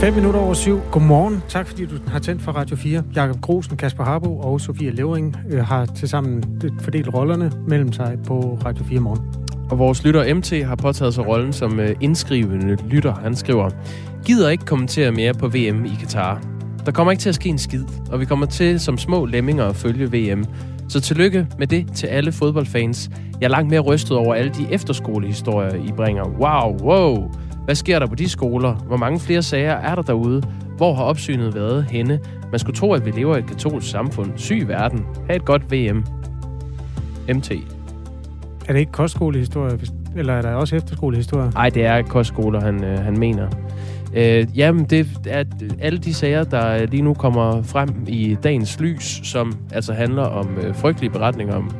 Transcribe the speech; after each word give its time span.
5 0.00 0.14
minutter 0.14 0.40
over 0.40 0.54
syv. 0.54 0.80
Godmorgen. 0.90 1.42
Tak 1.48 1.66
fordi 1.66 1.86
du 1.86 1.94
har 2.06 2.18
tændt 2.18 2.42
for 2.42 2.52
Radio 2.52 2.76
4. 2.76 3.02
Jakob 3.14 3.40
Grosen, 3.40 3.76
Kasper 3.76 4.04
Harbo 4.04 4.38
og 4.38 4.60
Sofia 4.60 4.90
Levering 4.90 5.36
øh, 5.50 5.64
har 5.64 5.86
tilsammen 5.86 6.60
fordelt 6.80 7.14
rollerne 7.14 7.52
mellem 7.68 7.92
sig 7.92 8.18
på 8.26 8.58
Radio 8.64 8.84
4 8.84 9.00
morgen. 9.00 9.20
Og 9.70 9.78
vores 9.78 10.04
lytter 10.04 10.34
MT 10.34 10.66
har 10.66 10.76
påtaget 10.76 11.14
sig 11.14 11.26
rollen 11.26 11.52
som 11.52 11.80
øh, 11.80 11.96
indskrivende 12.00 12.76
lytter. 12.88 13.14
Han 13.14 13.36
skriver, 13.36 13.70
gider 14.24 14.48
ikke 14.50 14.64
kommentere 14.64 15.12
mere 15.12 15.34
på 15.34 15.48
VM 15.48 15.84
i 15.84 15.96
Katar. 16.00 16.42
Der 16.86 16.92
kommer 16.92 17.10
ikke 17.10 17.20
til 17.20 17.28
at 17.28 17.34
ske 17.34 17.48
en 17.48 17.58
skid, 17.58 17.84
og 18.10 18.20
vi 18.20 18.24
kommer 18.24 18.46
til 18.46 18.80
som 18.80 18.98
små 18.98 19.24
lemminger 19.24 19.64
at 19.64 19.76
følge 19.76 20.12
VM. 20.12 20.44
Så 20.88 21.00
tillykke 21.00 21.46
med 21.58 21.66
det 21.66 21.86
til 21.94 22.06
alle 22.06 22.32
fodboldfans. 22.32 23.10
Jeg 23.40 23.46
er 23.46 23.50
langt 23.50 23.70
mere 23.70 23.80
rystet 23.80 24.16
over 24.16 24.34
alle 24.34 24.52
de 24.52 24.66
efterskolehistorier, 24.70 25.74
I 25.74 25.92
bringer. 25.92 26.24
Wow, 26.24 26.76
wow. 26.82 27.30
Hvad 27.68 27.74
sker 27.74 27.98
der 27.98 28.06
på 28.06 28.14
de 28.14 28.28
skoler? 28.28 28.74
Hvor 28.74 28.96
mange 28.96 29.20
flere 29.20 29.42
sager 29.42 29.72
er 29.72 29.94
der 29.94 30.02
derude? 30.02 30.42
Hvor 30.76 30.94
har 30.94 31.04
opsynet 31.04 31.54
været 31.54 31.84
henne? 31.84 32.20
Man 32.50 32.58
skulle 32.58 32.76
tro, 32.76 32.92
at 32.92 33.06
vi 33.06 33.10
lever 33.10 33.36
i 33.36 33.38
et 33.38 33.46
katolsk 33.46 33.90
samfund. 33.90 34.30
Syg 34.36 34.68
verden. 34.68 35.06
Ha' 35.26 35.36
et 35.36 35.44
godt 35.44 35.72
VM. 35.72 36.04
MT. 37.36 37.50
Er 38.68 38.72
det 38.72 38.76
ikke 38.78 38.92
kostskolehistorie, 38.92 39.78
eller 40.16 40.32
er 40.32 40.42
der 40.42 40.54
også 40.54 40.76
efterskolehistorie? 40.76 41.50
Nej, 41.50 41.68
det 41.68 41.84
er 41.84 42.02
kostskoler, 42.02 42.60
han, 42.60 42.84
øh, 42.84 42.98
han 42.98 43.18
mener. 43.18 43.48
Øh, 44.14 44.46
jamen, 44.54 44.84
det 44.84 45.06
er 45.26 45.44
alle 45.80 45.98
de 45.98 46.14
sager, 46.14 46.44
der 46.44 46.86
lige 46.86 47.02
nu 47.02 47.14
kommer 47.14 47.62
frem 47.62 47.88
i 48.06 48.36
dagens 48.42 48.80
lys, 48.80 49.20
som 49.22 49.52
altså 49.72 49.92
handler 49.92 50.24
om 50.24 50.58
øh, 50.62 50.74
frygtelige 50.74 51.10
beretninger 51.10 51.54
om 51.54 51.70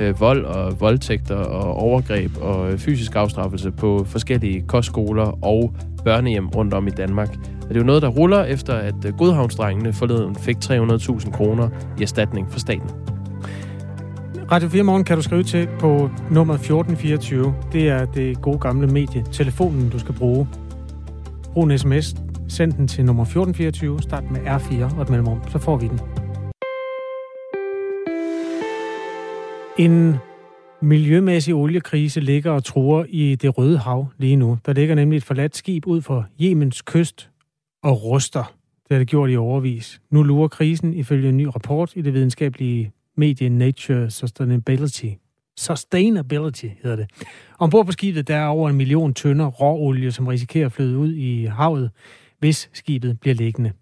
øh, 0.00 0.20
vold 0.20 0.44
og 0.44 0.80
voldtægter 0.80 1.36
og 1.36 1.74
overgreb 1.74 2.30
og 2.40 2.72
øh, 2.72 2.78
fysisk 2.78 3.16
afstraffelse 3.16 3.70
på 3.70 4.04
forskellige 4.08 4.64
kostskoler 4.68 5.44
og 5.44 5.74
børnehjem 6.04 6.48
rundt 6.48 6.74
om 6.74 6.86
i 6.86 6.90
Danmark. 6.90 7.28
Og 7.62 7.68
det 7.68 7.76
er 7.76 7.80
jo 7.80 7.86
noget, 7.86 8.02
der 8.02 8.08
ruller 8.08 8.44
efter, 8.44 8.74
at 8.74 9.04
øh, 9.06 9.18
Godhavnsdrengene 9.18 9.92
forleden 9.92 10.34
fik 10.34 10.56
300.000 10.56 11.30
kroner 11.30 11.68
i 11.98 12.02
erstatning 12.02 12.52
fra 12.52 12.58
staten. 12.58 12.90
Radio 14.52 14.68
4 14.68 14.82
Morgen 14.82 15.04
kan 15.04 15.16
du 15.16 15.22
skrive 15.22 15.42
til 15.42 15.68
på 15.78 16.10
nummer 16.30 16.54
1424. 16.54 17.54
Det 17.72 17.88
er 17.88 18.04
det 18.04 18.42
gode 18.42 18.58
gamle 18.58 18.86
medie. 18.86 19.24
Telefonen, 19.32 19.90
du 19.90 19.98
skal 19.98 20.14
bruge. 20.14 20.48
Brug 21.52 21.64
en 21.64 21.78
sms. 21.78 22.14
Send 22.48 22.72
den 22.72 22.88
til 22.88 23.04
nummer 23.04 23.22
1424. 23.22 24.02
Start 24.02 24.30
med 24.30 24.40
R4 24.40 24.96
og 24.96 25.02
et 25.02 25.10
mellemrum. 25.10 25.40
Så 25.48 25.58
får 25.58 25.76
vi 25.76 25.88
den. 25.88 26.21
En 29.82 30.16
miljømæssig 30.82 31.54
oliekrise 31.54 32.20
ligger 32.20 32.50
og 32.50 32.64
truer 32.64 33.04
i 33.08 33.34
det 33.34 33.58
røde 33.58 33.78
hav 33.78 34.06
lige 34.18 34.36
nu. 34.36 34.58
Der 34.66 34.72
ligger 34.72 34.94
nemlig 34.94 35.16
et 35.16 35.24
forladt 35.24 35.56
skib 35.56 35.86
ud 35.86 36.00
for 36.00 36.26
Jemens 36.40 36.82
kyst 36.82 37.30
og 37.82 38.04
ruster. 38.04 38.54
Det 38.82 38.90
har 38.90 38.98
det 38.98 39.08
gjort 39.08 39.30
i 39.30 39.36
overvis. 39.36 40.00
Nu 40.10 40.22
lurer 40.22 40.48
krisen 40.48 40.94
ifølge 40.94 41.28
en 41.28 41.36
ny 41.36 41.44
rapport 41.44 41.92
i 41.96 42.02
det 42.02 42.14
videnskabelige 42.14 42.92
medie 43.16 43.48
Nature 43.48 44.10
Sustainability. 44.10 45.08
Sustainability 45.56 46.66
hedder 46.82 46.96
det. 46.96 47.10
Ombord 47.58 47.86
på 47.86 47.92
skibet 47.92 48.28
der 48.28 48.36
er 48.36 48.46
over 48.46 48.70
en 48.70 48.76
million 48.76 49.14
tønder 49.14 49.46
råolie, 49.46 50.12
som 50.12 50.26
risikerer 50.26 50.66
at 50.66 50.72
flyde 50.72 50.98
ud 50.98 51.14
i 51.14 51.44
havet, 51.44 51.90
hvis 52.38 52.70
skibet 52.72 53.20
bliver 53.20 53.34
liggende. 53.34 53.72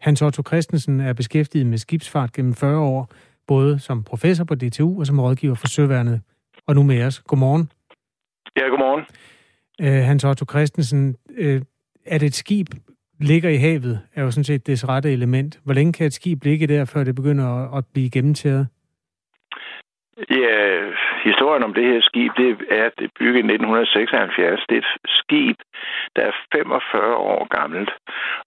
Hans 0.00 0.22
Otto 0.22 0.42
Christensen 0.46 1.00
er 1.00 1.12
beskæftiget 1.12 1.66
med 1.66 1.78
skibsfart 1.78 2.32
gennem 2.32 2.54
40 2.54 2.78
år, 2.78 3.10
både 3.48 3.78
som 3.78 4.04
professor 4.04 4.44
på 4.44 4.54
DTU 4.54 5.00
og 5.00 5.06
som 5.06 5.20
rådgiver 5.20 5.54
for 5.54 5.66
Søværnet. 5.66 6.20
Og 6.66 6.74
nu 6.74 6.82
med 6.82 7.04
os. 7.04 7.18
Godmorgen. 7.20 7.70
Ja, 8.56 8.68
godmorgen. 8.68 9.04
Uh, 9.82 10.06
Hans 10.08 10.24
Otto 10.24 10.44
Christensen, 10.50 11.16
uh, 11.40 11.60
at 12.06 12.22
et 12.22 12.34
skib 12.34 12.66
ligger 13.20 13.50
i 13.50 13.56
havet, 13.56 14.00
er 14.14 14.22
jo 14.22 14.30
sådan 14.30 14.44
set 14.44 14.66
det 14.66 14.88
rette 14.88 15.12
element. 15.12 15.60
Hvor 15.64 15.74
længe 15.74 15.92
kan 15.92 16.06
et 16.06 16.12
skib 16.12 16.44
ligge 16.44 16.66
der, 16.66 16.84
før 16.84 17.04
det 17.04 17.14
begynder 17.14 17.44
at, 17.44 17.78
at 17.78 17.84
blive 17.92 18.10
gennemtæret? 18.10 18.66
Ja, 20.30 20.87
historien 21.30 21.62
om 21.64 21.74
det 21.74 21.84
her 21.84 22.00
skib, 22.00 22.32
det 22.36 22.48
er, 22.70 22.84
at 22.84 22.92
det 22.98 23.04
er 23.04 23.16
bygget 23.18 23.42
i 23.42 23.48
1976. 23.52 24.62
Det 24.68 24.76
er 24.76 24.82
et 24.84 24.92
skib, 25.20 25.58
der 26.16 26.22
er 26.22 26.34
45 26.54 27.16
år 27.16 27.42
gammelt. 27.58 27.90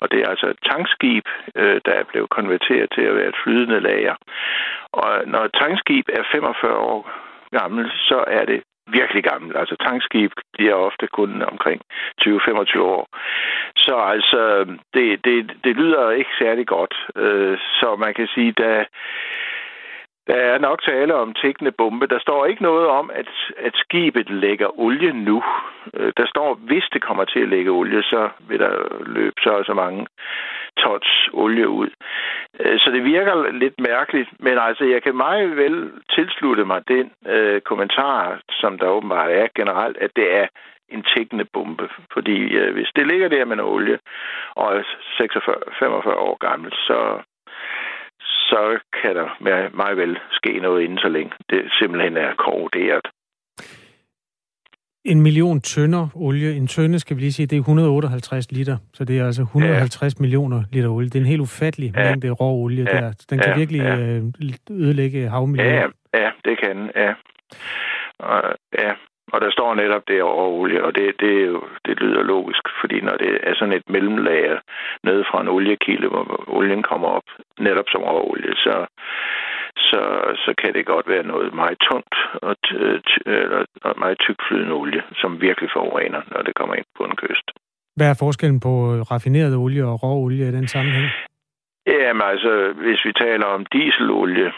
Og 0.01 0.11
det 0.11 0.19
er 0.19 0.27
altså 0.33 0.47
et 0.47 0.61
tankskib, 0.71 1.25
øh, 1.55 1.81
der 1.85 1.93
er 1.99 2.09
blevet 2.11 2.29
konverteret 2.29 2.89
til 2.95 3.01
at 3.01 3.15
være 3.15 3.29
et 3.33 3.41
flydende 3.43 3.79
lager. 3.79 4.15
Og 4.93 5.11
når 5.27 5.41
et 5.45 5.57
tankskib 5.61 6.05
er 6.13 6.23
45 6.31 6.77
år 6.93 7.01
gammelt, 7.59 7.91
så 8.09 8.23
er 8.27 8.45
det 8.45 8.61
virkelig 8.87 9.23
gammelt. 9.23 9.57
Altså 9.57 9.75
tankskib 9.87 10.31
bliver 10.53 10.73
ofte 10.73 11.07
kun 11.07 11.41
omkring 11.41 11.81
20-25 12.21 12.79
år. 12.79 13.07
Så 13.75 13.95
altså, 14.13 14.41
det, 14.93 15.25
det, 15.25 15.51
det 15.63 15.75
lyder 15.75 16.11
ikke 16.11 16.33
særlig 16.39 16.67
godt. 16.67 16.95
Øh, 17.15 17.57
så 17.79 17.95
man 17.95 18.13
kan 18.13 18.27
sige, 18.27 18.51
da 18.51 18.85
der 20.27 20.35
er 20.35 20.57
nok 20.57 20.81
tale 20.81 21.15
om 21.15 21.33
tækkende 21.33 21.71
bombe. 21.71 22.07
Der 22.07 22.19
står 22.19 22.45
ikke 22.45 22.63
noget 22.63 22.87
om, 22.87 23.09
at, 23.13 23.29
at 23.57 23.73
skibet 23.75 24.29
lægger 24.29 24.79
olie 24.79 25.13
nu. 25.13 25.43
Øh, 25.93 26.13
der 26.17 26.25
står, 26.27 26.53
hvis 26.53 26.83
det 26.93 27.01
kommer 27.01 27.25
til 27.25 27.39
at 27.39 27.49
lægge 27.49 27.71
olie, 27.71 28.03
så 28.03 28.29
vil 28.47 28.59
der 28.59 29.03
løbe 29.05 29.41
så 29.43 29.49
og 29.49 29.65
så 29.65 29.73
mange 29.73 30.07
tons 30.77 31.29
olie 31.33 31.69
ud. 31.69 31.89
Øh, 32.59 32.79
så 32.79 32.91
det 32.91 33.03
virker 33.03 33.51
lidt 33.51 33.79
mærkeligt, 33.79 34.29
men 34.39 34.57
altså, 34.57 34.85
jeg 34.85 35.03
kan 35.03 35.15
meget 35.15 35.57
vel 35.57 35.91
tilslutte 36.15 36.65
mig 36.65 36.81
den 36.87 37.11
øh, 37.27 37.61
kommentar, 37.61 38.39
som 38.49 38.77
der 38.79 38.87
åbenbart 38.87 39.31
er 39.31 39.47
generelt, 39.55 39.97
at 39.97 40.11
det 40.15 40.35
er 40.35 40.47
en 40.89 41.03
tækkende 41.15 41.45
bombe. 41.53 41.89
Fordi 42.13 42.37
øh, 42.59 42.73
hvis 42.73 42.91
det 42.95 43.07
ligger 43.07 43.27
der 43.27 43.45
med 43.45 43.53
en 43.53 43.69
olie 43.73 43.99
og 44.55 44.77
er 44.77 44.83
46, 45.17 45.55
45 45.79 46.15
år 46.15 46.37
gammelt, 46.37 46.75
så 46.75 47.21
så 48.51 48.79
kan 49.01 49.15
der 49.15 49.29
meget 49.75 49.97
vel 49.97 50.17
ske 50.31 50.59
noget 50.59 50.83
inden 50.83 50.97
så 50.97 51.09
længe. 51.09 51.31
Det 51.49 51.61
simpelthen 51.79 52.17
er 52.17 52.35
korroderet. 52.35 53.05
En 55.05 55.21
million 55.21 55.61
tønder 55.61 56.07
olie. 56.15 56.55
En 56.55 56.67
tønde, 56.67 56.99
skal 56.99 57.17
vi 57.17 57.21
lige 57.21 57.31
sige, 57.31 57.47
det 57.47 57.55
er 57.55 57.59
158 57.59 58.51
liter. 58.51 58.77
Så 58.93 59.05
det 59.05 59.19
er 59.19 59.25
altså 59.25 59.41
150 59.41 60.13
ja. 60.13 60.21
millioner 60.21 60.63
liter 60.71 60.89
olie. 60.89 61.09
Det 61.09 61.15
er 61.15 61.19
en 61.19 61.33
helt 61.33 61.41
ufattelig 61.41 61.93
ja. 61.95 62.03
mængde 62.03 62.29
rå 62.29 62.63
olie 62.63 62.85
ja. 62.93 62.97
der. 62.97 63.25
Den 63.29 63.39
kan 63.39 63.51
ja. 63.51 63.57
virkelig 63.57 63.81
ja. 63.81 63.97
Øh, 63.97 64.23
ødelægge 64.69 65.29
havmiljøet. 65.29 65.71
Ja, 65.71 65.87
ja, 66.13 66.31
det 66.45 66.59
kan 66.63 66.91
ja. 66.95 67.13
Og, 68.19 68.41
ja, 68.79 68.91
og 69.33 69.41
der 69.41 69.51
står 69.51 69.75
netop 69.75 70.03
det 70.07 70.23
råolie, 70.23 70.61
olie, 70.61 70.83
og 70.85 70.95
det, 70.95 71.05
det, 71.19 71.33
er 71.41 71.47
jo, 71.53 71.61
det 71.85 71.99
lyder 72.01 72.23
logisk, 72.23 72.63
fordi 72.81 73.01
når 73.01 73.15
det 73.23 73.31
er 73.43 73.53
sådan 73.55 73.77
et 73.79 73.89
mellemlager 73.89 74.57
nede 75.03 75.23
fra 75.29 75.41
en 75.41 75.47
oliekilde, 75.47 76.07
hvor 76.07 76.25
olien 76.47 76.83
kommer 76.83 77.07
op 77.07 77.27
netop 77.59 77.87
som 77.91 78.01
råolie, 78.01 78.55
så, 78.55 78.75
så, 79.77 80.01
så 80.43 80.51
kan 80.61 80.73
det 80.73 80.85
godt 80.85 81.07
være 81.07 81.23
noget 81.23 81.53
meget 81.53 81.77
tungt 81.89 82.15
og, 82.47 82.55
eller 83.25 83.61
meget 84.03 84.17
tykflydende 84.19 84.73
olie, 84.73 85.03
som 85.21 85.41
virkelig 85.41 85.69
forurener, 85.73 86.21
når 86.31 86.41
det 86.41 86.55
kommer 86.55 86.75
ind 86.75 86.89
på 86.97 87.03
en 87.03 87.15
kyst. 87.15 87.47
Hvad 87.95 88.09
er 88.09 88.17
forskellen 88.19 88.59
på 88.59 88.73
raffineret 89.11 89.55
olie 89.55 89.85
og 89.85 90.03
råolie 90.03 90.47
i 90.47 90.51
den 90.51 90.67
sammenhæng? 90.67 91.09
Jamen 91.87 92.21
altså, 92.21 92.73
hvis 92.83 93.05
vi 93.05 93.13
taler 93.13 93.45
om 93.45 93.65
dieselolie 93.65 94.51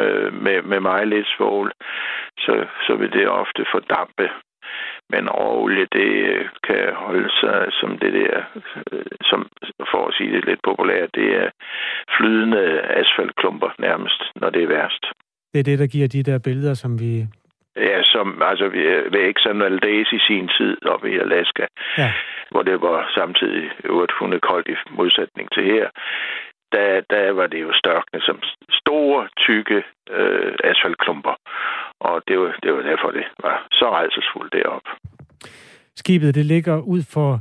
øh, 0.00 0.32
med, 0.44 0.62
med 0.62 0.80
meget 0.80 1.08
lidt 1.08 1.28
svovl, 1.36 1.72
så, 2.38 2.66
så 2.86 2.96
vil 2.96 3.12
det 3.12 3.28
ofte 3.28 3.64
fordampe. 3.72 4.28
Men 5.10 5.30
råolie, 5.30 5.86
det 5.92 6.12
kan 6.66 6.94
holde 6.94 7.30
sig 7.40 7.66
som 7.80 7.98
det 7.98 8.12
der, 8.12 8.42
øh, 8.92 9.04
som 9.22 9.48
for 9.90 10.06
at 10.08 10.14
sige 10.14 10.32
det 10.32 10.44
lidt 10.44 10.60
populært, 10.62 11.14
det 11.14 11.28
er 11.42 11.50
flydende 12.16 12.80
asfaltklumper 12.80 13.70
nærmest, 13.78 14.22
når 14.34 14.50
det 14.50 14.62
er 14.62 14.66
værst. 14.66 15.06
Det 15.52 15.60
er 15.60 15.64
det, 15.64 15.78
der 15.78 15.86
giver 15.86 16.08
de 16.08 16.22
der 16.22 16.38
billeder, 16.38 16.74
som 16.74 17.00
vi 17.00 17.26
Ja, 17.76 18.02
som 18.02 18.42
altså 18.42 18.68
ved 19.12 19.22
Exxon 19.30 19.60
Valdez 19.60 20.12
i 20.12 20.18
sin 20.18 20.48
tid 20.58 20.86
oppe 20.86 21.10
i 21.12 21.18
Alaska, 21.18 21.66
ja. 21.98 22.12
hvor 22.50 22.62
det 22.62 22.80
var 22.80 23.10
samtidig 23.14 23.70
øvrigt 23.84 24.12
hundekoldt 24.18 24.68
i 24.68 24.76
modsætning 24.90 25.52
til 25.52 25.64
her 25.64 25.88
der, 26.72 27.00
der 27.10 27.32
var 27.32 27.46
det 27.46 27.60
jo 27.60 27.72
størkende 27.72 28.20
som 28.26 28.38
store, 28.70 29.28
tykke 29.46 29.82
øh, 30.10 30.52
asfaltklumper. 30.64 31.34
Og 32.00 32.22
det 32.28 32.38
var, 32.38 32.54
det 32.62 32.72
var 32.74 32.82
derfor, 32.82 33.10
det 33.10 33.24
var 33.42 33.66
så 33.72 33.90
rejsesfuldt 33.90 34.52
deroppe. 34.52 34.90
Skibet, 35.96 36.34
det 36.34 36.46
ligger 36.46 36.76
ud 36.80 37.02
for 37.14 37.40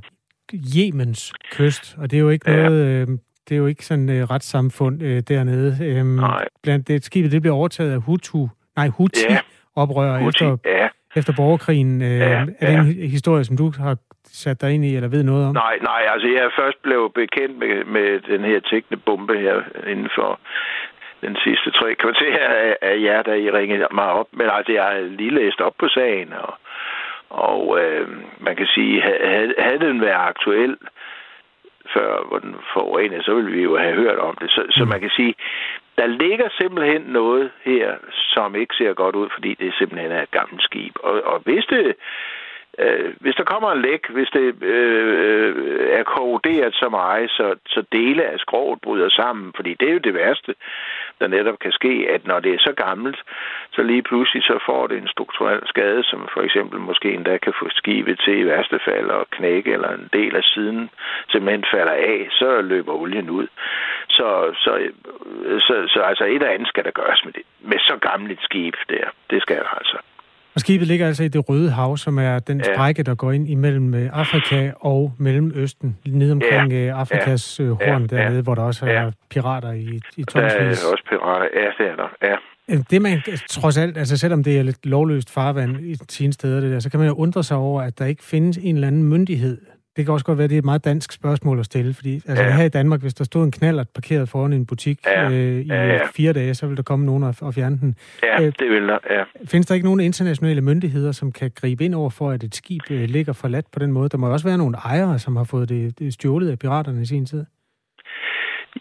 Jemens 0.54 1.34
kyst, 1.52 1.96
og 1.98 2.12
det 2.12 2.18
er 2.18 2.22
jo 2.22 2.30
ikke 2.30 2.52
ja. 2.52 2.64
noget... 2.64 3.02
Øh, 3.02 3.08
det 3.50 3.56
er 3.56 3.60
jo 3.60 3.66
ikke 3.66 3.86
sådan 3.86 4.10
et 4.10 4.24
uh, 4.24 4.30
retssamfund 4.30 5.02
uh, 5.02 5.20
dernede. 5.20 5.78
Øhm, 5.86 6.08
nej. 6.08 6.48
Blandt 6.64 6.88
det, 6.88 7.04
skibet 7.04 7.32
det 7.32 7.42
bliver 7.42 7.56
overtaget 7.56 7.92
af 7.92 8.02
Hutu, 8.02 8.48
nej, 8.76 8.88
Huti, 8.88 9.26
ja. 9.30 9.40
oprør 9.76 10.20
Huti, 10.20 10.28
efter, 10.28 10.58
ja. 10.66 10.88
efter 11.16 11.34
borgerkrigen. 11.36 12.02
Uh, 12.02 12.08
ja, 12.08 12.14
er 12.14 12.46
det 12.46 12.56
ja. 12.62 12.80
en 12.80 13.10
historie, 13.10 13.44
som 13.44 13.58
du 13.58 13.72
har 13.78 13.98
sat 14.32 14.62
dig 14.62 14.74
ind 14.74 14.86
i, 14.86 14.96
eller 14.96 15.10
ved 15.10 15.24
noget 15.24 15.48
om? 15.48 15.54
Nej, 15.54 15.78
nej, 15.82 16.02
altså 16.14 16.28
jeg 16.28 16.52
først 16.60 16.82
blevet 16.82 17.14
bekendt 17.14 17.58
med, 17.58 17.84
med 17.84 18.20
den 18.20 18.44
her 18.44 18.60
tækkende 18.60 19.02
bombe 19.06 19.38
her 19.38 19.62
inden 19.88 20.10
for 20.16 20.40
den 21.22 21.38
sidste 21.44 21.72
tre 21.72 21.96
kvarter 21.96 22.48
af, 22.48 22.78
af 22.82 23.02
jer, 23.02 23.22
da 23.22 23.34
I 23.34 23.52
ringede 23.52 23.88
mig 23.92 24.12
op. 24.12 24.28
Men 24.32 24.50
altså, 24.50 24.72
jeg 24.72 24.84
har 24.84 25.00
lige 25.00 25.36
læst 25.36 25.62
op 25.62 25.74
på 25.80 25.88
sagen, 25.88 26.34
og, 26.34 26.54
og 27.30 27.80
øh, 27.82 28.08
man 28.40 28.56
kan 28.56 28.68
sige, 28.68 29.02
havde, 29.02 29.54
havde 29.58 29.80
den 29.80 30.02
været 30.02 30.28
aktuel 30.32 30.78
før, 31.94 32.28
hvor 32.28 32.40
den 32.40 32.56
forurenede, 32.74 33.24
så 33.24 33.34
ville 33.34 33.52
vi 33.52 33.62
jo 33.64 33.78
have 33.78 33.96
hørt 33.96 34.18
om 34.18 34.38
det. 34.42 34.52
Så, 34.52 34.66
så 34.70 34.84
mm. 34.84 34.90
man 34.90 35.00
kan 35.00 35.10
sige, 35.10 35.34
der 35.98 36.08
ligger 36.08 36.50
simpelthen 36.58 37.02
noget 37.02 37.52
her, 37.64 37.96
som 38.34 38.56
ikke 38.56 38.76
ser 38.76 38.94
godt 38.94 39.16
ud, 39.16 39.30
fordi 39.34 39.54
det 39.54 39.74
simpelthen 39.74 40.12
er 40.12 40.22
et 40.22 40.32
gammelt 40.32 40.64
skib. 40.64 40.96
Og, 41.04 41.22
og 41.24 41.40
hvis 41.40 41.66
det 41.66 41.96
Øh, 42.80 43.14
hvis 43.20 43.36
der 43.36 43.44
kommer 43.44 43.72
en 43.72 43.82
læk, 43.82 44.10
hvis 44.10 44.30
det 44.30 44.64
øh, 44.64 45.90
er 46.00 46.04
korroderet 46.04 46.74
så 46.76 46.90
meget, 46.90 47.30
så, 47.30 47.56
så 47.68 47.84
dele 47.92 48.24
af 48.26 48.40
skroget 48.40 48.82
bryder 48.82 49.10
sammen, 49.10 49.54
fordi 49.56 49.74
det 49.74 49.90
er 49.90 49.94
jo 49.94 50.00
det 50.08 50.14
værste, 50.14 50.56
der 51.20 51.28
netop 51.28 51.60
kan 51.60 51.72
ske, 51.72 52.08
at 52.10 52.28
når 52.28 52.40
det 52.40 52.54
er 52.54 52.60
så 52.60 52.74
gammelt, 52.74 53.20
så 53.72 53.82
lige 53.84 54.02
pludselig 54.02 54.44
så 54.44 54.60
får 54.66 54.88
det 54.88 54.98
en 54.98 55.08
strukturel 55.08 55.62
skade, 55.68 56.04
som 56.04 56.28
for 56.34 56.42
eksempel 56.42 56.80
måske 56.80 57.14
endda 57.14 57.38
kan 57.38 57.54
få 57.60 57.70
skibet 57.70 58.20
til 58.20 58.40
i 58.40 58.46
værste 58.46 58.80
fald 58.86 59.10
og 59.10 59.30
knække, 59.30 59.74
eller 59.74 59.90
en 59.90 60.10
del 60.14 60.36
af 60.36 60.44
siden 60.44 60.90
simpelthen 61.32 61.66
falder 61.74 61.94
af, 61.94 62.28
så 62.32 62.62
løber 62.62 62.94
olien 62.94 63.30
ud. 63.30 63.48
Så, 64.10 64.54
så, 64.64 64.90
så, 65.60 65.86
så 65.88 66.00
altså 66.02 66.24
et 66.24 66.34
eller 66.34 66.50
andet 66.50 66.68
skal 66.68 66.84
der 66.84 66.92
gøres 66.92 67.26
med 67.26 67.34
det. 67.34 67.44
Med 67.60 67.80
så 67.80 67.98
gammelt 68.02 68.42
skib 68.44 68.76
der. 68.90 69.06
Det 69.30 69.42
skal 69.42 69.58
der 69.58 69.78
altså. 69.78 69.98
Og 70.58 70.62
skibet 70.62 70.88
ligger 70.88 71.08
altså 71.08 71.24
i 71.24 71.28
det 71.28 71.50
Røde 71.50 71.72
Hav, 71.72 71.98
som 71.98 72.18
er 72.20 72.40
den 72.40 72.58
ja. 72.58 72.74
strække, 72.74 73.04
der 73.04 73.16
går 73.16 73.32
ind 73.32 73.50
imellem 73.50 73.94
øh, 73.94 74.10
Afrika 74.14 74.72
og 74.80 75.14
Mellemøsten, 75.18 75.98
nede 76.06 76.32
omkring 76.32 76.72
ja. 76.72 76.78
Øh, 76.78 77.00
Afrikas 77.00 77.60
ja. 77.60 77.64
Øh, 77.64 77.70
horn 77.70 78.08
ja. 78.12 78.18
dernede, 78.18 78.42
hvor 78.42 78.56
der 78.56 78.62
også 78.62 78.86
er 78.86 79.04
ja. 79.04 79.10
pirater 79.30 79.72
i, 79.72 80.00
i 80.18 80.24
tonsvis. 80.24 80.34
Der 80.34 80.88
er 80.88 80.92
også 80.92 81.04
pirater, 81.10 81.46
ja, 81.54 81.84
det 81.84 81.92
er 81.92 81.96
der, 81.96 82.10
ja. 82.24 82.36
Det 82.90 83.02
man 83.02 83.22
trods 83.50 83.78
alt, 83.78 83.98
altså 83.98 84.18
selvom 84.18 84.44
det 84.44 84.60
er 84.60 84.64
lidt 84.64 84.86
lovløst 84.86 85.34
farvand 85.34 85.80
i 85.80 85.96
sine 86.10 86.34
steder, 86.34 86.62
det 86.62 86.72
der, 86.72 86.80
så 86.80 86.90
kan 86.90 87.00
man 87.00 87.10
jo 87.10 87.16
undre 87.16 87.44
sig 87.44 87.58
over, 87.58 87.82
at 87.82 88.00
der 88.00 88.06
ikke 88.06 88.24
findes 88.24 88.58
en 88.58 88.76
eller 88.76 88.88
anden 88.88 89.04
myndighed, 89.04 89.58
det 89.98 90.06
kan 90.06 90.14
også 90.14 90.26
godt 90.26 90.38
være, 90.38 90.44
at 90.44 90.50
det 90.50 90.56
er 90.56 90.60
et 90.60 90.66
meget 90.66 90.86
dansk 90.86 91.12
spørgsmål 91.12 91.60
at 91.60 91.66
stille, 91.66 91.94
fordi 91.94 92.14
altså, 92.16 92.44
ja. 92.44 92.58
her 92.58 92.66
i 92.66 92.70
Danmark, 92.70 93.02
hvis 93.02 93.14
der 93.14 93.24
stod 93.24 93.44
en 93.44 93.52
knallert 93.52 93.88
parkeret 93.96 94.30
foran 94.30 94.54
en 94.54 94.66
butik 94.66 94.98
ja. 95.06 95.26
øh, 95.26 95.32
i 95.32 95.68
ja, 95.68 95.88
ja. 95.88 96.06
fire 96.16 96.34
dage, 96.34 96.54
så 96.54 96.68
vil 96.68 96.78
der 96.78 96.84
komme 96.84 97.06
nogen 97.06 97.24
og, 97.24 97.36
og 97.42 97.54
fjerne 97.54 97.78
den. 97.78 97.96
Ja, 98.24 98.42
øh, 98.42 98.52
det 98.60 98.70
vil 98.70 98.88
der, 98.88 99.00
ja. 99.10 99.24
Findes 99.52 99.66
der 99.68 99.76
ikke 99.76 99.88
nogen 99.88 100.00
internationale 100.00 100.62
myndigheder, 100.62 101.12
som 101.12 101.32
kan 101.32 101.52
gribe 101.62 101.84
ind 101.86 101.96
over 101.96 102.10
for, 102.10 102.30
at 102.30 102.44
et 102.44 102.56
skib 102.56 102.82
øh, 102.92 103.06
ligger 103.10 103.34
forladt 103.34 103.66
på 103.74 103.80
den 103.80 103.92
måde? 103.92 104.10
Der 104.10 104.18
må 104.18 104.32
også 104.32 104.48
være 104.48 104.58
nogle 104.58 104.78
ejere, 104.78 105.20
som 105.20 105.36
har 105.36 105.44
fået 105.44 105.70
det, 105.70 106.00
det 106.00 106.14
stjålet 106.14 106.52
af 106.52 106.60
piraterne 106.60 107.02
i 107.02 107.06
sin 107.06 107.26
tid. 107.26 107.46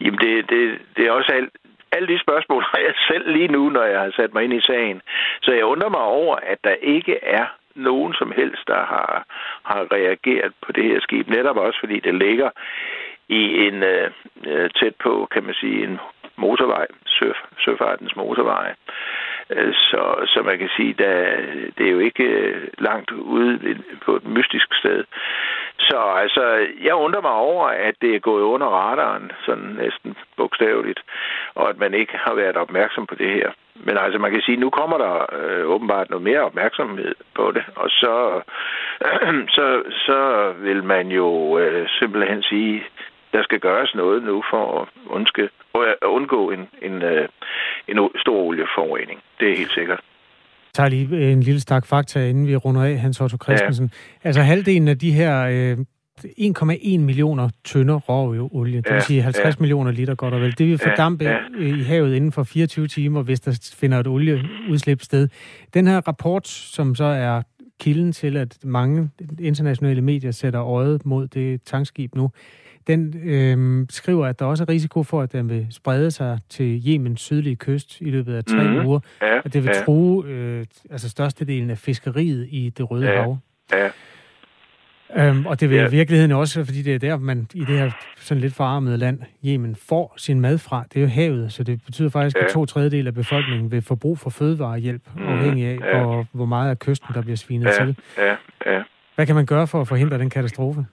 Jamen, 0.01 0.19
det, 0.19 0.49
det, 0.49 0.61
det 0.97 1.07
er 1.07 1.11
også 1.11 1.31
alt, 1.31 1.49
alle 1.91 2.07
de 2.13 2.19
spørgsmål 2.19 2.63
har 2.71 2.79
jeg 2.87 2.93
selv 3.09 3.31
lige 3.37 3.47
nu, 3.47 3.69
når 3.69 3.83
jeg 3.83 3.99
har 3.99 4.11
sat 4.19 4.33
mig 4.33 4.43
ind 4.43 4.53
i 4.53 4.61
sagen. 4.61 5.01
Så 5.41 5.51
jeg 5.51 5.65
undrer 5.65 5.89
mig 5.89 6.01
over, 6.01 6.35
at 6.35 6.57
der 6.63 6.75
ikke 6.81 7.15
er 7.23 7.45
nogen 7.77 8.13
som 8.13 8.31
helst, 8.31 8.67
der 8.67 8.81
har, 8.93 9.25
har 9.63 9.91
reageret 9.91 10.53
på 10.61 10.71
det 10.71 10.83
her 10.83 10.99
skib. 10.99 11.27
Netop 11.29 11.57
også 11.57 11.79
fordi 11.79 11.99
det 11.99 12.15
ligger 12.15 12.49
i 13.29 13.67
en 13.67 13.83
øh, 13.83 14.11
øh 14.47 14.69
tæt 14.79 14.95
på, 14.95 15.27
kan 15.31 15.43
man 15.43 15.53
sige, 15.53 15.83
en 15.83 15.99
motorvej, 16.35 16.87
søf, 17.05 17.37
søfartens 17.65 18.15
motorvej. 18.15 18.75
Øh, 19.49 19.73
så, 19.73 20.01
så 20.33 20.41
man 20.45 20.57
kan 20.59 20.69
sige, 20.77 20.89
at 20.89 20.97
det 21.77 21.87
er 21.87 21.91
jo 21.91 21.99
ikke 21.99 22.23
øh, 22.23 22.67
langt 22.77 23.11
ude 23.11 23.83
på 24.05 24.15
et 24.15 24.25
mystisk 24.25 24.73
sted. 24.73 25.03
Så 25.79 25.97
altså, 26.23 26.67
jeg 26.83 26.95
undrer 26.95 27.21
mig 27.21 27.31
over, 27.31 27.67
at 27.67 27.95
det 28.01 28.15
er 28.15 28.19
gået 28.19 28.43
under 28.43 28.67
radaren, 28.67 29.31
sådan 29.45 29.77
næsten 29.83 30.15
bogstaveligt, 30.37 30.99
og 31.55 31.69
at 31.69 31.77
man 31.77 31.93
ikke 31.93 32.17
har 32.17 32.33
været 32.33 32.57
opmærksom 32.57 33.07
på 33.07 33.15
det 33.15 33.29
her. 33.29 33.51
Men 33.85 33.97
altså, 33.97 34.19
man 34.19 34.31
kan 34.31 34.41
sige, 34.41 34.55
at 34.55 34.59
nu 34.59 34.69
kommer 34.69 34.97
der 34.97 35.13
øh, 35.39 35.65
åbenbart 35.73 36.09
noget 36.09 36.23
mere 36.23 36.41
opmærksomhed 36.41 37.15
på 37.35 37.51
det, 37.55 37.63
og 37.75 37.89
så, 37.89 38.41
øh, 39.05 39.47
så, 39.57 39.83
så 40.07 40.53
vil 40.65 40.83
man 40.83 41.07
jo 41.07 41.59
øh, 41.59 41.87
simpelthen 41.99 42.43
sige, 42.43 42.83
der 43.33 43.43
skal 43.43 43.59
gøres 43.59 43.95
noget 43.95 44.23
nu 44.23 44.43
for 44.51 44.81
at 44.81 44.87
undske, 45.07 45.49
at 45.75 46.07
undgå 46.07 46.51
en, 46.51 46.69
en, 46.81 47.01
øh, 47.01 47.27
en 47.87 48.09
stor 48.15 48.37
olieforurening. 48.37 49.19
Det 49.39 49.51
er 49.51 49.57
helt 49.57 49.73
sikkert. 49.73 49.99
Jeg 50.67 50.73
tager 50.73 50.89
lige 50.89 51.31
en 51.31 51.43
lille 51.43 51.61
stak 51.61 51.85
fakta, 51.85 52.19
inden 52.19 52.47
vi 52.47 52.55
runder 52.55 52.83
af, 52.83 52.97
Hans 52.97 53.21
Otto 53.21 53.37
Christensen. 53.43 53.91
Ja. 53.93 54.27
Altså 54.27 54.41
halvdelen 54.41 54.87
af 54.87 54.97
de 54.99 55.11
her 55.11 55.33
øh, 55.45 55.77
1,1 56.25 56.97
millioner 56.97 57.49
tønder 57.63 57.99
råolie, 57.99 58.81
det 58.81 58.93
vil 58.93 59.01
sige 59.01 59.21
50 59.21 59.45
ja. 59.45 59.53
millioner 59.59 59.91
liter 59.91 60.15
godt 60.15 60.33
og 60.33 60.41
vel. 60.41 60.57
Det 60.57 60.67
vil 60.67 60.77
fordampe 60.77 61.25
ja, 61.25 61.37
i 61.59 61.83
havet 61.83 62.15
inden 62.15 62.31
for 62.31 62.43
24 62.43 62.87
timer, 62.87 63.21
hvis 63.21 63.39
der 63.39 63.71
finder 63.75 63.99
et 63.99 64.07
olieudslip 64.07 65.01
sted. 65.01 65.27
Den 65.73 65.87
her 65.87 66.07
rapport, 66.07 66.47
som 66.47 66.95
så 66.95 67.03
er 67.03 67.41
kilden 67.79 68.11
til, 68.11 68.37
at 68.37 68.57
mange 68.63 69.09
internationale 69.39 70.01
medier 70.01 70.31
sætter 70.31 70.63
øjet 70.63 71.05
mod 71.05 71.27
det 71.27 71.61
tankskib 71.63 72.15
nu, 72.15 72.31
den 72.87 73.15
øh, 73.23 73.85
skriver, 73.89 74.25
at 74.25 74.39
der 74.39 74.45
også 74.45 74.63
er 74.63 74.69
risiko 74.69 75.03
for, 75.03 75.21
at 75.21 75.31
den 75.31 75.49
vil 75.49 75.67
sprede 75.69 76.11
sig 76.11 76.39
til 76.49 76.89
Jemens 76.89 77.21
sydlige 77.21 77.55
kyst 77.55 78.01
i 78.01 78.09
løbet 78.09 78.33
af 78.33 78.45
tre 78.45 78.63
mm. 78.63 78.85
uger. 78.85 78.99
Ja, 79.21 79.41
det 79.53 79.63
vil 79.63 79.71
ja. 79.75 79.83
true 79.83 80.25
øh, 80.27 80.65
altså 80.89 81.09
størstedelen 81.09 81.69
af 81.69 81.77
fiskeriet 81.77 82.47
i 82.49 82.69
det 82.77 82.91
Røde 82.91 83.07
ja, 83.07 83.21
Hav. 83.21 83.37
Ja. 83.71 83.89
Øhm, 85.15 85.45
og 85.45 85.59
det 85.59 85.69
vil 85.69 85.77
ja. 85.77 85.87
i 85.87 85.91
virkeligheden 85.91 86.31
også, 86.31 86.65
fordi 86.65 86.81
det 86.81 86.95
er 86.95 86.99
der, 86.99 87.17
man 87.17 87.47
i 87.53 87.59
det 87.59 87.79
her 87.79 87.91
sådan 88.17 88.41
lidt 88.41 88.53
forarmede 88.53 88.97
land, 88.97 89.19
Yemen, 89.45 89.75
får 89.75 90.13
sin 90.17 90.41
mad 90.41 90.57
fra. 90.57 90.83
Det 90.93 90.99
er 90.99 91.01
jo 91.01 91.07
havet, 91.07 91.53
så 91.53 91.63
det 91.63 91.81
betyder 91.85 92.09
faktisk, 92.09 92.37
ja. 92.37 92.45
at 92.45 92.51
to 92.51 92.65
tredjedel 92.65 93.07
af 93.07 93.13
befolkningen 93.13 93.71
vil 93.71 93.81
få 93.81 93.95
brug 93.95 94.19
for 94.19 94.29
fødevarehjælp, 94.29 95.01
mm, 95.15 95.27
afhængig 95.27 95.65
af, 95.65 95.79
ja. 95.93 96.03
hvor, 96.03 96.25
hvor 96.31 96.45
meget 96.45 96.69
af 96.69 96.79
kysten, 96.79 97.13
der 97.13 97.21
bliver 97.21 97.37
svinet 97.37 97.65
ja. 97.65 97.85
til. 97.85 97.97
Ja. 98.17 98.35
Ja. 98.65 98.81
Hvad 99.15 99.25
kan 99.25 99.35
man 99.35 99.45
gøre 99.45 99.67
for 99.67 99.81
at 99.81 99.87
forhindre 99.87 100.17
den 100.17 100.29
katastrofe? 100.29 100.85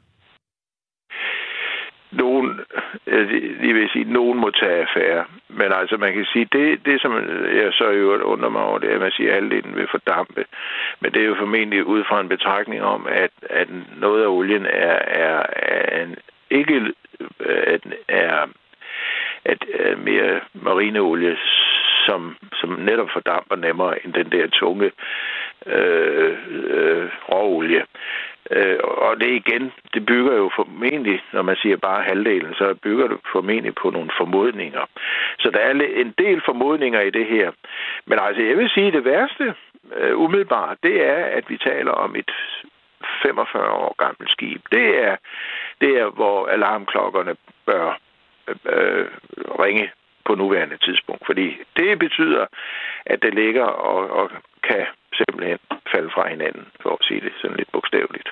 Nogen, 2.18 2.60
lige 3.60 3.74
vil 3.74 3.90
sige, 3.92 4.12
nogen 4.12 4.38
må 4.38 4.50
tage 4.50 4.82
affære. 4.82 5.24
Men 5.48 5.72
altså, 5.72 5.96
man 5.96 6.12
kan 6.12 6.24
sige, 6.32 6.48
det, 6.52 6.86
det 6.86 7.00
som 7.00 7.12
jeg 7.56 7.72
så 7.72 7.88
i 7.90 7.96
øvrigt 7.96 8.22
under 8.22 8.48
mig 8.48 8.62
over, 8.62 8.78
det 8.78 8.90
er, 8.90 8.94
at 8.94 9.00
man 9.00 9.12
siger, 9.12 9.28
at 9.28 9.34
halvdelen 9.34 9.76
vil 9.76 9.88
fordampe. 9.90 10.44
Men 11.00 11.12
det 11.12 11.22
er 11.22 11.26
jo 11.26 11.34
formentlig 11.34 11.84
ud 11.84 12.04
fra 12.04 12.20
en 12.20 12.28
betragtning 12.28 12.82
om, 12.82 13.06
at, 13.10 13.30
at 13.50 13.68
noget 13.96 14.22
af 14.22 14.28
olien 14.28 14.66
er, 14.66 14.98
er, 15.06 15.46
er 15.56 16.02
en, 16.02 16.16
ikke 16.50 16.92
at, 17.40 17.80
er, 18.08 18.46
at 19.44 19.64
er 19.74 19.96
mere 19.96 20.40
marineolie, 20.52 21.36
som, 22.06 22.36
som 22.52 22.70
netop 22.70 23.10
fordamper 23.12 23.56
nemmere 23.56 24.04
end 24.04 24.12
den 24.12 24.32
der 24.32 24.46
tunge 24.46 24.90
øh, 25.66 26.36
øh, 26.50 27.08
råolie. 27.28 27.84
Øh, 28.50 28.78
og 28.82 29.20
det 29.20 29.30
igen, 29.30 29.72
det 29.94 30.06
bygger 30.06 30.34
jo 30.36 30.50
formentlig, 30.56 31.22
når 31.32 31.42
man 31.42 31.56
siger 31.56 31.76
bare 31.76 32.02
halvdelen, 32.02 32.54
så 32.54 32.74
bygger 32.82 33.08
det 33.08 33.18
formentlig 33.32 33.74
på 33.74 33.90
nogle 33.90 34.10
formodninger. 34.18 34.84
Så 35.38 35.50
der 35.50 35.58
er 35.58 35.70
en 35.72 36.14
del 36.18 36.42
formodninger 36.44 37.00
i 37.00 37.10
det 37.10 37.26
her. 37.26 37.50
Men 38.06 38.18
altså, 38.22 38.42
jeg 38.42 38.56
vil 38.58 38.70
sige, 38.70 38.92
det 38.92 39.04
værste 39.04 39.54
øh, 39.96 40.18
umiddelbart, 40.18 40.76
det 40.82 41.04
er, 41.08 41.24
at 41.24 41.50
vi 41.50 41.58
taler 41.58 41.92
om 41.92 42.16
et 42.16 42.30
45 43.22 43.70
år 43.70 43.94
gammelt 43.98 44.30
skib. 44.30 44.62
Det 44.72 45.04
er, 45.04 45.16
det 45.80 45.98
er 46.00 46.10
hvor 46.10 46.46
alarmklokkerne 46.46 47.36
bør 47.66 47.98
øh, 48.48 48.56
øh 48.66 49.06
ringe 49.60 49.90
på 50.26 50.34
nuværende 50.34 50.78
tidspunkt. 50.86 51.22
Fordi 51.26 51.46
det 51.76 51.98
betyder, 51.98 52.44
at 53.06 53.18
det 53.22 53.34
ligger 53.34 53.64
og, 53.64 54.00
og 54.18 54.30
kan 54.68 54.84
simpelthen 55.18 55.58
falde 55.92 56.10
fra 56.14 56.28
hinanden, 56.28 56.64
for 56.82 56.90
at 56.90 57.02
sige 57.08 57.20
det 57.20 57.32
sådan 57.40 57.56
lidt 57.56 57.72
bogstaveligt. 57.72 58.28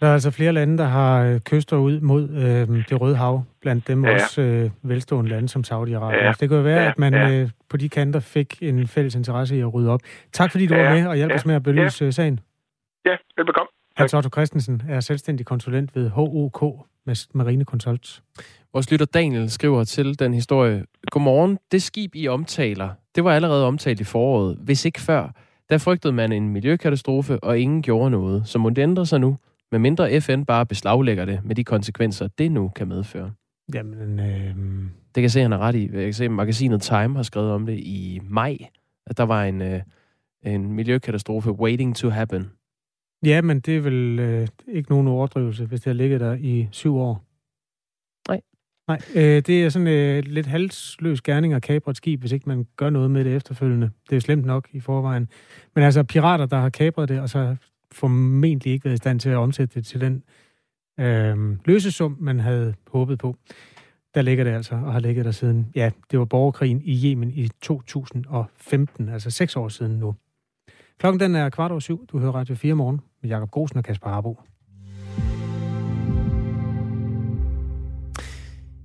Der 0.00 0.06
er 0.08 0.12
altså 0.12 0.30
flere 0.30 0.52
lande, 0.52 0.78
der 0.78 0.84
har 0.84 1.24
øh, 1.24 1.40
kyster 1.40 1.76
ud 1.76 2.00
mod 2.00 2.22
øh, 2.22 2.84
det 2.88 3.00
Røde 3.00 3.16
Hav, 3.16 3.44
blandt 3.60 3.88
dem 3.88 4.04
ja. 4.04 4.14
også 4.14 4.42
øh, 4.42 4.90
velstående 4.90 5.30
lande 5.30 5.48
som 5.48 5.62
Saudi-Arabien. 5.66 6.24
Ja. 6.24 6.32
Det 6.40 6.48
kan 6.48 6.56
jo 6.56 6.62
være, 6.62 6.82
ja. 6.82 6.88
at 6.88 6.98
man 6.98 7.14
ja. 7.14 7.30
øh, 7.30 7.48
på 7.70 7.76
de 7.76 7.88
kanter 7.88 8.20
fik 8.20 8.62
en 8.62 8.88
fælles 8.88 9.14
interesse 9.14 9.56
i 9.56 9.60
at 9.60 9.74
rydde 9.74 9.90
op. 9.90 10.00
Tak 10.32 10.50
fordi 10.50 10.66
du 10.66 10.74
ja. 10.74 10.82
var 10.82 10.94
med 10.94 11.06
og 11.06 11.16
hjalp 11.16 11.30
ja. 11.30 11.36
os 11.36 11.46
med 11.46 11.54
at 11.54 11.62
belyse 11.62 12.04
ja. 12.04 12.06
Øh, 12.06 12.12
sagen. 12.12 12.40
Ja, 13.06 13.16
velbekomme. 13.36 13.68
Hans 13.96 14.14
Otto 14.14 14.28
Christensen 14.28 14.82
er 14.88 15.00
selvstændig 15.00 15.46
konsulent 15.46 15.96
ved 15.96 16.10
HOK 16.10 16.86
Marine 17.34 17.64
Consult. 17.64 18.20
Vores 18.72 18.90
lytter 18.90 19.06
Daniel 19.06 19.50
skriver 19.50 19.84
til 19.84 20.18
den 20.18 20.34
historie. 20.34 20.84
Godmorgen. 21.10 21.58
Det 21.72 21.82
skib, 21.82 22.14
I 22.14 22.28
omtaler, 22.28 22.90
det 23.14 23.24
var 23.24 23.32
allerede 23.32 23.66
omtalt 23.66 24.00
i 24.00 24.04
foråret, 24.04 24.58
hvis 24.60 24.84
ikke 24.84 25.00
før. 25.00 25.32
Der 25.70 25.78
frygtede 25.78 26.12
man 26.12 26.32
en 26.32 26.48
miljøkatastrofe, 26.48 27.44
og 27.44 27.58
ingen 27.58 27.82
gjorde 27.82 28.10
noget. 28.10 28.48
Så 28.48 28.58
må 28.58 28.70
det 28.70 28.82
ændre 28.82 29.06
sig 29.06 29.20
nu, 29.20 29.38
med 29.72 29.78
mindre 29.78 30.20
FN 30.20 30.44
bare 30.44 30.66
beslaglægger 30.66 31.24
det 31.24 31.40
med 31.44 31.54
de 31.54 31.64
konsekvenser, 31.64 32.28
det 32.38 32.52
nu 32.52 32.68
kan 32.68 32.88
medføre. 32.88 33.32
Jamen, 33.74 34.20
øh... 34.20 34.54
Det 35.04 35.14
kan 35.14 35.22
jeg 35.22 35.30
se, 35.30 35.40
han 35.40 35.52
er 35.52 35.58
ret 35.58 35.74
i. 35.74 35.90
Jeg 35.92 36.04
kan 36.04 36.12
se, 36.12 36.24
at 36.24 36.30
magasinet 36.30 36.82
Time 36.82 37.16
har 37.16 37.22
skrevet 37.22 37.50
om 37.50 37.66
det 37.66 37.78
i 37.78 38.20
maj, 38.22 38.58
at 39.06 39.16
der 39.16 39.22
var 39.22 39.44
en, 39.44 39.62
øh, 39.62 39.80
en 40.42 40.72
miljøkatastrofe 40.72 41.50
waiting 41.50 41.96
to 41.96 42.08
happen. 42.08 42.50
Ja, 43.24 43.42
men 43.42 43.60
det 43.60 43.76
er 43.76 43.80
vel 43.80 44.18
øh, 44.18 44.48
ikke 44.68 44.90
nogen 44.90 45.08
overdrivelse, 45.08 45.66
hvis 45.66 45.80
det 45.80 45.90
har 45.90 45.94
ligget 45.94 46.20
der 46.20 46.34
i 46.34 46.68
syv 46.72 46.96
år. 46.96 47.27
Nej. 48.88 49.00
Øh, 49.14 49.42
det 49.42 49.64
er 49.64 49.68
sådan 49.68 49.88
øh, 49.88 50.22
lidt 50.26 50.46
halsløs 50.46 51.20
gerning 51.22 51.54
at 51.54 51.62
kapre 51.62 51.90
et 51.90 51.96
skib, 51.96 52.20
hvis 52.20 52.32
ikke 52.32 52.48
man 52.48 52.66
gør 52.76 52.90
noget 52.90 53.10
med 53.10 53.24
det 53.24 53.36
efterfølgende. 53.36 53.86
Det 53.86 54.12
er 54.12 54.16
jo 54.16 54.20
slemt 54.20 54.46
nok 54.46 54.68
i 54.72 54.80
forvejen. 54.80 55.28
Men 55.74 55.84
altså 55.84 56.02
pirater, 56.02 56.46
der 56.46 56.56
har 56.56 56.68
kapret 56.68 57.08
det, 57.08 57.20
og 57.20 57.28
så 57.28 57.56
formentlig 57.92 58.72
ikke 58.72 58.84
været 58.84 58.94
i 58.94 58.96
stand 58.96 59.20
til 59.20 59.28
at 59.28 59.36
omsætte 59.36 59.74
det 59.74 59.86
til 59.86 60.00
den 60.00 60.22
øh, 61.00 61.56
løsesum, 61.64 62.16
man 62.20 62.40
havde 62.40 62.74
håbet 62.90 63.18
på. 63.18 63.36
Der 64.14 64.22
ligger 64.22 64.44
det 64.44 64.50
altså, 64.50 64.74
og 64.74 64.92
har 64.92 65.00
ligget 65.00 65.24
der 65.24 65.30
siden, 65.30 65.72
ja, 65.74 65.90
det 66.10 66.18
var 66.18 66.24
borgerkrigen 66.24 66.82
i 66.84 67.06
Yemen 67.06 67.30
i 67.30 67.48
2015, 67.60 69.08
altså 69.08 69.30
seks 69.30 69.56
år 69.56 69.68
siden 69.68 69.98
nu. 69.98 70.14
Klokken 70.98 71.20
den 71.20 71.34
er 71.34 71.50
kvart 71.50 71.70
over 71.70 71.80
syv. 71.80 72.06
Du 72.06 72.18
hører 72.18 72.32
Radio 72.32 72.54
4 72.54 72.74
morgen 72.74 73.00
med 73.22 73.30
Jakob 73.30 73.50
Grosen 73.50 73.78
og 73.78 73.84
Kasper 73.84 74.10
Harbo. 74.10 74.40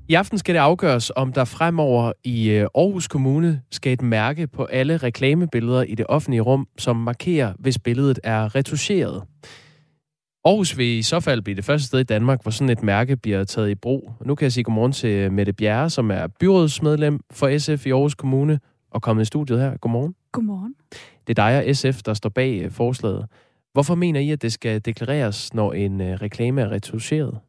I 0.10 0.14
aften 0.14 0.38
skal 0.38 0.56
det 0.56 0.60
afgøres, 0.60 1.12
om 1.16 1.34
der 1.34 1.46
fremover 1.46 2.12
i 2.24 2.50
øh, 2.50 2.68
Aarhus 2.76 3.08
Kommune 3.08 3.62
skal 3.72 3.94
et 3.94 4.02
mærke 4.02 4.48
på 4.48 4.64
alle 4.64 4.98
reklamebilleder 4.98 5.84
i 5.84 5.96
det 5.96 6.06
offentlige 6.10 6.42
rum, 6.42 6.68
som 6.78 6.96
markerer, 6.96 7.54
hvis 7.60 7.80
billedet 7.80 8.20
er 8.24 8.56
retuscheret. 8.56 9.24
Aarhus 10.46 10.78
vil 10.78 10.88
i 10.88 11.02
så 11.02 11.20
fald 11.20 11.42
blive 11.42 11.56
det 11.56 11.66
første 11.66 11.88
sted 11.88 12.00
i 12.00 12.04
Danmark, 12.04 12.42
hvor 12.42 12.52
sådan 12.52 12.70
et 12.70 12.84
mærke 12.84 13.18
bliver 13.18 13.44
taget 13.44 13.70
i 13.70 13.76
brug. 13.76 14.14
Nu 14.26 14.36
kan 14.36 14.44
jeg 14.44 14.52
sige 14.52 14.64
godmorgen 14.64 14.92
til 14.92 15.32
Mette 15.32 15.54
Bjerre, 15.54 15.90
som 15.90 16.12
er 16.12 16.28
byrådsmedlem 16.40 17.20
for 17.32 17.58
SF 17.58 17.86
i 17.86 17.92
Aarhus 17.92 18.16
Kommune, 18.16 18.60
og 18.92 19.02
kommet 19.02 19.22
i 19.22 19.26
studiet 19.26 19.60
her. 19.60 19.78
Godmorgen. 19.78 20.16
Godmorgen. 20.32 20.76
Det 21.28 21.40
er 21.40 21.50
dig 21.50 21.58
og 21.58 21.76
SF, 21.76 22.02
der 22.04 22.14
står 22.14 22.30
bag 22.30 22.62
øh, 22.62 22.72
forslaget. 22.72 23.26
Hvorfor 23.74 23.96
mener 23.96 24.20
I, 24.20 24.32
at 24.32 24.42
det 24.42 24.54
skal 24.54 24.82
deklareres, 24.86 25.54
når 25.54 25.74
en 25.74 26.02
øh, 26.02 26.14
reklame 26.14 26.62
er 26.62 26.72
retuscheret? 26.72 27.40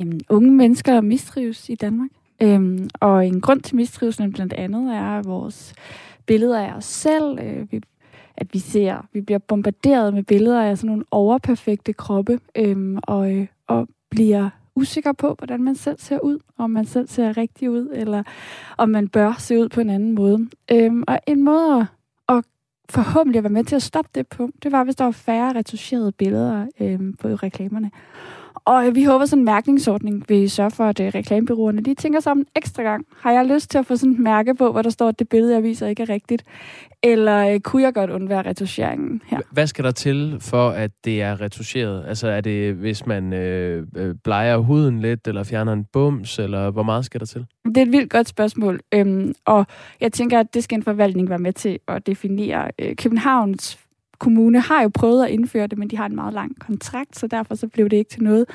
Jamen, 0.00 0.20
unge 0.28 0.50
mennesker 0.50 1.00
mistrives 1.00 1.68
i 1.68 1.74
Danmark. 1.74 2.10
Øhm, 2.42 2.88
og 3.00 3.26
en 3.26 3.40
grund 3.40 3.60
til 3.60 3.76
mistrivelsen 3.76 4.32
blandt 4.32 4.52
andet 4.52 4.94
er 4.94 5.22
vores 5.22 5.74
billeder 6.26 6.60
af 6.60 6.76
os 6.76 6.84
selv. 6.84 7.38
Øh, 7.42 7.72
vi, 7.72 7.80
at 8.36 8.46
vi 8.52 8.58
ser, 8.58 9.06
vi 9.12 9.20
bliver 9.20 9.38
bombarderet 9.38 10.14
med 10.14 10.22
billeder 10.22 10.62
af 10.62 10.78
sådan 10.78 10.88
nogle 10.88 11.04
overperfekte 11.10 11.92
kroppe, 11.92 12.40
øhm, 12.56 12.98
og, 13.02 13.34
øh, 13.34 13.46
og 13.66 13.88
bliver 14.10 14.50
usikker 14.74 15.12
på, 15.12 15.34
hvordan 15.38 15.62
man 15.62 15.74
selv 15.74 15.98
ser 15.98 16.18
ud, 16.18 16.38
om 16.58 16.70
man 16.70 16.84
selv 16.84 17.08
ser 17.08 17.36
rigtig 17.36 17.70
ud, 17.70 17.90
eller 17.94 18.22
om 18.78 18.88
man 18.88 19.08
bør 19.08 19.34
se 19.38 19.58
ud 19.58 19.68
på 19.68 19.80
en 19.80 19.90
anden 19.90 20.14
måde. 20.14 20.48
Øhm, 20.72 21.04
og 21.06 21.20
en 21.26 21.44
måde 21.44 21.80
at, 21.80 21.86
at 22.36 22.44
forhåbentlig 22.90 23.42
være 23.42 23.52
med 23.52 23.64
til 23.64 23.76
at 23.76 23.82
stoppe 23.82 24.10
det 24.14 24.26
på, 24.26 24.50
det 24.62 24.72
var, 24.72 24.84
hvis 24.84 24.96
der 24.96 25.04
var 25.04 25.10
færre 25.10 25.54
retuscherede 25.54 26.12
billeder 26.12 26.66
øhm, 26.80 27.12
på 27.12 27.28
reklamerne. 27.28 27.90
Og 28.64 28.94
vi 28.94 29.04
håber, 29.04 29.26
sådan 29.26 29.40
en 29.40 29.44
mærkningsordning 29.44 30.24
vil 30.28 30.50
sørge 30.50 30.70
for, 30.70 30.84
at 30.84 31.00
uh, 31.00 31.06
reklamebyråerne 31.06 31.80
lige 31.80 31.94
tænker 31.94 32.20
sig 32.20 32.32
om 32.32 32.38
en 32.38 32.46
ekstra 32.56 32.82
gang. 32.82 33.06
Har 33.20 33.32
jeg 33.32 33.46
lyst 33.46 33.70
til 33.70 33.78
at 33.78 33.86
få 33.86 33.96
sådan 33.96 34.12
et 34.12 34.18
mærke 34.18 34.54
på, 34.54 34.72
hvor 34.72 34.82
der 34.82 34.90
står, 34.90 35.08
at 35.08 35.18
det 35.18 35.28
billede, 35.28 35.54
jeg 35.54 35.62
viser, 35.62 35.86
ikke 35.86 36.02
er 36.02 36.08
rigtigt? 36.08 36.44
Eller 37.02 37.54
uh, 37.54 37.60
kunne 37.60 37.82
jeg 37.82 37.94
godt 37.94 38.10
undvære 38.10 38.42
retuscheringen 38.42 39.22
her? 39.26 39.40
Hvad 39.50 39.66
skal 39.66 39.84
der 39.84 39.90
til 39.90 40.36
for, 40.40 40.68
at 40.68 40.90
det 41.04 41.22
er 41.22 41.40
retuscheret? 41.40 42.04
Altså 42.08 42.28
er 42.28 42.40
det, 42.40 42.74
hvis 42.74 43.06
man 43.06 43.32
øh, 43.32 43.86
bleger 44.24 44.56
huden 44.56 45.00
lidt, 45.00 45.28
eller 45.28 45.44
fjerner 45.44 45.72
en 45.72 45.84
bums, 45.92 46.38
eller 46.38 46.70
hvor 46.70 46.82
meget 46.82 47.04
skal 47.04 47.20
der 47.20 47.26
til? 47.26 47.46
Det 47.64 47.76
er 47.76 47.82
et 47.82 47.92
vildt 47.92 48.10
godt 48.10 48.28
spørgsmål. 48.28 48.80
Øhm, 48.94 49.34
og 49.44 49.66
jeg 50.00 50.12
tænker, 50.12 50.40
at 50.40 50.54
det 50.54 50.64
skal 50.64 50.76
en 50.76 50.82
forvaltning 50.82 51.28
være 51.28 51.38
med 51.38 51.52
til 51.52 51.78
at 51.88 52.06
definere. 52.06 52.70
Øh, 52.78 52.96
Københavns 52.96 53.85
kommune 54.18 54.60
har 54.60 54.82
jo 54.82 54.90
prøvet 54.94 55.24
at 55.24 55.30
indføre 55.30 55.66
det, 55.66 55.78
men 55.78 55.88
de 55.88 55.96
har 55.96 56.06
en 56.06 56.14
meget 56.14 56.34
lang 56.34 56.58
kontrakt, 56.60 57.18
så 57.18 57.26
derfor 57.26 57.54
så 57.54 57.68
blev 57.68 57.88
det 57.88 57.96
ikke 57.96 58.10
til 58.10 58.22
noget. 58.22 58.46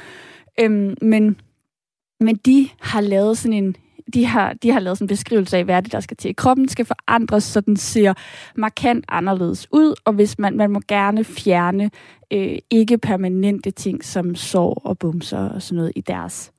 Øhm, 0.59 0.95
men, 1.01 1.39
men 2.19 2.35
de 2.35 2.69
har 2.79 3.01
lavet 3.01 3.37
sådan 3.37 3.63
en 3.63 3.75
de 4.13 4.25
har, 4.25 4.53
de 4.53 4.71
har 4.71 4.79
lavet 4.79 4.97
sådan 4.97 5.05
en 5.05 5.07
beskrivelse 5.07 5.57
af, 5.57 5.63
hvad 5.63 5.81
det, 5.81 5.91
der 5.91 5.99
skal 5.99 6.17
til. 6.17 6.35
Kroppen 6.35 6.67
skal 6.67 6.85
forandres, 6.85 7.43
så 7.43 7.61
den 7.61 7.77
ser 7.77 8.13
markant 8.55 9.05
anderledes 9.07 9.67
ud, 9.71 9.93
og 10.05 10.13
hvis 10.13 10.39
man, 10.39 10.57
man 10.57 10.71
må 10.71 10.81
gerne 10.87 11.23
fjerne 11.23 11.91
øh, 12.33 12.57
ikke 12.69 12.97
permanente 12.97 13.71
ting 13.71 14.03
som 14.03 14.35
sår 14.35 14.81
og 14.83 14.97
bumser 14.97 15.49
og 15.49 15.61
sådan 15.61 15.77
noget 15.77 15.91
i 15.95 16.01
deres 16.01 16.51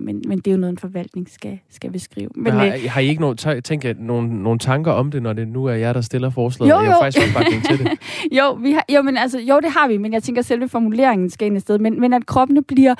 men, 0.00 0.22
men 0.28 0.38
det 0.38 0.46
er 0.46 0.52
jo 0.52 0.58
noget, 0.58 0.72
en 0.72 0.78
forvaltning 0.78 1.28
skal, 1.30 1.58
skal 1.70 1.92
beskrive. 1.92 2.30
Men, 2.34 2.52
har, 2.52 2.66
øh, 2.66 2.72
har 2.88 3.00
I 3.00 3.08
ikke 3.08 3.20
nogen, 3.20 3.62
tænker, 3.62 3.94
nogle, 3.98 4.42
nogle 4.42 4.58
tanker 4.58 4.92
om 4.92 5.10
det, 5.10 5.22
når 5.22 5.32
det 5.32 5.48
nu 5.48 5.64
er 5.64 5.74
jer, 5.74 5.92
der 5.92 6.00
stiller 6.00 6.30
forslaget? 6.30 6.70
Jo, 6.70 6.76
jo. 6.76 6.82
Jeg 6.82 6.92
har 6.92 7.00
faktisk 7.00 7.28
opbakning 7.28 7.64
til 7.64 7.78
det. 7.78 7.88
jo, 8.38 8.52
vi 8.52 8.72
har, 8.72 8.84
jo, 8.94 9.02
men 9.02 9.16
altså, 9.16 9.38
jo, 9.38 9.60
det 9.60 9.70
har 9.70 9.88
vi, 9.88 9.96
men 9.96 10.12
jeg 10.12 10.22
tænker, 10.22 10.42
at 10.42 10.46
selve 10.46 10.68
formuleringen 10.68 11.30
skal 11.30 11.46
ind 11.46 11.56
i 11.56 11.60
sted. 11.60 11.78
Men, 11.78 12.00
men 12.00 12.12
at 12.12 12.26
kroppene 12.26 12.62
bliver 12.62 12.94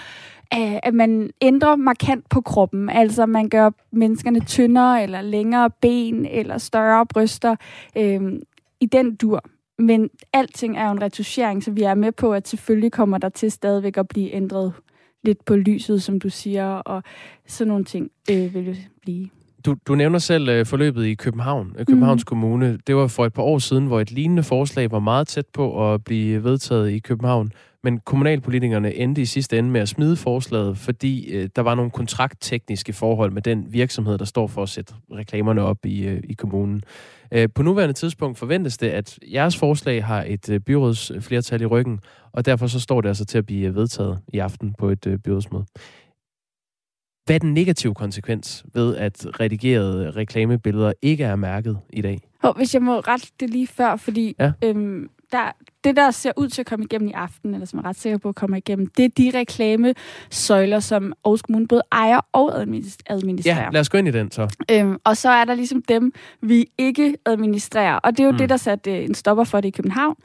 øh, 0.55 0.77
at 0.83 0.95
man 0.95 1.31
ændrer 1.41 1.77
markant 1.77 2.29
på 2.29 2.41
kroppen. 2.41 2.91
Altså 2.91 3.27
man 3.27 3.49
gør 3.49 3.71
menneskerne 3.93 4.41
tyndere, 4.41 5.03
eller 5.03 5.21
længere 5.21 5.71
ben, 5.71 6.27
eller 6.27 6.59
større 6.59 7.07
bryster. 7.07 7.57
Øh, 7.97 8.21
I 8.81 8.87
den 8.87 9.15
dur. 9.15 9.45
Men 9.79 10.11
alting 10.33 10.79
er 10.79 10.87
jo 10.87 10.93
en 10.93 11.03
retuschering, 11.03 11.65
så 11.65 11.71
vi 11.71 11.83
er 11.83 11.95
med 11.95 12.13
på, 12.13 12.33
at 12.33 12.49
selvfølgelig 12.49 12.93
kommer 12.93 13.19
der 13.19 13.29
til 13.29 13.51
stadigvæk 13.51 13.97
at 13.97 14.09
blive 14.09 14.33
ændret 14.35 14.73
lidt 15.27 15.45
på 15.45 15.57
lyset, 15.57 16.03
som 16.03 16.21
du 16.21 16.29
siger, 16.29 16.65
og 16.65 17.03
sådan 17.47 17.69
nogle 17.69 17.85
ting 17.85 18.11
øh, 18.31 18.55
vil 18.55 18.67
det 18.67 18.77
blive. 19.03 19.29
Du, 19.65 19.77
du 19.87 19.95
nævner 19.95 20.19
selv 20.19 20.49
øh, 20.49 20.67
forløbet 20.67 21.05
i 21.05 21.15
København, 21.15 21.77
øh, 21.79 21.87
Københavns 21.87 22.23
mm. 22.23 22.27
Kommune. 22.27 22.79
Det 22.87 22.97
var 22.97 23.07
for 23.07 23.27
et 23.27 23.33
par 23.33 23.43
år 23.43 23.59
siden, 23.59 23.87
hvor 23.87 24.01
et 24.01 24.11
lignende 24.11 24.43
forslag 24.43 24.91
var 24.91 24.99
meget 24.99 25.29
tæt 25.29 25.47
på 25.53 25.93
at 25.93 26.05
blive 26.05 26.45
vedtaget 26.45 26.91
i 26.91 26.99
København. 26.99 27.53
Men 27.83 27.99
kommunalpolitikerne 27.99 28.95
endte 28.95 29.23
i 29.23 29.25
sidste 29.25 29.59
ende 29.59 29.71
med 29.71 29.81
at 29.81 29.89
smide 29.89 30.17
forslaget, 30.17 30.79
fordi 30.79 31.33
øh, 31.33 31.49
der 31.57 31.63
var 31.63 31.75
nogle 31.75 31.91
kontrakttekniske 31.91 32.93
forhold 32.93 33.33
med 33.33 33.43
den 33.43 33.73
virksomhed, 33.73 34.19
der 34.19 34.25
står 34.25 34.47
for 34.47 34.63
at 34.63 34.69
sætte 34.69 34.95
reklamerne 35.13 35.63
op 35.63 35.87
i, 35.87 36.07
øh, 36.07 36.23
i 36.25 36.33
kommunen. 36.33 36.83
Øh, 37.33 37.49
på 37.55 37.63
nuværende 37.63 37.93
tidspunkt 37.93 38.39
forventes 38.39 38.79
det, 38.79 38.89
at 38.89 39.19
jeres 39.33 39.57
forslag 39.57 40.05
har 40.05 40.25
et 40.27 40.51
øh, 40.51 40.61
byrådsflertal 40.61 41.63
i 41.63 41.67
ryggen, 41.67 42.01
og 42.33 42.45
derfor 42.45 42.67
så 42.67 42.81
står 42.81 43.01
det 43.01 43.09
altså 43.09 43.25
til 43.25 43.39
at 43.39 43.47
blive 43.47 43.75
vedtaget 43.75 44.19
i 44.33 44.39
aften 44.39 44.75
på 44.79 44.89
et 44.89 45.07
øh, 45.07 45.19
byrådsmøde. 45.19 45.65
Hvad 47.27 47.37
er 47.37 47.39
den 47.39 47.55
negative 47.55 47.95
konsekvens 47.95 48.65
ved, 48.75 48.97
at 48.97 49.41
redigerede 49.41 50.11
reklamebilleder 50.11 50.93
ikke 51.03 51.25
er 51.25 51.37
mærket 51.37 51.79
i 51.93 52.03
dag? 52.03 52.21
Oh, 52.43 52.57
hvis 52.57 52.75
jeg 52.75 52.83
må 52.83 53.01
rette 53.01 53.27
det 53.41 53.51
lige 53.51 53.67
før, 53.67 53.97
fordi 53.97 54.35
ja. 54.39 54.53
øhm, 54.65 55.09
der, 55.33 55.53
det, 55.85 55.97
der 55.97 56.11
ser 56.11 56.33
ud 56.37 56.49
til 56.49 56.63
at 56.63 56.67
komme 56.67 56.85
igennem 56.85 57.09
i 57.09 57.13
aften, 57.13 57.55
eller 57.55 57.67
som 57.67 57.79
er 57.79 57.85
ret 57.85 57.97
sikker 57.97 58.19
på 58.19 58.29
at 58.29 58.35
komme 58.35 58.59
igennem, 58.59 58.87
det 58.87 59.05
er 59.05 59.09
de 59.09 59.31
reklamesøjler, 59.35 60.81
som 60.81 61.13
Aarhus 61.25 61.43
Kommune 61.43 61.69
både 61.69 61.83
ejer 61.93 62.21
og 62.33 62.61
administrerer. 62.61 63.63
Ja, 63.63 63.69
lad 63.73 63.81
os 63.81 63.89
gå 63.89 63.99
ind 63.99 64.09
i 64.09 64.11
den 64.11 64.31
så. 64.31 64.57
Øhm, 64.71 64.97
og 65.05 65.17
så 65.17 65.31
er 65.31 65.45
der 65.45 65.55
ligesom 65.55 65.83
dem, 65.83 66.13
vi 66.43 66.67
ikke 66.79 67.17
administrerer. 67.27 67.95
Og 67.95 68.13
det 68.13 68.21
er 68.21 68.25
jo 68.25 68.31
mm. 68.31 68.39
det, 68.39 68.49
der 68.49 68.57
satte 68.57 68.99
øh, 68.99 69.05
en 69.05 69.15
stopper 69.15 69.45
for 69.45 69.61
det 69.61 69.69
i 69.69 69.71
København. 69.71 70.17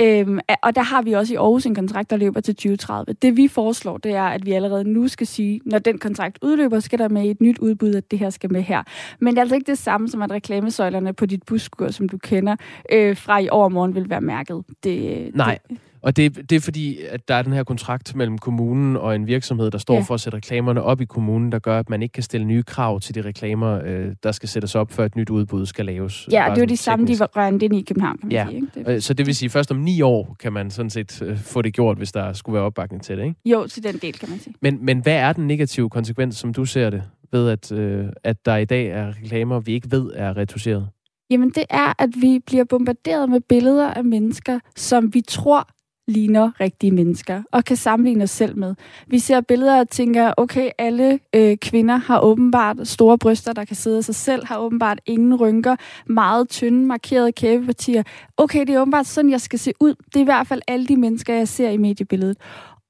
Øhm, 0.00 0.38
og 0.62 0.74
der 0.74 0.82
har 0.82 1.02
vi 1.02 1.12
også 1.12 1.32
i 1.32 1.36
Aarhus 1.36 1.66
en 1.66 1.74
kontrakt, 1.74 2.10
der 2.10 2.16
løber 2.16 2.40
til 2.40 2.54
2030. 2.54 3.14
Det 3.22 3.36
vi 3.36 3.48
foreslår, 3.48 3.96
det 3.96 4.12
er, 4.12 4.22
at 4.22 4.46
vi 4.46 4.52
allerede 4.52 4.84
nu 4.84 5.08
skal 5.08 5.26
sige, 5.26 5.60
når 5.64 5.78
den 5.78 5.98
kontrakt 5.98 6.38
udløber, 6.42 6.80
skal 6.80 6.98
der 6.98 7.08
med 7.08 7.30
et 7.30 7.40
nyt 7.40 7.58
udbud, 7.58 7.94
at 7.94 8.10
det 8.10 8.18
her 8.18 8.30
skal 8.30 8.52
med 8.52 8.62
her. 8.62 8.82
Men 9.20 9.34
det 9.34 9.38
er 9.38 9.42
altså 9.42 9.54
ikke 9.54 9.70
det 9.70 9.78
samme 9.78 10.08
som, 10.08 10.22
at 10.22 10.30
reklamesøjlerne 10.30 11.12
på 11.12 11.26
dit 11.26 11.42
busskur, 11.42 11.90
som 11.90 12.08
du 12.08 12.18
kender, 12.18 12.56
øh, 12.92 13.16
fra 13.16 13.38
i 13.38 13.48
overmorgen 13.48 13.94
vil 13.94 14.10
være 14.10 14.20
mærket. 14.20 14.62
Det, 14.84 14.99
Nej. 15.34 15.58
Det, 15.68 15.78
og 16.02 16.16
det, 16.16 16.50
det 16.50 16.56
er 16.56 16.60
fordi, 16.60 16.98
at 17.08 17.28
der 17.28 17.34
er 17.34 17.42
den 17.42 17.52
her 17.52 17.64
kontrakt 17.64 18.14
mellem 18.14 18.38
kommunen 18.38 18.96
og 18.96 19.14
en 19.14 19.26
virksomhed, 19.26 19.70
der 19.70 19.78
står 19.78 19.94
ja. 19.94 20.00
for 20.00 20.14
at 20.14 20.20
sætte 20.20 20.36
reklamerne 20.36 20.82
op 20.82 21.00
i 21.00 21.04
kommunen, 21.04 21.52
der 21.52 21.58
gør, 21.58 21.78
at 21.78 21.90
man 21.90 22.02
ikke 22.02 22.12
kan 22.12 22.22
stille 22.22 22.46
nye 22.46 22.62
krav 22.62 23.00
til 23.00 23.14
de 23.14 23.20
reklamer, 23.22 23.80
øh, 23.84 24.14
der 24.22 24.32
skal 24.32 24.48
sættes 24.48 24.74
op, 24.74 24.92
før 24.92 25.04
et 25.04 25.16
nyt 25.16 25.30
udbud 25.30 25.66
skal 25.66 25.86
laves. 25.86 26.28
Ja, 26.32 26.46
det 26.50 26.56
er 26.56 26.62
jo 26.62 26.66
de 26.66 26.76
samme, 26.76 27.06
de 27.06 27.18
var 27.18 27.30
rørende 27.36 27.64
ind 27.64 27.76
i 27.76 27.82
København, 27.82 28.18
kan 28.18 28.28
man 28.28 28.32
ja. 28.32 28.46
sige. 28.48 28.56
Ikke? 28.56 28.92
Det, 28.92 29.04
så 29.04 29.14
det 29.14 29.26
vil 29.26 29.34
sige, 29.34 29.50
først 29.50 29.70
om 29.70 29.76
ni 29.76 30.02
år 30.02 30.36
kan 30.40 30.52
man 30.52 30.70
sådan 30.70 30.90
set 30.90 31.22
øh, 31.22 31.38
få 31.38 31.62
det 31.62 31.74
gjort, 31.74 31.96
hvis 31.96 32.12
der 32.12 32.32
skulle 32.32 32.54
være 32.54 32.64
opbakning 32.64 33.02
til 33.02 33.16
det, 33.18 33.24
ikke? 33.24 33.36
Jo, 33.44 33.66
til 33.66 33.82
den 33.82 33.98
del, 33.98 34.12
kan 34.12 34.30
man 34.30 34.38
sige. 34.38 34.54
Men, 34.60 34.84
men 34.84 34.98
hvad 34.98 35.16
er 35.16 35.32
den 35.32 35.46
negative 35.46 35.90
konsekvens, 35.90 36.36
som 36.36 36.54
du 36.54 36.64
ser 36.64 36.90
det, 36.90 37.02
ved 37.32 37.50
at, 37.50 37.72
øh, 37.72 38.06
at 38.24 38.46
der 38.46 38.56
i 38.56 38.64
dag 38.64 38.86
er 38.86 39.08
reklamer, 39.08 39.60
vi 39.60 39.72
ikke 39.72 39.90
ved 39.90 40.10
er 40.14 40.36
retuscheret? 40.36 40.88
Jamen, 41.30 41.50
det 41.50 41.64
er, 41.70 42.02
at 42.02 42.10
vi 42.16 42.38
bliver 42.46 42.64
bombarderet 42.64 43.28
med 43.28 43.40
billeder 43.40 43.90
af 43.90 44.04
mennesker, 44.04 44.58
som 44.76 45.14
vi 45.14 45.20
tror 45.20 45.68
ligner 46.08 46.60
rigtige 46.60 46.90
mennesker, 46.90 47.42
og 47.52 47.64
kan 47.64 47.76
sammenligne 47.76 48.24
os 48.24 48.30
selv 48.30 48.58
med. 48.58 48.74
Vi 49.06 49.18
ser 49.18 49.40
billeder 49.40 49.80
og 49.80 49.88
tænker, 49.88 50.32
okay, 50.36 50.70
alle 50.78 51.18
øh, 51.34 51.56
kvinder 51.56 51.96
har 51.96 52.20
åbenbart 52.20 52.88
store 52.88 53.18
bryster, 53.18 53.52
der 53.52 53.64
kan 53.64 53.76
sidde 53.76 53.96
af 53.96 54.04
sig 54.04 54.14
selv, 54.14 54.46
har 54.46 54.58
åbenbart 54.58 55.00
ingen 55.06 55.34
rynker, 55.34 55.76
meget 56.06 56.48
tynde, 56.48 56.86
markerede 56.86 57.32
kæbepartier. 57.32 58.02
Okay, 58.36 58.60
det 58.60 58.70
er 58.70 58.80
åbenbart 58.80 59.06
sådan, 59.06 59.30
jeg 59.30 59.40
skal 59.40 59.58
se 59.58 59.72
ud. 59.80 59.94
Det 60.06 60.16
er 60.16 60.20
i 60.20 60.24
hvert 60.24 60.46
fald 60.46 60.62
alle 60.68 60.86
de 60.86 60.96
mennesker, 60.96 61.34
jeg 61.34 61.48
ser 61.48 61.70
i 61.70 61.76
mediebilledet. 61.76 62.36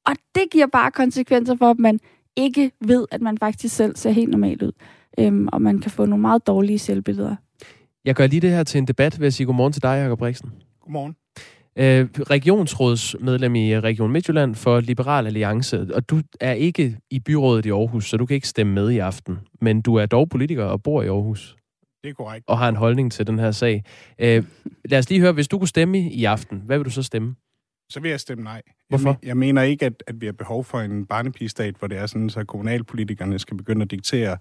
Og 0.07 0.17
det 0.35 0.43
giver 0.53 0.67
bare 0.67 0.91
konsekvenser 0.91 1.57
for, 1.57 1.71
at 1.71 1.79
man 1.79 2.01
ikke 2.37 2.71
ved, 2.81 3.07
at 3.11 3.21
man 3.23 3.39
faktisk 3.39 3.77
selv 3.77 3.97
ser 3.97 4.11
helt 4.11 4.31
normal 4.31 4.65
ud. 4.65 4.73
Øhm, 5.19 5.49
og 5.53 5.63
man 5.63 5.79
kan 5.79 5.91
få 5.91 6.07
nogle 6.07 6.23
meget 6.23 6.47
dårlige 6.47 6.79
selvbilleder. 6.79 7.37
Jeg 8.05 8.15
gør 8.15 8.27
lige 8.27 8.41
det 8.41 8.51
her 8.51 8.63
til 8.63 8.79
en 8.79 8.87
debat 8.87 9.21
ved 9.21 9.27
at 9.27 9.35
sige 9.35 9.47
godmorgen 9.47 9.73
til 9.73 9.83
dig, 9.83 10.03
Jacob 10.03 10.19
Brixen. 10.19 10.53
Godmorgen. 10.81 11.17
Øh, 11.77 12.09
regionsrådsmedlem 12.31 13.55
i 13.55 13.81
Region 13.81 14.13
Midtjylland 14.13 14.55
for 14.55 14.81
Liberal 14.81 15.27
Alliance, 15.27 15.87
og 15.95 16.11
du 16.11 16.21
er 16.41 16.53
ikke 16.53 16.99
i 17.11 17.21
byrådet 17.21 17.67
i 17.67 17.71
Aarhus, 17.71 18.09
så 18.09 18.17
du 18.17 18.27
kan 18.27 18.35
ikke 18.35 18.49
stemme 18.49 18.73
med 18.73 18.91
i 18.91 18.99
aften, 18.99 19.39
men 19.61 19.83
du 19.83 19.95
er 19.95 20.07
dog 20.07 20.29
politiker 20.29 20.65
og 20.65 20.83
bor 20.83 21.03
i 21.03 21.07
Aarhus. 21.07 21.57
Det 22.03 22.11
er 22.11 22.15
korrekt. 22.15 22.45
Og 22.49 22.59
har 22.59 22.69
en 22.69 22.77
holdning 22.77 23.13
til 23.13 23.27
den 23.27 23.39
her 23.39 23.51
sag. 23.51 23.85
Øh, 24.19 24.45
lad 24.85 24.99
os 24.99 25.11
lige 25.11 25.21
høre, 25.21 25.33
hvis 25.33 25.49
du 25.49 25.59
kunne 25.59 25.69
stemme 25.69 25.99
i 25.99 26.25
aften, 26.25 26.63
hvad 26.67 26.79
vil 26.79 26.85
du 26.85 26.91
så 26.91 27.03
stemme? 27.03 27.35
Så 27.91 28.01
vil 28.01 28.11
jeg 28.11 28.21
stemme 28.21 28.45
nej. 28.45 28.63
Hvorfor? 28.89 29.09
Jeg, 29.09 29.29
jeg 29.29 29.37
mener 29.37 29.63
ikke, 29.63 29.87
at, 29.87 30.03
at 30.07 30.21
vi 30.21 30.27
har 30.27 30.33
behov 30.33 30.65
for 30.65 30.81
en 30.81 31.07
barnepigestat, 31.07 31.75
hvor 31.79 31.89
det 31.89 31.99
er 31.99 32.07
sådan, 32.07 32.31
så 32.31 32.45
kommunalpolitikerne 32.45 33.39
skal 33.39 33.57
begynde 33.57 33.83
at 33.83 33.91
diktere, 33.91 34.37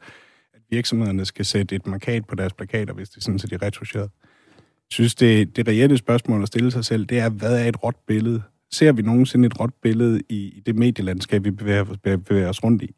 virksomhederne 0.70 1.26
skal 1.26 1.46
sætte 1.46 1.76
et 1.76 1.88
markat 1.88 2.26
på 2.26 2.36
deres 2.36 2.54
plakater, 2.54 2.94
hvis 2.94 3.10
det 3.10 3.18
er 3.18 3.22
sådan, 3.22 3.40
så 3.40 3.48
de 3.48 3.56
er 3.56 3.62
retuscheret. 3.62 4.10
Jeg 4.58 4.94
synes, 4.94 5.16
det, 5.16 5.56
det 5.56 5.68
reelle 5.68 5.98
spørgsmål 5.98 6.42
at 6.42 6.48
stille 6.48 6.72
sig 6.72 6.86
selv, 6.86 7.06
det 7.06 7.20
er, 7.20 7.30
hvad 7.30 7.64
er 7.64 7.70
et 7.70 7.84
råt 7.84 7.96
billede? 8.08 8.42
Ser 8.72 8.92
vi 8.92 9.02
nogensinde 9.02 9.46
et 9.46 9.60
råt 9.60 9.74
billede 9.82 10.22
i, 10.30 10.36
i 10.36 10.62
det 10.66 10.76
medielandskab, 10.76 11.44
vi 11.44 11.52
bevæger, 11.52 11.84
bevæger 12.04 12.50
os 12.50 12.64
rundt 12.64 12.82
i? 12.82 12.96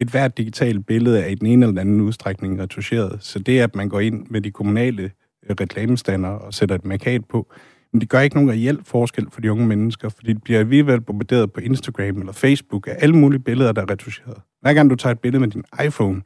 Et 0.00 0.08
hvert 0.08 0.38
digitalt 0.38 0.86
billede 0.86 1.20
er 1.20 1.26
i 1.26 1.34
den 1.34 1.46
ene 1.46 1.66
eller 1.66 1.80
anden 1.80 2.00
udstrækning 2.00 2.60
retuscheret. 2.60 3.24
Så 3.24 3.38
det, 3.38 3.60
at 3.60 3.74
man 3.74 3.88
går 3.88 4.00
ind 4.00 4.26
med 4.30 4.40
de 4.40 4.50
kommunale 4.50 5.02
øh, 5.02 5.56
reklamestander 5.60 6.28
og 6.28 6.54
sætter 6.54 6.74
et 6.74 6.84
markat 6.84 7.24
på, 7.24 7.52
men 7.92 8.00
det 8.00 8.08
gør 8.08 8.20
ikke 8.20 8.36
nogen 8.36 8.50
reel 8.50 8.78
forskel 8.84 9.26
for 9.30 9.40
de 9.40 9.52
unge 9.52 9.66
mennesker, 9.66 10.08
fordi 10.08 10.32
de 10.32 10.40
bliver 10.40 10.60
alligevel 10.60 11.00
bombarderet 11.00 11.52
på 11.52 11.60
Instagram 11.60 12.18
eller 12.18 12.32
Facebook 12.32 12.86
af 12.88 12.96
alle 12.98 13.16
mulige 13.16 13.40
billeder, 13.40 13.72
der 13.72 13.82
er 13.82 13.90
retuscheret. 13.90 14.36
Hver 14.60 14.74
gang 14.74 14.90
du 14.90 14.94
tager 14.94 15.12
et 15.12 15.20
billede 15.20 15.40
med 15.40 15.48
din 15.48 15.64
iPhone, 15.86 16.22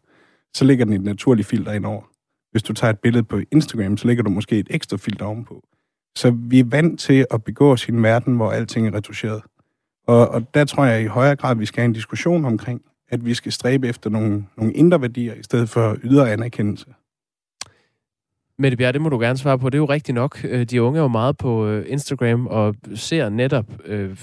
så 0.56 0.64
ligger 0.64 0.84
den 0.84 0.94
et 0.94 1.02
naturligt 1.02 1.48
filter 1.48 1.72
ind 1.72 1.86
over. 1.86 2.02
Hvis 2.50 2.62
du 2.62 2.72
tager 2.72 2.90
et 2.90 2.98
billede 2.98 3.24
på 3.24 3.40
Instagram, 3.52 3.96
så 3.96 4.06
ligger 4.06 4.22
du 4.22 4.30
måske 4.30 4.58
et 4.58 4.66
ekstra 4.70 4.96
filter 4.96 5.26
ovenpå. 5.26 5.62
Så 6.16 6.30
vi 6.30 6.58
er 6.58 6.64
vant 6.64 7.00
til 7.00 7.26
at 7.30 7.44
begå 7.44 7.72
os 7.72 7.88
i 7.88 7.92
en 7.92 8.02
verden, 8.02 8.36
hvor 8.36 8.50
alting 8.50 8.86
er 8.86 8.94
retuscheret. 8.94 9.42
Og, 10.06 10.28
og 10.28 10.54
der 10.54 10.64
tror 10.64 10.84
jeg 10.84 11.02
i 11.02 11.06
højere 11.06 11.36
grad, 11.36 11.50
at 11.50 11.58
vi 11.58 11.66
skal 11.66 11.80
have 11.80 11.84
en 11.84 11.92
diskussion 11.92 12.44
omkring, 12.44 12.82
at 13.08 13.24
vi 13.24 13.34
skal 13.34 13.52
stræbe 13.52 13.88
efter 13.88 14.10
nogle, 14.10 14.46
nogle 14.56 14.72
indre 14.72 15.00
værdier, 15.00 15.34
i 15.34 15.42
stedet 15.42 15.68
for 15.68 15.96
ydre 16.02 16.32
anerkendelse. 16.32 16.86
Mette 18.58 18.76
Bjerg, 18.76 18.94
det 18.94 19.02
må 19.02 19.08
du 19.08 19.18
gerne 19.18 19.38
svare 19.38 19.58
på. 19.58 19.70
Det 19.70 19.74
er 19.74 19.78
jo 19.78 19.84
rigtigt 19.84 20.14
nok. 20.14 20.44
Øh, 20.44 20.64
de 20.64 20.82
unge 20.82 20.98
er 20.98 21.02
jo 21.02 21.08
meget 21.08 21.36
på 21.36 21.66
øh, 21.66 21.84
Instagram 21.88 22.46
og 22.46 22.74
ser 22.94 23.28
netop 23.28 23.66
øh, 23.84 24.16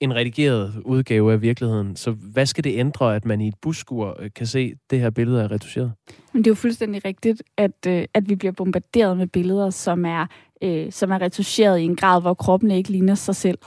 en 0.00 0.14
redigeret 0.14 0.82
udgave 0.84 1.32
af 1.32 1.42
virkeligheden. 1.42 1.96
Så 1.96 2.10
hvad 2.10 2.46
skal 2.46 2.64
det 2.64 2.78
ændre, 2.78 3.16
at 3.16 3.24
man 3.24 3.40
i 3.40 3.48
et 3.48 3.54
buskur 3.62 4.16
øh, 4.20 4.30
kan 4.34 4.46
se, 4.46 4.74
det 4.90 5.00
her 5.00 5.10
billede 5.10 5.42
er 5.42 5.50
retuscheret? 5.50 5.92
Men 6.32 6.44
det 6.44 6.46
er 6.46 6.50
jo 6.50 6.54
fuldstændig 6.54 7.04
rigtigt, 7.04 7.42
at, 7.56 7.86
øh, 7.86 8.04
at 8.14 8.28
vi 8.28 8.36
bliver 8.36 8.52
bombarderet 8.52 9.16
med 9.16 9.26
billeder, 9.26 9.70
som 9.70 10.04
er, 10.04 10.26
øh, 10.62 10.92
som 10.92 11.10
er 11.10 11.20
retuscheret 11.20 11.78
i 11.78 11.82
en 11.82 11.96
grad, 11.96 12.20
hvor 12.20 12.34
kroppen 12.34 12.70
ikke 12.70 12.90
ligner 12.90 13.14
sig 13.14 13.36
selv. 13.36 13.58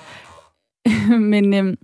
men, 1.32 1.54
øh, 1.54 1.78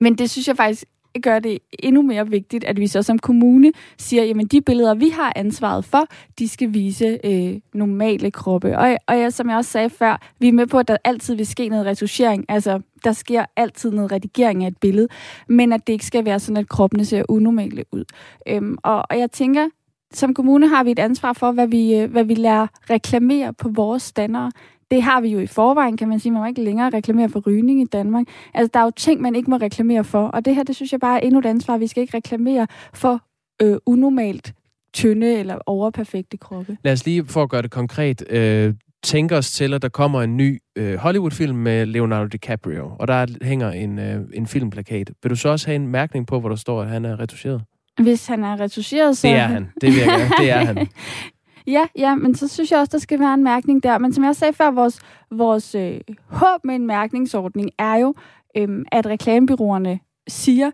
men 0.00 0.18
det 0.18 0.30
synes 0.30 0.48
jeg 0.48 0.56
faktisk 0.56 0.84
gør 1.22 1.38
det 1.38 1.58
endnu 1.78 2.02
mere 2.02 2.28
vigtigt, 2.28 2.64
at 2.64 2.80
vi 2.80 2.86
så 2.86 3.02
som 3.02 3.18
kommune 3.18 3.72
siger, 3.98 4.24
jamen 4.24 4.46
de 4.46 4.60
billeder, 4.60 4.94
vi 4.94 5.08
har 5.08 5.32
ansvaret 5.36 5.84
for, 5.84 6.06
de 6.38 6.48
skal 6.48 6.74
vise 6.74 7.18
øh, 7.24 7.60
normale 7.74 8.30
kroppe. 8.30 8.78
Og, 8.78 8.96
og 9.06 9.16
ja, 9.16 9.30
som 9.30 9.48
jeg 9.48 9.56
også 9.56 9.70
sagde 9.70 9.90
før, 9.90 10.20
vi 10.38 10.48
er 10.48 10.52
med 10.52 10.66
på, 10.66 10.78
at 10.78 10.88
der 10.88 10.96
altid 11.04 11.34
vil 11.34 11.46
ske 11.46 11.68
noget 11.68 11.86
retuschering. 11.86 12.44
Altså, 12.48 12.80
der 13.04 13.12
sker 13.12 13.44
altid 13.56 13.90
noget 13.90 14.12
redigering 14.12 14.64
af 14.64 14.68
et 14.68 14.78
billede, 14.80 15.08
men 15.48 15.72
at 15.72 15.86
det 15.86 15.92
ikke 15.92 16.06
skal 16.06 16.24
være 16.24 16.40
sådan, 16.40 16.56
at 16.56 16.68
kroppene 16.68 17.04
ser 17.04 17.22
unormale 17.28 17.84
ud. 17.92 18.04
Øhm, 18.48 18.78
og, 18.82 19.02
og 19.10 19.18
jeg 19.18 19.30
tænker, 19.30 19.68
som 20.12 20.34
kommune 20.34 20.68
har 20.68 20.84
vi 20.84 20.90
et 20.90 20.98
ansvar 20.98 21.32
for, 21.32 21.52
hvad 21.52 21.66
vi, 21.66 21.94
øh, 21.94 22.10
hvad 22.10 22.24
vi 22.24 22.34
lærer 22.34 22.66
reklamere 22.90 23.52
på 23.52 23.68
vores 23.68 24.02
standere. 24.02 24.52
Det 24.90 25.02
har 25.02 25.20
vi 25.20 25.28
jo 25.28 25.38
i 25.38 25.46
forvejen, 25.46 25.96
kan 25.96 26.08
man 26.08 26.20
sige. 26.20 26.32
Man 26.32 26.42
må 26.42 26.46
ikke 26.46 26.62
længere 26.62 26.90
reklamere 26.90 27.28
for 27.28 27.40
rygning 27.46 27.80
i 27.80 27.84
Danmark. 27.84 28.26
Altså, 28.54 28.70
der 28.74 28.80
er 28.80 28.84
jo 28.84 28.92
ting, 28.96 29.20
man 29.20 29.34
ikke 29.34 29.50
må 29.50 29.56
reklamere 29.56 30.04
for. 30.04 30.26
Og 30.26 30.44
det 30.44 30.54
her, 30.54 30.62
det 30.62 30.76
synes 30.76 30.92
jeg 30.92 31.00
bare 31.00 31.22
er 31.22 31.26
endnu 31.26 31.38
et 31.38 31.46
ansvar. 31.46 31.78
Vi 31.78 31.86
skal 31.86 32.00
ikke 32.00 32.16
reklamere 32.16 32.66
for 32.94 33.20
øh, 33.62 33.76
unormalt 33.86 34.54
tynde 34.94 35.34
eller 35.34 35.58
overperfekte 35.66 36.36
kroppe. 36.36 36.76
Lad 36.84 36.92
os 36.92 37.06
lige, 37.06 37.24
for 37.24 37.42
at 37.42 37.50
gøre 37.50 37.62
det 37.62 37.70
konkret, 37.70 38.24
øh, 38.30 38.74
tænke 39.04 39.36
os 39.36 39.50
til, 39.52 39.74
at 39.74 39.82
der 39.82 39.88
kommer 39.88 40.22
en 40.22 40.36
ny 40.36 40.58
øh, 40.76 40.94
Hollywood-film 40.94 41.56
med 41.56 41.86
Leonardo 41.86 42.26
DiCaprio, 42.26 42.90
og 42.98 43.08
der 43.08 43.26
hænger 43.42 43.70
en, 43.70 43.98
øh, 43.98 44.20
en 44.34 44.46
filmplakat. 44.46 45.10
Vil 45.22 45.30
du 45.30 45.36
så 45.36 45.48
også 45.48 45.66
have 45.66 45.76
en 45.76 45.88
mærkning 45.88 46.26
på, 46.26 46.40
hvor 46.40 46.48
der 46.48 46.56
står, 46.56 46.82
at 46.82 46.88
han 46.88 47.04
er 47.04 47.20
retuscheret? 47.20 47.62
Hvis 48.02 48.26
han 48.26 48.44
er 48.44 48.60
retuscheret, 48.60 49.16
så... 49.16 49.28
Det 49.28 49.36
er 49.36 49.46
han. 49.46 49.68
Det, 49.80 49.88
vil 49.88 49.98
jeg, 49.98 50.30
det 50.40 50.50
er 50.50 50.64
han. 50.64 50.76
Ja, 51.66 51.86
ja, 51.98 52.14
men 52.14 52.34
så 52.34 52.48
synes 52.48 52.70
jeg 52.70 52.80
også, 52.80 52.92
der 52.92 52.98
skal 52.98 53.20
være 53.20 53.34
en 53.34 53.44
mærkning 53.44 53.82
der. 53.82 53.98
Men 53.98 54.12
som 54.12 54.24
jeg 54.24 54.36
sagde 54.36 54.52
før, 54.52 54.70
vores, 54.70 55.00
vores 55.30 55.74
øh, 55.74 56.00
håb 56.26 56.64
med 56.64 56.74
en 56.74 56.86
mærkningsordning 56.86 57.70
er 57.78 57.94
jo, 57.94 58.14
øh, 58.56 58.84
at 58.92 59.06
reklamebyråerne 59.06 60.00
siger, 60.28 60.70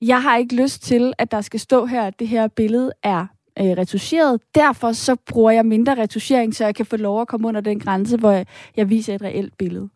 jeg 0.00 0.22
har 0.22 0.36
ikke 0.36 0.56
lyst 0.56 0.82
til, 0.82 1.12
at 1.18 1.30
der 1.30 1.40
skal 1.40 1.60
stå 1.60 1.86
her, 1.86 2.02
at 2.02 2.18
det 2.18 2.28
her 2.28 2.48
billede 2.48 2.92
er 3.02 3.26
øh, 3.58 3.64
retuscheret. 3.64 4.40
Derfor 4.54 4.92
så 4.92 5.16
bruger 5.26 5.50
jeg 5.50 5.66
mindre 5.66 5.94
retuschering, 6.02 6.54
så 6.54 6.64
jeg 6.64 6.74
kan 6.74 6.86
få 6.86 6.96
lov 6.96 7.20
at 7.20 7.28
komme 7.28 7.48
under 7.48 7.60
den 7.60 7.80
grænse, 7.80 8.16
hvor 8.16 8.30
jeg, 8.30 8.46
jeg 8.76 8.90
viser 8.90 9.14
et 9.14 9.22
reelt 9.22 9.58
billede. 9.58 9.88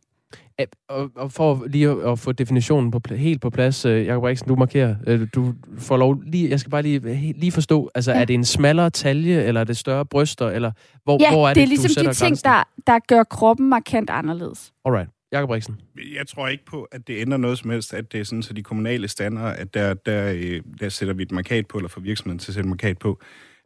Og, 0.88 1.10
og 1.16 1.32
for 1.32 1.64
lige 1.66 1.88
at, 1.88 1.98
at 2.12 2.18
få 2.18 2.32
definitionen 2.32 2.90
på, 2.90 3.00
helt 3.10 3.40
på 3.40 3.50
plads, 3.50 3.86
uh, 3.86 4.06
Jacob 4.06 4.22
Riksen, 4.22 4.48
du 4.48 4.56
markerer, 4.56 4.96
uh, 5.08 5.26
du 5.34 5.54
får 5.78 5.96
lov 5.96 6.22
lige, 6.22 6.50
jeg 6.50 6.60
skal 6.60 6.70
bare 6.70 6.82
lige, 6.82 7.32
lige 7.32 7.52
forstå, 7.52 7.90
altså 7.94 8.12
ja. 8.12 8.20
er 8.20 8.24
det 8.24 8.34
en 8.34 8.44
smallere 8.44 8.90
talje, 8.90 9.42
eller 9.42 9.60
er 9.60 9.64
det 9.64 9.76
større 9.76 10.06
bryster, 10.06 10.48
eller 10.48 10.72
hvor, 11.04 11.18
ja, 11.20 11.32
hvor 11.32 11.48
er 11.48 11.54
det, 11.54 11.56
det 11.56 11.62
er 11.62 11.66
ligesom 11.66 12.04
de 12.04 12.12
ting, 12.12 12.44
der, 12.44 12.68
der 12.86 12.98
gør 13.08 13.22
kroppen 13.22 13.68
markant 13.68 14.10
anderledes. 14.10 14.72
Alright. 14.84 15.10
Jakob 15.32 15.50
Riksen. 15.50 15.80
Jeg 16.14 16.26
tror 16.26 16.48
ikke 16.48 16.64
på, 16.64 16.82
at 16.82 17.06
det 17.06 17.20
ændrer 17.20 17.38
noget 17.38 17.58
som 17.58 17.70
helst, 17.70 17.94
at 17.94 18.12
det 18.12 18.20
er 18.20 18.24
sådan, 18.24 18.42
så 18.42 18.52
de 18.52 18.62
kommunale 18.62 19.08
standarder, 19.08 19.52
at 19.52 19.74
der, 19.74 19.94
der, 19.94 20.32
øh, 20.36 20.60
der 20.80 20.88
sætter 20.88 21.14
vi 21.14 21.22
et 21.22 21.32
markat 21.32 21.66
på, 21.66 21.78
eller 21.78 21.88
får 21.88 22.00
virksomheden 22.00 22.38
til 22.38 22.50
at 22.50 22.54
sætte 22.54 22.66
et 22.66 22.68
markat 22.68 22.98
på. 22.98 23.20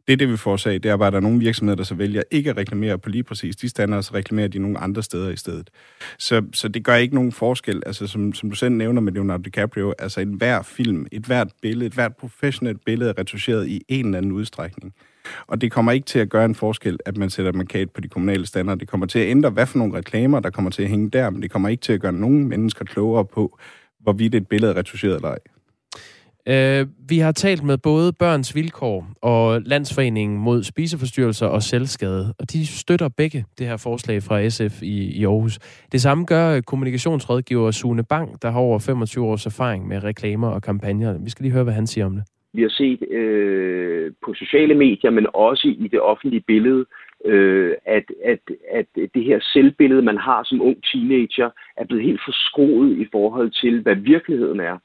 Det, 0.07 0.19
det 0.19 0.29
vi 0.29 0.37
får 0.37 0.57
det 0.57 0.85
er 0.85 0.97
bare, 0.97 1.07
at 1.07 1.13
der 1.13 1.19
er 1.19 1.21
nogle 1.21 1.39
virksomheder, 1.39 1.75
der 1.75 1.83
så 1.83 1.95
vælger 1.95 2.23
ikke 2.31 2.49
at 2.49 2.57
reklamere 2.57 2.97
på 2.97 3.09
lige 3.09 3.23
præcis 3.23 3.55
de 3.55 3.69
standarder, 3.69 4.01
så 4.01 4.13
reklamerer 4.13 4.47
de 4.47 4.59
nogle 4.59 4.77
andre 4.77 5.03
steder 5.03 5.29
i 5.29 5.35
stedet. 5.35 5.69
Så, 6.19 6.43
så 6.53 6.67
det 6.67 6.83
gør 6.83 6.95
ikke 6.95 7.15
nogen 7.15 7.31
forskel. 7.31 7.83
Altså, 7.85 8.07
som, 8.07 8.33
som 8.33 8.49
du 8.49 8.55
selv 8.55 8.71
nævner 8.71 9.01
med 9.01 9.13
Leonardo 9.13 9.41
DiCaprio, 9.41 9.93
altså 9.99 10.21
en 10.21 10.33
hver 10.33 10.61
film, 10.61 11.07
et 11.11 11.25
hvert 11.25 11.47
billede, 11.61 11.85
et 11.85 11.93
hvert 11.93 12.15
professionelt 12.15 12.85
billede 12.85 13.09
er 13.09 13.19
retuscheret 13.19 13.67
i 13.67 13.81
en 13.87 14.05
eller 14.05 14.17
anden 14.17 14.31
udstrækning. 14.31 14.93
Og 15.47 15.61
det 15.61 15.71
kommer 15.71 15.91
ikke 15.91 16.05
til 16.05 16.19
at 16.19 16.29
gøre 16.29 16.45
en 16.45 16.55
forskel, 16.55 16.99
at 17.05 17.17
man 17.17 17.29
sætter 17.29 17.51
markat 17.51 17.89
på 17.89 18.01
de 18.01 18.07
kommunale 18.07 18.45
standarder. 18.45 18.79
Det 18.79 18.87
kommer 18.87 19.07
til 19.07 19.19
at 19.19 19.29
ændre, 19.29 19.49
hvad 19.49 19.65
for 19.65 19.77
nogle 19.77 19.97
reklamer, 19.97 20.39
der 20.39 20.49
kommer 20.49 20.71
til 20.71 20.83
at 20.83 20.89
hænge 20.89 21.09
der, 21.09 21.29
men 21.29 21.41
det 21.41 21.51
kommer 21.51 21.69
ikke 21.69 21.81
til 21.81 21.93
at 21.93 22.01
gøre 22.01 22.13
nogen 22.13 22.47
mennesker 22.47 22.85
klogere 22.85 23.25
på, 23.25 23.59
hvorvidt 23.99 24.35
et 24.35 24.47
billede 24.47 24.71
er 24.71 24.77
retuscheret 24.77 25.15
eller 25.15 25.29
ej. 25.29 25.39
Øh, 26.49 26.87
vi 27.09 27.17
har 27.17 27.31
talt 27.31 27.63
med 27.63 27.77
både 27.77 28.13
Børns 28.19 28.55
Vilkår 28.55 29.07
og 29.21 29.61
Landsforeningen 29.61 30.37
mod 30.39 30.63
spiseforstyrrelser 30.63 31.47
og 31.47 31.61
selvskade, 31.61 32.33
og 32.39 32.51
de 32.53 32.67
støtter 32.67 33.09
begge 33.17 33.45
det 33.57 33.67
her 33.67 33.77
forslag 33.77 34.23
fra 34.23 34.49
SF 34.49 34.83
i, 34.83 35.19
i 35.19 35.25
Aarhus. 35.25 35.59
Det 35.91 36.01
samme 36.01 36.25
gør 36.25 36.55
øh, 36.55 36.61
kommunikationsrådgiver 36.61 37.71
Sune 37.71 38.03
Bang, 38.03 38.41
der 38.41 38.49
har 38.51 38.59
over 38.59 38.79
25 38.79 39.25
års 39.25 39.45
erfaring 39.45 39.87
med 39.87 40.03
reklamer 40.03 40.47
og 40.47 40.61
kampagner. 40.61 41.23
Vi 41.23 41.29
skal 41.29 41.43
lige 41.43 41.53
høre, 41.53 41.63
hvad 41.63 41.73
han 41.73 41.87
siger 41.87 42.05
om 42.05 42.15
det. 42.15 42.23
Vi 42.53 42.61
har 42.61 42.69
set 42.69 43.01
øh, 43.11 44.11
på 44.25 44.33
sociale 44.33 44.75
medier, 44.75 45.11
men 45.11 45.27
også 45.33 45.67
i 45.67 45.87
det 45.87 46.01
offentlige 46.01 46.43
billede, 46.47 46.85
øh, 47.25 47.73
at, 47.85 48.03
at, 48.25 48.39
at 48.71 48.85
det 48.95 49.23
her 49.23 49.39
selvbillede, 49.53 50.01
man 50.01 50.17
har 50.17 50.43
som 50.43 50.61
ung 50.61 50.77
teenager, 50.91 51.49
er 51.77 51.85
blevet 51.85 52.03
helt 52.03 52.21
forskroet 52.25 52.97
i 52.97 53.07
forhold 53.11 53.51
til, 53.51 53.81
hvad 53.81 53.95
virkeligheden 53.95 54.59
er. 54.59 54.77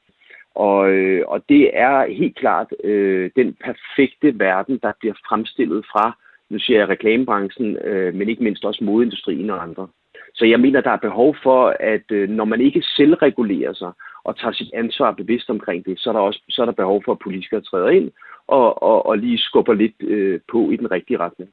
Og, 0.55 0.91
øh, 0.91 1.25
og 1.29 1.43
det 1.49 1.71
er 1.73 2.07
helt 2.13 2.37
klart 2.37 2.67
øh, 2.85 3.31
den 3.37 3.57
perfekte 3.65 4.39
verden, 4.39 4.79
der 4.83 4.93
bliver 5.01 5.15
fremstillet 5.29 5.87
fra, 5.93 6.19
nu 6.51 6.59
siger 6.59 6.79
jeg 6.79 6.89
reklamebranchen, 6.89 7.77
øh, 7.77 8.15
men 8.15 8.29
ikke 8.29 8.43
mindst 8.43 8.65
også 8.65 8.85
modeindustrien 8.85 9.51
og 9.51 9.63
andre. 9.63 9.89
Så 10.35 10.45
jeg 10.45 10.61
mener, 10.61 10.81
der 10.81 10.91
er 10.91 11.07
behov 11.09 11.37
for, 11.43 11.77
at 11.81 12.11
øh, 12.11 12.29
når 12.29 12.45
man 12.45 12.61
ikke 12.61 12.83
selv 12.83 13.15
regulerer 13.15 13.73
sig 13.73 13.93
og 14.25 14.39
tager 14.39 14.53
sit 14.53 14.71
ansvar 14.75 15.13
bevidst 15.13 15.51
omkring 15.51 15.85
det, 15.87 15.99
så 15.99 16.11
er 16.11 16.13
der 16.13 16.21
også 16.21 16.43
så 16.49 16.63
er 16.63 16.67
der 16.67 16.73
behov 16.73 17.03
for, 17.05 17.13
at 17.13 17.19
politikere 17.19 17.61
træder 17.61 17.89
ind 17.89 18.11
og, 18.47 18.83
og, 18.83 19.07
og 19.07 19.19
lige 19.19 19.39
skubber 19.39 19.75
lidt 19.75 19.95
øh, 20.01 20.41
på 20.53 20.71
i 20.71 20.77
den 20.77 20.91
rigtige 20.91 21.19
retning. 21.19 21.51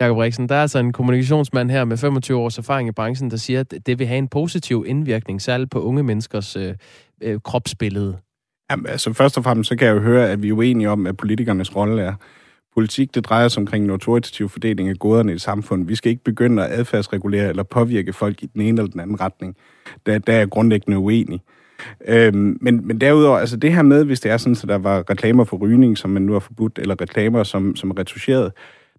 Jakob 0.00 0.16
Riksen, 0.16 0.48
der 0.48 0.54
er 0.54 0.62
altså 0.62 0.78
en 0.78 0.92
kommunikationsmand 0.92 1.70
her 1.70 1.84
med 1.84 1.96
25 1.96 2.38
års 2.38 2.58
erfaring 2.58 2.88
i 2.88 2.92
branchen, 2.92 3.30
der 3.30 3.36
siger, 3.36 3.60
at 3.60 3.74
det 3.86 3.98
vil 3.98 4.06
have 4.06 4.18
en 4.18 4.28
positiv 4.28 4.84
indvirkning, 4.86 5.42
særligt 5.42 5.70
på 5.70 5.82
unge 5.82 6.02
menneskers 6.02 6.56
øh, 6.56 6.74
øh, 7.22 7.40
kropsbillede. 7.44 8.18
Jamen, 8.70 8.86
altså 8.86 9.12
først 9.12 9.38
og 9.38 9.44
fremmest, 9.44 9.68
så 9.68 9.76
kan 9.76 9.88
jeg 9.88 9.94
jo 9.94 10.00
høre, 10.00 10.30
at 10.30 10.42
vi 10.42 10.48
er 10.48 10.52
uenige 10.52 10.90
om, 10.90 11.06
at 11.06 11.16
politikernes 11.16 11.76
rolle 11.76 12.02
er. 12.02 12.14
Politik, 12.74 13.14
det 13.14 13.24
drejer 13.24 13.48
sig 13.48 13.60
omkring 13.60 13.84
en 13.84 13.90
autoritativ 13.90 14.48
fordeling 14.48 14.88
af 14.88 14.96
goderne 14.98 15.34
i 15.34 15.38
samfundet. 15.38 15.88
Vi 15.88 15.94
skal 15.94 16.10
ikke 16.10 16.24
begynde 16.24 16.66
at 16.66 16.78
adfærdsregulere 16.78 17.48
eller 17.48 17.62
påvirke 17.62 18.12
folk 18.12 18.42
i 18.42 18.46
den 18.46 18.60
ene 18.60 18.80
eller 18.80 18.90
den 18.90 19.00
anden 19.00 19.20
retning. 19.20 19.56
Der, 20.06 20.18
der 20.18 20.32
er 20.32 20.38
jeg 20.38 20.50
grundlæggende 20.50 20.98
uenig. 20.98 21.40
Øhm, 22.08 22.58
men, 22.60 22.86
men 22.86 23.00
derudover, 23.00 23.38
altså 23.38 23.56
det 23.56 23.72
her 23.72 23.82
med, 23.82 24.04
hvis 24.04 24.20
det 24.20 24.30
er 24.30 24.36
sådan, 24.36 24.52
at 24.52 24.58
så 24.58 24.66
der 24.66 24.78
var 24.78 25.10
reklamer 25.10 25.44
for 25.44 25.56
rygning, 25.56 25.98
som 25.98 26.10
man 26.10 26.22
nu 26.22 26.32
har 26.32 26.40
forbudt, 26.40 26.78
eller 26.78 27.00
reklamer, 27.00 27.42
som, 27.42 27.76
som 27.76 27.90
er 27.90 27.98
retuscheret, 27.98 28.52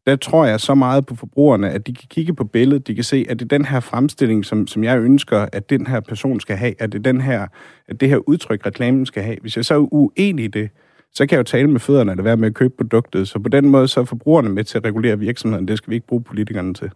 der 0.09 0.15
tror 0.15 0.45
jeg 0.45 0.59
så 0.59 0.75
meget 0.75 1.05
på 1.05 1.15
forbrugerne, 1.15 1.69
at 1.69 1.87
de 1.87 1.93
kan 1.93 2.07
kigge 2.09 2.33
på 2.33 2.43
billedet, 2.43 2.87
de 2.87 2.95
kan 2.95 3.03
se, 3.03 3.25
at 3.29 3.39
det 3.39 3.45
er 3.45 3.57
den 3.57 3.65
her 3.65 3.79
fremstilling, 3.79 4.45
som, 4.45 4.67
som 4.67 4.83
jeg 4.83 4.99
ønsker, 4.99 5.45
at 5.53 5.69
den 5.69 5.87
her 5.87 5.99
person 5.99 6.39
skal 6.39 6.55
have, 6.55 6.73
at 6.79 6.91
det, 6.91 7.05
den 7.05 7.21
her, 7.21 7.47
at 7.87 8.01
det 8.01 8.09
her 8.09 8.17
udtryk, 8.17 8.65
reklamen 8.65 9.05
skal 9.05 9.23
have. 9.23 9.37
Hvis 9.41 9.57
jeg 9.57 9.65
så 9.65 9.73
er 9.73 9.93
uenig 9.93 10.45
i 10.45 10.47
det, 10.47 10.69
så 11.13 11.25
kan 11.25 11.35
jeg 11.35 11.39
jo 11.39 11.43
tale 11.43 11.67
med 11.67 11.79
fødderne, 11.79 12.11
eller 12.11 12.23
være 12.23 12.37
med 12.37 12.47
at 12.47 12.53
købe 12.53 12.73
produktet. 12.77 13.27
Så 13.27 13.39
på 13.39 13.49
den 13.49 13.69
måde, 13.69 13.87
så 13.87 13.99
er 13.99 14.05
forbrugerne 14.05 14.49
med 14.49 14.63
til 14.63 14.77
at 14.77 14.85
regulere 14.85 15.19
virksomheden. 15.19 15.67
Det 15.67 15.77
skal 15.77 15.91
vi 15.91 15.95
ikke 15.95 16.07
bruge 16.07 16.23
politikerne 16.23 16.73
til. 16.73 16.91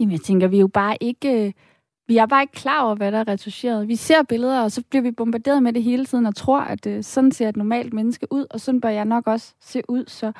Jamen, 0.00 0.12
jeg 0.12 0.20
tænker, 0.20 0.48
vi 0.48 0.56
er 0.56 0.60
jo 0.60 0.68
bare 0.68 0.96
ikke... 1.00 1.46
Øh, 1.46 1.52
vi 2.08 2.16
er 2.16 2.26
bare 2.26 2.42
ikke 2.42 2.52
klar 2.52 2.84
over, 2.84 2.94
hvad 2.94 3.12
der 3.12 3.18
er 3.18 3.28
retuscheret. 3.28 3.88
Vi 3.88 3.96
ser 3.96 4.22
billeder, 4.28 4.62
og 4.62 4.72
så 4.72 4.82
bliver 4.90 5.02
vi 5.02 5.10
bombarderet 5.10 5.62
med 5.62 5.72
det 5.72 5.82
hele 5.82 6.04
tiden, 6.04 6.26
og 6.26 6.34
tror, 6.34 6.60
at 6.60 6.86
øh, 6.86 7.02
sådan 7.02 7.32
ser 7.32 7.48
et 7.48 7.56
normalt 7.56 7.92
menneske 7.92 8.26
ud, 8.30 8.46
og 8.50 8.60
sådan 8.60 8.80
bør 8.80 8.88
jeg 8.88 9.04
nok 9.04 9.26
også 9.26 9.54
se 9.60 9.82
ud. 9.88 10.04
Så. 10.06 10.32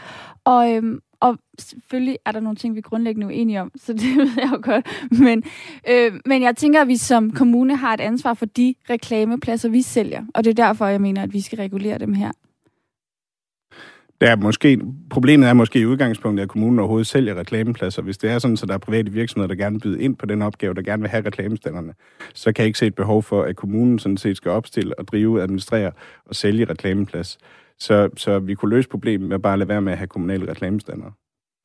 Og, 0.44 0.75
øhm, 0.75 1.01
og 1.20 1.38
selvfølgelig 1.59 2.18
er 2.26 2.33
der 2.33 2.40
nogle 2.40 2.57
ting, 2.57 2.74
vi 2.74 2.79
er 2.79 2.83
grundlæggende 2.83 3.26
uenige 3.26 3.61
om, 3.61 3.70
så 3.76 3.92
det 4.02 4.16
ved 4.16 4.31
jeg 4.37 4.48
jo 4.52 4.59
godt. 4.62 4.87
Men, 5.11 5.42
øh, 5.90 6.12
men 6.26 6.42
jeg 6.42 6.57
tænker, 6.57 6.81
at 6.81 6.88
vi 6.88 6.96
som 6.96 7.31
kommune 7.31 7.76
har 7.76 7.94
et 7.94 8.00
ansvar 8.00 8.35
for 8.35 8.46
de 8.46 8.74
reklamepladser, 8.90 9.68
vi 9.68 9.83
sælger. 9.83 10.24
Og 10.35 10.44
det 10.44 10.50
er 10.50 10.64
derfor, 10.66 10.87
jeg 10.87 11.00
mener, 11.00 11.22
at 11.22 11.33
vi 11.33 11.40
skal 11.40 11.57
regulere 11.57 11.98
dem 11.98 12.14
her. 12.14 12.33
Der 14.20 14.31
er 14.31 14.37
måske, 14.37 14.81
problemet 15.11 15.48
er 15.48 15.52
måske 15.52 15.79
i 15.79 15.87
udgangspunktet, 15.87 16.42
at 16.42 16.48
kommunen 16.48 16.79
overhovedet 16.79 17.07
sælger 17.07 17.35
reklamepladser. 17.35 18.02
Hvis 18.02 18.18
det 18.18 18.31
er 18.31 18.38
sådan, 18.38 18.57
så 18.57 18.66
der 18.66 18.74
er 18.74 18.79
private 18.79 19.12
virksomheder, 19.12 19.48
der 19.48 19.64
gerne 19.64 19.81
byder 19.81 20.00
ind 20.00 20.16
på 20.16 20.26
den 20.26 20.42
opgave, 20.42 20.74
der 20.74 20.83
gerne 20.83 21.02
vil 21.02 21.11
have 21.11 21.26
reklamestanderne, 21.26 21.94
så 22.35 22.52
kan 22.52 22.62
jeg 22.62 22.66
ikke 22.66 22.79
se 22.79 22.87
et 22.87 22.94
behov 22.94 23.22
for, 23.22 23.42
at 23.42 23.57
kommunen 23.57 23.98
sådan 23.98 24.16
set 24.16 24.37
skal 24.37 24.50
opstille 24.50 24.98
og 24.98 25.09
drive, 25.09 25.42
administrere 25.42 25.92
og 26.26 26.35
sælge 26.35 26.64
reklameplads. 26.64 27.38
Så, 27.78 28.10
så 28.16 28.38
vi 28.38 28.54
kunne 28.54 28.70
løse 28.70 28.88
problemet 28.88 29.28
med 29.28 29.34
at 29.34 29.42
bare 29.42 29.58
lade 29.58 29.68
være 29.68 29.82
med 29.82 29.92
at 29.92 29.98
have 29.98 30.08
kommunale 30.08 30.50
reklamestander. 30.50 31.10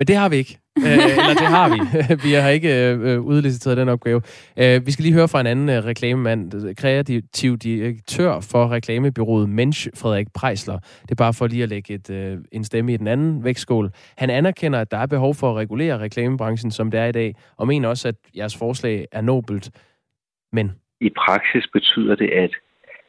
Men 0.01 0.07
det 0.07 0.15
har 0.15 0.29
vi 0.29 0.35
ikke. 0.35 0.59
øh, 0.77 0.93
eller 0.93 1.33
det 1.33 1.47
har 1.47 1.69
vi. 1.69 1.79
vi 2.27 2.33
har 2.33 2.49
ikke 2.49 2.91
øh, 2.93 3.21
udliciteret 3.21 3.77
den 3.77 3.89
opgave. 3.89 4.21
Øh, 4.59 4.85
vi 4.85 4.91
skal 4.91 5.03
lige 5.03 5.13
høre 5.13 5.27
fra 5.27 5.41
en 5.41 5.47
anden 5.47 5.69
øh, 5.69 5.85
reklamemand, 5.85 6.75
kreativ 6.75 7.57
direktør 7.57 8.39
for 8.39 8.71
reklamebyrået 8.71 9.49
Mensch, 9.49 9.89
Frederik 9.95 10.27
Prejsler. 10.33 10.79
Det 11.01 11.11
er 11.11 11.15
bare 11.15 11.33
for 11.33 11.47
lige 11.47 11.63
at 11.63 11.69
lægge 11.69 11.93
et, 11.93 12.09
øh, 12.09 12.37
en 12.51 12.63
stemme 12.63 12.93
i 12.93 12.97
den 12.97 13.07
anden 13.07 13.43
vægtskål. 13.43 13.91
Han 14.17 14.29
anerkender, 14.29 14.79
at 14.79 14.91
der 14.91 14.97
er 14.97 15.05
behov 15.05 15.35
for 15.35 15.51
at 15.51 15.55
regulere 15.55 15.99
reklamebranchen, 15.99 16.71
som 16.71 16.91
det 16.91 16.99
er 16.99 17.05
i 17.05 17.11
dag, 17.11 17.35
og 17.57 17.67
mener 17.67 17.89
også, 17.89 18.07
at 18.07 18.15
jeres 18.37 18.57
forslag 18.57 19.07
er 19.11 19.21
nobelt. 19.21 19.71
Men... 20.53 20.71
I 21.01 21.09
praksis 21.09 21.67
betyder 21.73 22.15
det, 22.15 22.29
at 22.29 22.51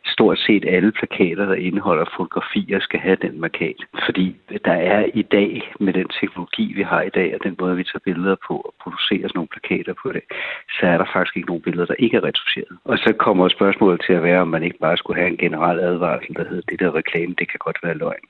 stort 0.05 0.39
set 0.39 0.65
alle 0.69 0.93
plakater, 0.93 1.47
der 1.47 1.55
indeholder 1.55 2.05
fotografier, 2.17 2.81
skal 2.81 3.01
have 3.01 3.17
den 3.23 3.41
markat. 3.41 3.77
Fordi 4.05 4.37
der 4.65 4.73
er 4.73 5.07
i 5.15 5.23
dag, 5.23 5.73
med 5.81 5.93
den 5.93 6.09
teknologi, 6.21 6.73
vi 6.73 6.83
har 6.83 7.03
i 7.03 7.11
dag, 7.11 7.35
og 7.35 7.41
den 7.45 7.57
måde, 7.61 7.77
vi 7.77 7.85
tager 7.85 7.99
billeder 8.05 8.37
på 8.47 8.55
og 8.57 8.75
producerer 8.83 9.29
sådan 9.29 9.39
nogle 9.39 9.55
plakater 9.55 9.95
på 10.03 10.13
det, 10.13 10.23
så 10.77 10.87
er 10.87 10.99
der 10.99 11.07
faktisk 11.13 11.37
ikke 11.37 11.49
nogen 11.49 11.63
billeder, 11.63 11.87
der 11.87 11.95
ikke 11.99 12.17
er 12.17 12.25
retuscheret. 12.25 12.77
Og 12.85 12.99
så 12.99 13.13
kommer 13.19 13.49
spørgsmålet 13.49 14.03
til 14.07 14.13
at 14.13 14.23
være, 14.23 14.41
om 14.41 14.49
man 14.49 14.63
ikke 14.63 14.79
bare 14.79 14.97
skulle 14.97 15.21
have 15.21 15.31
en 15.31 15.43
generel 15.45 15.81
advarsel, 15.81 16.35
der 16.35 16.49
hedder, 16.49 16.63
det 16.71 16.81
der 16.81 16.95
reklame, 16.95 17.35
det 17.39 17.49
kan 17.51 17.59
godt 17.59 17.79
være 17.83 17.99
løgn. 17.99 18.27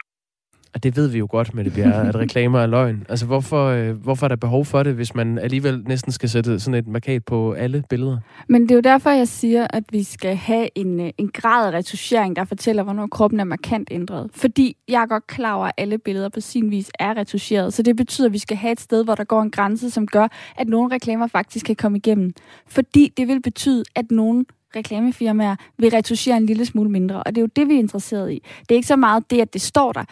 Og 0.74 0.82
det 0.82 0.96
ved 0.96 1.08
vi 1.08 1.18
jo 1.18 1.26
godt 1.30 1.54
med 1.54 1.64
det, 1.64 1.74
Bjerre, 1.74 2.08
at 2.08 2.16
reklamer 2.24 2.60
er 2.60 2.66
løgn. 2.66 3.06
Altså, 3.08 3.26
hvorfor, 3.26 3.66
øh, 3.66 3.90
hvorfor 3.90 4.26
er 4.26 4.28
der 4.28 4.36
behov 4.36 4.64
for 4.64 4.82
det, 4.82 4.94
hvis 4.94 5.14
man 5.14 5.38
alligevel 5.38 5.82
næsten 5.86 6.12
skal 6.12 6.28
sætte 6.28 6.60
sådan 6.60 6.74
et 6.74 6.86
markat 6.86 7.24
på 7.24 7.52
alle 7.52 7.84
billeder? 7.88 8.18
Men 8.48 8.62
det 8.62 8.70
er 8.70 8.74
jo 8.74 8.80
derfor, 8.80 9.10
jeg 9.10 9.28
siger, 9.28 9.66
at 9.70 9.84
vi 9.90 10.02
skal 10.02 10.36
have 10.36 10.68
en, 10.74 11.00
øh, 11.00 11.10
en 11.18 11.28
grad 11.28 11.66
af 11.66 11.78
retuschering, 11.78 12.36
der 12.36 12.44
fortæller, 12.44 12.82
hvornår 12.82 13.06
kroppen 13.06 13.40
er 13.40 13.44
markant 13.44 13.88
ændret. 13.90 14.30
Fordi 14.34 14.76
jeg 14.88 15.02
er 15.02 15.06
godt 15.06 15.26
klar 15.26 15.54
over, 15.54 15.66
at 15.66 15.72
alle 15.76 15.98
billeder 15.98 16.28
på 16.28 16.40
sin 16.40 16.70
vis 16.70 16.90
er 16.98 17.16
retuscheret. 17.16 17.74
Så 17.74 17.82
det 17.82 17.96
betyder, 17.96 18.26
at 18.26 18.32
vi 18.32 18.38
skal 18.38 18.56
have 18.56 18.72
et 18.72 18.80
sted, 18.80 19.04
hvor 19.04 19.14
der 19.14 19.24
går 19.24 19.42
en 19.42 19.50
grænse, 19.50 19.90
som 19.90 20.06
gør, 20.06 20.28
at 20.56 20.68
nogle 20.68 20.94
reklamer 20.94 21.26
faktisk 21.26 21.66
kan 21.66 21.76
komme 21.76 21.98
igennem. 21.98 22.32
Fordi 22.66 23.12
det 23.16 23.28
vil 23.28 23.42
betyde, 23.42 23.84
at 23.96 24.10
nogle 24.10 24.44
reklamefirmaer 24.76 25.56
vil 25.78 25.90
retuschere 25.90 26.36
en 26.36 26.46
lille 26.46 26.66
smule 26.66 26.90
mindre. 26.90 27.22
Og 27.22 27.34
det 27.34 27.38
er 27.38 27.42
jo 27.42 27.48
det, 27.56 27.68
vi 27.68 27.74
er 27.74 27.78
interesseret 27.78 28.32
i. 28.32 28.42
Det 28.60 28.70
er 28.70 28.74
ikke 28.74 28.88
så 28.88 28.96
meget 28.96 29.30
det, 29.30 29.40
at 29.40 29.52
det 29.52 29.60
står 29.60 29.92
der 29.92 30.04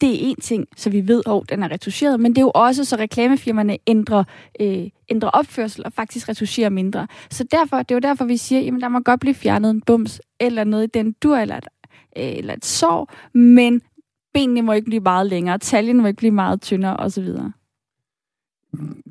det 0.00 0.10
er 0.10 0.18
en 0.20 0.36
ting, 0.36 0.66
så 0.76 0.90
vi 0.90 1.08
ved, 1.08 1.22
at 1.26 1.32
oh, 1.32 1.42
den 1.48 1.62
er 1.62 1.70
retuscheret, 1.70 2.20
men 2.20 2.32
det 2.32 2.38
er 2.38 2.42
jo 2.42 2.52
også, 2.54 2.84
så 2.84 2.96
reklamefirmaerne 2.96 3.78
ændrer, 3.86 4.24
øh, 4.60 4.84
ændrer 5.08 5.28
opførsel 5.28 5.82
og 5.84 5.92
faktisk 5.92 6.28
retuscherer 6.28 6.70
mindre. 6.70 7.06
Så 7.30 7.44
derfor, 7.50 7.76
det 7.76 7.90
er 7.90 7.94
jo 7.94 8.00
derfor, 8.00 8.24
vi 8.24 8.36
siger, 8.36 8.76
at 8.76 8.80
der 8.80 8.88
må 8.88 9.00
godt 9.00 9.20
blive 9.20 9.34
fjernet 9.34 9.70
en 9.70 9.80
bums, 9.80 10.20
eller 10.40 10.64
noget 10.64 10.84
i 10.84 10.90
den 10.98 11.12
dur, 11.12 11.36
eller 11.36 11.56
et, 11.56 11.68
øh, 12.16 12.38
eller 12.38 12.54
et 12.54 12.64
sår, 12.64 13.12
men 13.38 13.82
benene 14.34 14.62
må 14.62 14.72
ikke 14.72 14.84
blive 14.84 15.00
meget 15.00 15.26
længere, 15.26 15.58
taljen 15.58 16.00
må 16.00 16.06
ikke 16.06 16.18
blive 16.18 16.30
meget 16.30 16.62
tyndere 16.62 16.96
osv. 16.96 17.28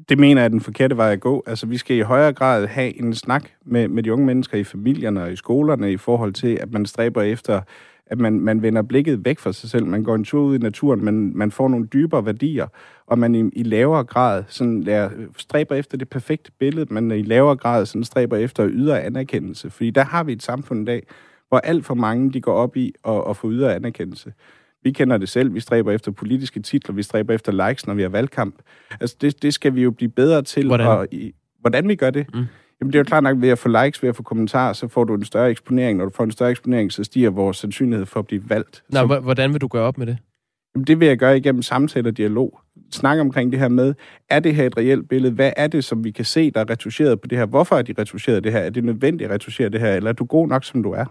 Det 0.09 0.19
mener 0.19 0.41
jeg 0.41 0.45
er 0.45 0.49
den 0.49 0.61
forkerte 0.61 0.97
vej 0.97 1.11
at 1.11 1.19
gå. 1.19 1.43
Altså, 1.47 1.67
vi 1.67 1.77
skal 1.77 1.97
i 1.97 2.01
højere 2.01 2.33
grad 2.33 2.67
have 2.67 2.99
en 2.99 3.13
snak 3.13 3.49
med, 3.65 3.87
med 3.87 4.03
de 4.03 4.13
unge 4.13 4.25
mennesker 4.25 4.57
i 4.57 4.63
familierne 4.63 5.23
og 5.23 5.31
i 5.31 5.35
skolerne 5.35 5.91
i 5.91 5.97
forhold 5.97 6.33
til, 6.33 6.57
at 6.61 6.71
man 6.71 6.85
stræber 6.85 7.21
efter 7.21 7.61
at 8.07 8.19
man, 8.19 8.39
man 8.39 8.61
vender 8.61 8.81
blikket 8.81 9.25
væk 9.25 9.39
fra 9.39 9.53
sig 9.53 9.69
selv. 9.69 9.85
Man 9.85 10.03
går 10.03 10.15
en 10.15 10.23
tur 10.23 10.41
ud 10.41 10.55
i 10.55 10.57
naturen, 10.57 11.05
men 11.05 11.37
man 11.37 11.51
får 11.51 11.67
nogle 11.67 11.85
dybere 11.85 12.25
værdier, 12.25 12.67
og 13.07 13.19
man 13.19 13.35
i, 13.35 13.49
i 13.53 13.63
lavere 13.63 14.03
grad 14.03 14.43
sådan 14.47 14.81
lærer, 14.81 15.09
stræber 15.37 15.75
efter 15.75 15.97
det 15.97 16.09
perfekte 16.09 16.51
billede, 16.59 16.93
man 16.93 17.11
i 17.11 17.21
lavere 17.21 17.55
grad 17.55 17.85
sådan 17.85 18.03
stræber 18.03 18.37
efter 18.37 18.67
ydre 18.71 19.03
anerkendelse. 19.03 19.69
Fordi 19.69 19.89
der 19.89 20.03
har 20.03 20.23
vi 20.23 20.33
et 20.33 20.43
samfund 20.43 20.81
i 20.81 20.85
dag, 20.85 21.07
hvor 21.49 21.57
alt 21.57 21.85
for 21.85 21.93
mange 21.93 22.31
de 22.31 22.41
går 22.41 22.53
op 22.53 22.77
i 22.77 22.93
at, 23.07 23.23
at 23.29 23.37
få 23.37 23.51
ydre 23.51 23.75
anerkendelse. 23.75 24.33
Vi 24.83 24.91
kender 24.91 25.17
det 25.17 25.29
selv. 25.29 25.53
Vi 25.53 25.59
stræber 25.59 25.91
efter 25.91 26.11
politiske 26.11 26.59
titler. 26.59 26.95
Vi 26.95 27.03
stræber 27.03 27.33
efter 27.33 27.67
likes, 27.67 27.87
når 27.87 27.93
vi 27.93 28.01
har 28.01 28.09
valgkamp. 28.09 28.55
Altså, 29.01 29.15
det, 29.21 29.41
det 29.41 29.53
skal 29.53 29.75
vi 29.75 29.83
jo 29.83 29.91
blive 29.91 30.09
bedre 30.09 30.41
til. 30.41 30.67
Hvordan? 30.67 30.87
Og, 30.87 31.07
i, 31.11 31.33
hvordan 31.59 31.87
vi 31.87 31.95
gør 31.95 32.09
det? 32.09 32.25
Mm. 32.33 32.45
Jamen 32.81 32.93
det 32.93 32.95
er 32.95 32.99
jo 32.99 33.03
klart 33.03 33.23
nok, 33.23 33.41
ved 33.41 33.49
at 33.49 33.59
få 33.59 33.69
likes, 33.69 34.03
ved 34.03 34.09
at 34.09 34.15
få 34.15 34.23
kommentarer, 34.23 34.73
så 34.73 34.87
får 34.87 35.03
du 35.03 35.15
en 35.15 35.25
større 35.25 35.49
eksponering. 35.49 35.97
Når 35.97 36.05
du 36.05 36.11
får 36.15 36.23
en 36.23 36.31
større 36.31 36.51
eksponering, 36.51 36.91
så 36.91 37.03
stiger 37.03 37.29
vores 37.29 37.57
sandsynlighed 37.57 38.05
for 38.05 38.19
at 38.19 38.27
blive 38.27 38.49
valgt. 38.49 38.83
Nå, 38.89 38.99
så, 38.99 39.19
hvordan 39.19 39.53
vil 39.53 39.61
du 39.61 39.67
gøre 39.67 39.83
op 39.83 39.97
med 39.97 40.07
det? 40.07 40.17
Jamen 40.75 40.87
det 40.87 40.99
vil 40.99 41.07
jeg 41.07 41.17
gøre 41.17 41.37
igennem 41.37 41.61
samtale 41.61 42.09
og 42.09 42.17
dialog. 42.17 42.59
Snak 42.91 43.19
omkring 43.19 43.51
det 43.51 43.59
her 43.59 43.67
med, 43.67 43.93
er 44.29 44.39
det 44.39 44.55
her 44.55 44.65
et 44.65 44.77
reelt 44.77 45.09
billede? 45.09 45.33
Hvad 45.33 45.51
er 45.57 45.67
det, 45.67 45.83
som 45.83 46.03
vi 46.03 46.11
kan 46.11 46.25
se, 46.25 46.51
der 46.51 46.59
er 46.59 46.69
retuscheret 46.69 47.21
på 47.21 47.27
det 47.27 47.37
her? 47.37 47.45
Hvorfor 47.45 47.75
er 47.75 47.81
de 47.81 47.93
retuscheret 47.99 48.43
det 48.43 48.51
her? 48.51 48.59
Er 48.59 48.69
det 48.69 48.83
nødvendigt 48.83 49.29
at 49.29 49.33
retuschere 49.33 49.69
det 49.69 49.79
her? 49.79 49.93
Eller 49.93 50.09
er 50.09 50.13
du 50.13 50.25
god 50.25 50.47
nok, 50.47 50.63
som 50.63 50.83
du 50.83 50.91
er? 50.91 51.05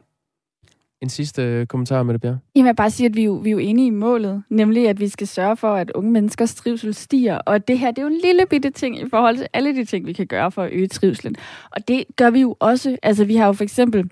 En 1.04 1.10
sidste 1.10 1.42
øh, 1.42 1.66
kommentar 1.66 2.02
med 2.02 2.14
det, 2.14 2.20
Bjerg. 2.20 2.38
Jamen, 2.56 2.66
jeg 2.66 2.76
bare 2.76 2.90
sige, 2.90 3.06
at 3.06 3.16
vi 3.16 3.24
jo, 3.24 3.32
vi 3.32 3.48
er 3.48 3.52
jo 3.52 3.58
enige 3.58 3.86
i 3.86 3.90
målet, 3.90 4.42
nemlig 4.50 4.88
at 4.88 5.00
vi 5.00 5.08
skal 5.08 5.26
sørge 5.26 5.56
for, 5.56 5.74
at 5.74 5.90
unge 5.90 6.10
menneskers 6.10 6.54
trivsel 6.54 6.94
stiger. 6.94 7.38
Og 7.38 7.68
det 7.68 7.78
her, 7.78 7.90
det 7.90 7.98
er 7.98 8.02
jo 8.02 8.08
en 8.08 8.20
lille 8.24 8.46
bitte 8.50 8.70
ting 8.70 9.00
i 9.00 9.08
forhold 9.10 9.36
til 9.36 9.46
alle 9.52 9.76
de 9.76 9.84
ting, 9.84 10.06
vi 10.06 10.12
kan 10.12 10.26
gøre 10.26 10.50
for 10.50 10.62
at 10.62 10.72
øge 10.72 10.88
trivselen. 10.88 11.36
Og 11.70 11.88
det 11.88 12.04
gør 12.16 12.30
vi 12.30 12.40
jo 12.40 12.56
også. 12.60 12.96
Altså, 13.02 13.24
vi 13.24 13.36
har 13.36 13.46
jo 13.46 13.52
for 13.52 13.64
eksempel 13.64 14.10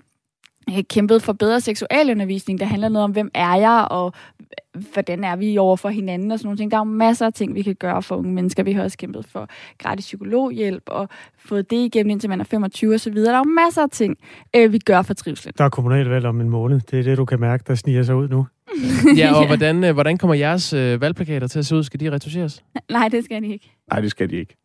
kæmpet 0.89 1.21
for 1.21 1.33
bedre 1.33 1.61
seksualundervisning, 1.61 2.59
der 2.59 2.65
handler 2.65 2.89
noget 2.89 3.03
om, 3.03 3.11
hvem 3.11 3.31
er 3.33 3.55
jeg, 3.55 3.87
og 3.91 4.13
hvordan 4.93 5.23
er 5.23 5.35
vi 5.35 5.57
over 5.57 5.75
for 5.75 5.89
hinanden 5.89 6.31
og 6.31 6.39
sådan 6.39 6.47
nogle 6.47 6.57
ting. 6.57 6.71
Der 6.71 6.77
er 6.77 6.81
jo 6.81 6.83
masser 6.83 7.25
af 7.25 7.33
ting, 7.33 7.55
vi 7.55 7.61
kan 7.61 7.75
gøre 7.75 8.01
for 8.01 8.15
unge 8.15 8.31
mennesker. 8.31 8.63
Vi 8.63 8.71
har 8.71 8.83
også 8.83 8.97
kæmpet 8.97 9.25
for 9.25 9.49
gratis 9.77 10.05
psykologhjælp 10.05 10.83
og 10.87 11.09
fået 11.37 11.71
det 11.71 11.77
igennem, 11.77 12.09
indtil 12.09 12.29
man 12.29 12.39
er 12.39 12.43
25 12.43 12.93
og 12.93 12.99
så 12.99 13.11
videre. 13.11 13.31
Der 13.31 13.39
er 13.39 13.43
jo 13.47 13.53
masser 13.65 13.81
af 13.81 13.89
ting, 13.89 14.17
øh, 14.55 14.73
vi 14.73 14.79
gør 14.79 15.01
for 15.01 15.13
trivsel. 15.13 15.53
Der 15.57 15.63
er 15.63 15.69
kommunalvalg 15.69 16.25
om 16.25 16.41
en 16.41 16.49
måned. 16.49 16.79
Det 16.91 16.99
er 16.99 17.03
det, 17.03 17.17
du 17.17 17.25
kan 17.25 17.39
mærke, 17.39 17.63
der 17.67 17.75
sniger 17.75 18.03
sig 18.03 18.15
ud 18.15 18.29
nu. 18.29 18.47
ja, 19.17 19.33
og 19.35 19.47
hvordan, 19.47 19.83
øh, 19.83 19.93
hvordan 19.93 20.17
kommer 20.17 20.35
jeres 20.35 20.73
øh, 20.73 21.01
valgplakater 21.01 21.47
til 21.47 21.59
at 21.59 21.65
se 21.65 21.75
ud? 21.75 21.83
Skal 21.83 21.99
de 21.99 22.11
retuscheres? 22.11 22.63
Nej, 22.91 23.07
det 23.07 23.25
skal 23.25 23.41
de 23.41 23.47
ikke. 23.47 23.71
Nej, 23.91 24.01
det 24.01 24.11
skal 24.11 24.29
de 24.29 24.35
ikke. 24.35 24.55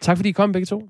Tak 0.00 0.16
fordi 0.16 0.28
I 0.28 0.32
kom 0.32 0.52
begge 0.52 0.66
to. 0.66 0.88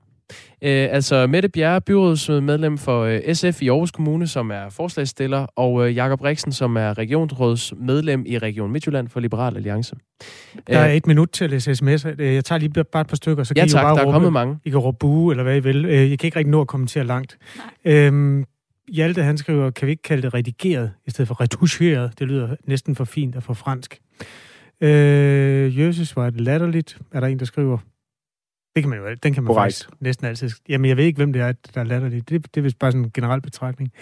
Øh, 0.62 0.89
altså 0.91 1.27
Mette 1.27 1.49
Bjerre, 1.49 1.81
byrådsmedlem 1.81 2.79
for 2.79 3.03
øh, 3.03 3.35
SF 3.35 3.62
i 3.62 3.69
Aarhus 3.69 3.91
Kommune, 3.91 4.27
som 4.27 4.51
er 4.51 4.69
forslagsstiller, 4.71 5.47
og 5.57 5.89
øh, 5.89 5.97
Jakob 5.97 6.21
Riksen, 6.21 6.53
som 6.53 6.77
er 6.77 6.99
regionsrådsmedlem 6.99 8.25
i 8.27 8.39
Region 8.39 8.73
Midtjylland 8.73 9.09
for 9.09 9.21
Liberal 9.21 9.57
Alliance. 9.57 9.97
Der 10.67 10.79
er 10.79 10.93
et 10.93 11.07
minut 11.07 11.29
til 11.31 11.45
at 11.45 11.51
læse 11.51 11.73
sms'er. 11.73 12.15
Øh, 12.19 12.35
jeg 12.35 12.45
tager 12.45 12.59
lige 12.59 12.85
bare 12.85 13.01
et 13.01 13.07
par 13.07 13.17
stykker, 13.17 13.45
så 13.45 13.55
kan 13.55 13.61
ja, 13.61 13.67
I 13.67 13.69
tak, 13.69 13.83
jo 13.83 13.87
bare 13.87 13.95
der 13.95 14.01
er 14.01 14.05
råbe, 14.05 14.15
kommet 14.15 14.33
mange. 14.33 14.59
I 14.65 14.71
kan 14.71 14.79
råbe 14.79 14.99
bue, 14.99 15.33
eller 15.33 15.43
hvad 15.43 15.57
I 15.57 15.61
vil. 15.61 15.85
Øh, 15.85 16.11
jeg 16.11 16.19
kan 16.19 16.27
ikke 16.27 16.39
rigtig 16.39 16.51
nå 16.51 16.61
at 16.61 16.67
kommentere 16.67 17.05
langt. 17.05 17.39
Øhm, 17.85 18.45
Hjalte, 18.93 19.23
han 19.23 19.39
skriver, 19.39 19.71
kan 19.71 19.87
vi 19.87 19.91
ikke 19.91 20.03
kalde 20.03 20.23
det 20.23 20.35
redigeret, 20.35 20.91
i 21.07 21.11
stedet 21.11 21.29
for 21.29 21.41
retuscheret? 21.41 22.19
Det 22.19 22.27
lyder 22.27 22.57
næsten 22.65 22.95
for 22.97 23.05
fint 23.05 23.37
og 23.37 23.43
for 23.43 23.55
fransk. 23.55 23.99
Øh, 24.81 25.79
Jøses 25.79 26.17
var 26.17 26.31
det 26.31 26.41
latterligt, 26.41 26.99
er 27.12 27.21
der 27.21 27.27
en, 27.27 27.39
der 27.39 27.45
skriver. 27.45 27.79
Det 28.77 28.83
kan 28.83 28.91
man 28.91 28.99
jo, 28.99 29.15
den 29.23 29.35
kan 29.35 29.43
man 29.43 29.55
Korrekt. 29.55 29.75
faktisk 29.85 30.01
næsten 30.01 30.27
altid... 30.27 30.51
Jamen, 30.69 30.89
jeg 30.89 30.97
ved 30.97 31.05
ikke, 31.05 31.17
hvem 31.17 31.33
det 31.33 31.43
er, 31.43 31.53
der 31.53 31.81
er 31.81 31.85
latterligt. 31.85 32.29
Det, 32.29 32.55
det 32.55 32.61
er 32.61 32.62
vist 32.62 32.79
bare 32.79 32.93
sådan 32.93 33.05
en 33.05 33.11
generel 33.11 33.41
betragtning. 33.41 33.93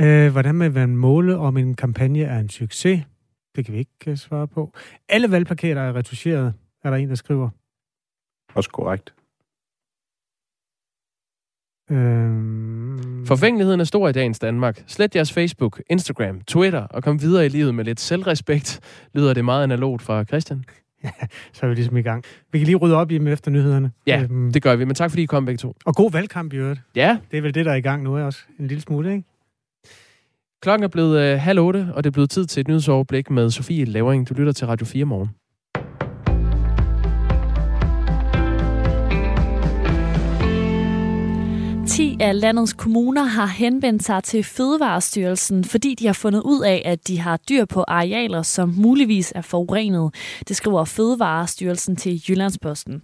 Øh, 0.00 0.32
hvordan 0.32 0.60
vil 0.60 0.72
man 0.72 0.96
måle, 0.96 1.36
om 1.36 1.56
en 1.56 1.74
kampagne 1.74 2.22
er 2.22 2.38
en 2.38 2.48
succes? 2.48 3.04
Det 3.56 3.64
kan 3.64 3.74
vi 3.74 3.78
ikke 3.78 4.10
uh, 4.10 4.16
svare 4.16 4.48
på. 4.48 4.72
Alle 5.08 5.30
valgplakater 5.30 5.82
er 5.82 5.92
retuscheret, 5.96 6.54
er 6.84 6.90
der 6.90 6.96
en, 6.96 7.08
der 7.08 7.14
skriver. 7.14 7.48
Også 8.54 8.70
korrekt. 8.70 9.14
Øhm, 11.90 13.26
Forfængeligheden 13.26 13.80
er 13.80 13.84
stor 13.84 14.08
i 14.08 14.12
dagens 14.12 14.38
Danmark. 14.38 14.84
Slet 14.86 15.16
jeres 15.16 15.32
Facebook, 15.32 15.82
Instagram, 15.90 16.40
Twitter 16.40 16.80
og 16.80 17.02
kom 17.02 17.20
videre 17.20 17.46
i 17.46 17.48
livet 17.48 17.74
med 17.74 17.84
lidt 17.84 18.00
selvrespekt, 18.00 18.80
lyder 19.14 19.34
det 19.34 19.44
meget 19.44 19.62
analogt 19.62 20.02
fra 20.02 20.24
Christian. 20.24 20.64
Så 21.52 21.60
er 21.62 21.68
vi 21.68 21.74
ligesom 21.74 21.96
i 21.96 22.02
gang. 22.02 22.24
Vi 22.52 22.58
kan 22.58 22.66
lige 22.66 22.76
rydde 22.76 22.96
op 22.96 23.10
i 23.10 23.18
dem 23.18 23.26
efter 23.26 23.50
nyhederne. 23.50 23.90
Ja, 24.06 24.22
Øhm, 24.22 24.52
det 24.52 24.62
gør 24.62 24.76
vi, 24.76 24.84
men 24.84 24.94
tak 24.94 25.10
fordi 25.10 25.22
I 25.22 25.26
kom 25.26 25.44
begge 25.44 25.58
to. 25.58 25.76
og 25.84 25.94
god 25.94 26.12
valgkamp 26.12 26.52
i 26.52 26.56
øvrigt. 26.56 26.80
Ja, 26.96 27.18
Det 27.30 27.36
er 27.36 27.42
vel 27.42 27.54
det, 27.54 27.64
der 27.64 27.72
er 27.72 27.76
i 27.76 27.80
gang 27.80 28.02
nu 28.02 28.18
også. 28.18 28.38
En 28.58 28.66
lille 28.66 28.80
smule, 28.82 29.12
ikke? 29.12 29.24
klokken 30.62 30.84
er 30.84 30.88
blevet 30.88 31.20
øh, 31.20 31.40
halv 31.40 31.60
otte, 31.60 31.88
og 31.94 32.04
det 32.04 32.10
er 32.10 32.12
blevet 32.12 32.30
tid 32.30 32.46
til 32.46 32.60
et 32.60 32.68
nyhedsoverblik 32.68 33.30
med 33.30 33.50
Sofie 33.50 33.84
Lavring. 33.84 34.28
Du 34.28 34.34
lytter 34.34 34.52
til 34.52 34.66
Radio 34.66 34.86
4 34.86 35.04
morgen. 35.04 35.28
10 41.86 42.16
af 42.20 42.40
landets 42.40 42.72
kommuner 42.72 43.22
har 43.24 43.46
henvendt 43.46 44.04
sig 44.04 44.24
til 44.24 44.44
Fødevarestyrelsen, 44.44 45.64
fordi 45.64 45.94
de 45.94 46.06
har 46.06 46.12
fundet 46.12 46.40
ud 46.40 46.62
af, 46.62 46.82
at 46.84 47.08
de 47.08 47.18
har 47.18 47.36
dyr 47.36 47.64
på 47.64 47.84
arealer, 47.88 48.42
som 48.42 48.74
muligvis 48.76 49.32
er 49.36 49.40
forurenet. 49.40 50.14
Det 50.48 50.56
skriver 50.56 50.84
Fødevarestyrelsen 50.84 51.96
til 51.96 52.22
Jyllandsposten. 52.28 53.02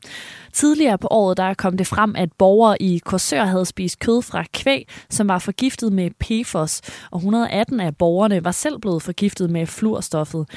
Tidligere 0.53 0.99
på 0.99 1.09
året 1.11 1.37
der 1.37 1.55
kom 1.55 1.77
det 1.77 1.87
frem, 1.87 2.15
at 2.17 2.33
borgere 2.33 2.83
i 2.83 3.01
Korsør 3.05 3.45
havde 3.45 3.67
spist 3.67 3.99
kød 3.99 4.23
fra 4.23 4.45
kvæg, 4.55 4.89
som 5.11 5.29
var 5.29 5.39
forgiftet 5.39 5.93
med 5.93 6.11
PFOS, 6.21 6.81
og 7.11 7.17
118 7.17 7.81
af 7.81 7.97
borgerne 7.97 8.45
var 8.45 8.51
selv 8.51 8.79
blevet 8.79 9.03
forgiftet 9.03 9.51
med 9.51 9.67
fluorstoffet. 9.67 10.49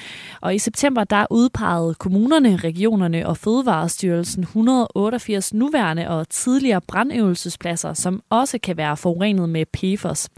Og 0.41 0.55
i 0.55 0.59
september 0.59 1.03
der 1.03 1.25
udpegede 1.29 1.93
kommunerne, 1.93 2.55
regionerne 2.55 3.27
og 3.27 3.37
Fødevarestyrelsen 3.37 4.43
188 4.43 5.53
nuværende 5.53 6.09
og 6.09 6.29
tidligere 6.29 6.81
brandøvelsespladser, 6.81 7.93
som 7.93 8.21
også 8.29 8.59
kan 8.63 8.77
være 8.77 8.97
forurenet 8.97 9.49
med 9.49 9.65
PFOS. 9.65 10.29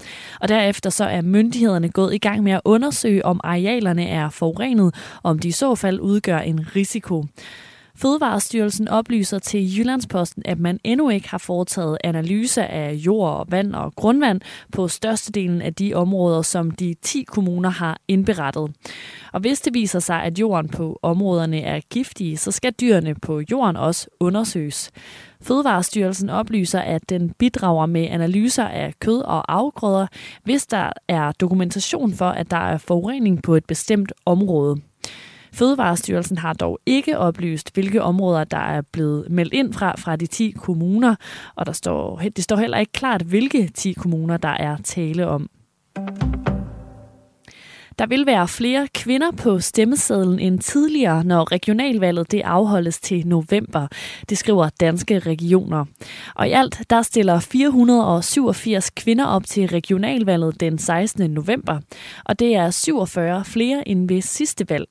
Og 0.42 0.48
derefter 0.48 0.90
så 0.90 1.06
er 1.06 1.22
myndighederne 1.22 1.90
gået 1.90 2.14
i 2.14 2.18
gang 2.18 2.44
med 2.44 2.52
at 2.52 2.62
undersøge, 2.66 3.26
om 3.26 3.42
arealerne 3.44 4.08
er 4.08 4.30
forurenet, 4.30 4.96
og 5.24 5.30
om 5.30 5.40
de 5.40 5.48
i 5.48 5.52
så 5.52 5.76
fald 5.76 6.00
udgør 6.00 6.40
en 6.40 6.76
risiko. 6.76 7.26
Fødevarestyrelsen 7.98 8.88
oplyser 8.88 9.40
til 9.40 9.78
Jyllandsposten, 9.78 10.44
at 10.46 10.60
man 10.60 10.80
endnu 10.84 11.10
ikke 11.10 11.30
har 11.30 11.38
foretaget 11.38 11.98
analyser 12.04 12.64
af 12.64 12.94
jord, 12.94 13.50
vand 13.50 13.76
og 13.76 13.96
grundvand 13.96 14.42
på 14.72 14.88
størstedelen 14.88 15.62
af 15.62 15.74
de 15.74 15.94
områder, 15.94 16.42
som 16.42 16.72
de 16.72 16.96
10 17.02 17.24
kommuner 17.24 17.70
har 17.70 18.00
indberettet. 18.08 18.72
Og 19.34 19.40
hvis 19.40 19.62
det 19.62 19.74
viser 19.74 20.00
sig, 20.00 20.24
at 20.24 20.40
jorden 20.40 20.70
på 20.70 21.00
områderne 21.02 21.62
er 21.62 21.80
giftige, 21.90 22.38
så 22.38 22.52
skal 22.52 22.72
dyrene 22.72 23.16
på 23.16 23.42
jorden 23.52 23.76
også 23.76 24.08
undersøges. 24.20 24.92
Fødevarestyrelsen 25.42 26.30
oplyser, 26.30 26.80
at 26.80 27.10
den 27.10 27.30
bidrager 27.30 27.86
med 27.86 28.08
analyser 28.10 28.66
af 28.66 28.94
kød 29.00 29.22
og 29.22 29.54
afgrøder, 29.54 30.08
hvis 30.44 30.66
der 30.66 30.92
er 31.08 31.32
dokumentation 31.32 32.14
for, 32.14 32.30
at 32.30 32.52
der 32.52 32.58
er 32.58 32.78
forurening 32.78 33.44
på 33.44 33.56
et 33.56 33.66
bestemt 33.66 34.14
område. 34.26 34.82
Fødevarestyrelsen 35.58 36.38
har 36.38 36.54
dog 36.54 36.80
ikke 36.86 37.18
oplyst, 37.18 37.74
hvilke 37.74 38.02
områder, 38.02 38.44
der 38.44 38.58
er 38.58 38.82
blevet 38.92 39.30
meldt 39.30 39.54
ind 39.54 39.74
fra, 39.74 39.94
fra 39.98 40.16
de 40.16 40.28
10 40.28 40.52
kommuner, 40.52 41.16
og 41.56 41.66
der 41.66 41.72
står, 41.72 42.22
det 42.36 42.44
står 42.44 42.56
heller 42.56 42.78
ikke 42.78 42.92
klart, 42.92 43.22
hvilke 43.22 43.68
10 43.68 43.94
kommuner, 43.94 44.38
der 44.38 44.50
er 44.50 44.78
tale 44.84 45.28
om. 45.28 45.50
Der 48.00 48.08
vil 48.08 48.26
være 48.26 48.48
flere 48.48 48.88
kvinder 48.94 49.32
på 49.32 49.60
stemmesedlen 49.60 50.40
end 50.40 50.60
tidligere, 50.60 51.24
når 51.24 51.52
regionalvalget 51.52 52.32
det 52.32 52.42
afholdes 52.42 53.00
til 53.00 53.28
november. 53.28 53.88
Det 54.30 54.38
skriver 54.38 54.70
danske 54.80 55.20
regioner. 55.20 55.86
Og 56.36 56.48
i 56.48 56.52
alt 56.52 56.82
der 56.90 57.02
stiller 57.02 57.40
487 57.40 58.90
kvinder 58.90 59.26
op 59.26 59.46
til 59.46 59.68
regionalvalget 59.68 60.60
den 60.60 60.78
16. 60.78 61.32
november. 61.32 61.80
Og 62.26 62.40
det 62.40 62.56
er 62.56 62.70
47 62.70 63.46
flere 63.46 63.88
end 63.88 64.08
ved 64.08 64.22
sidste 64.22 64.70
valg. 64.70 64.88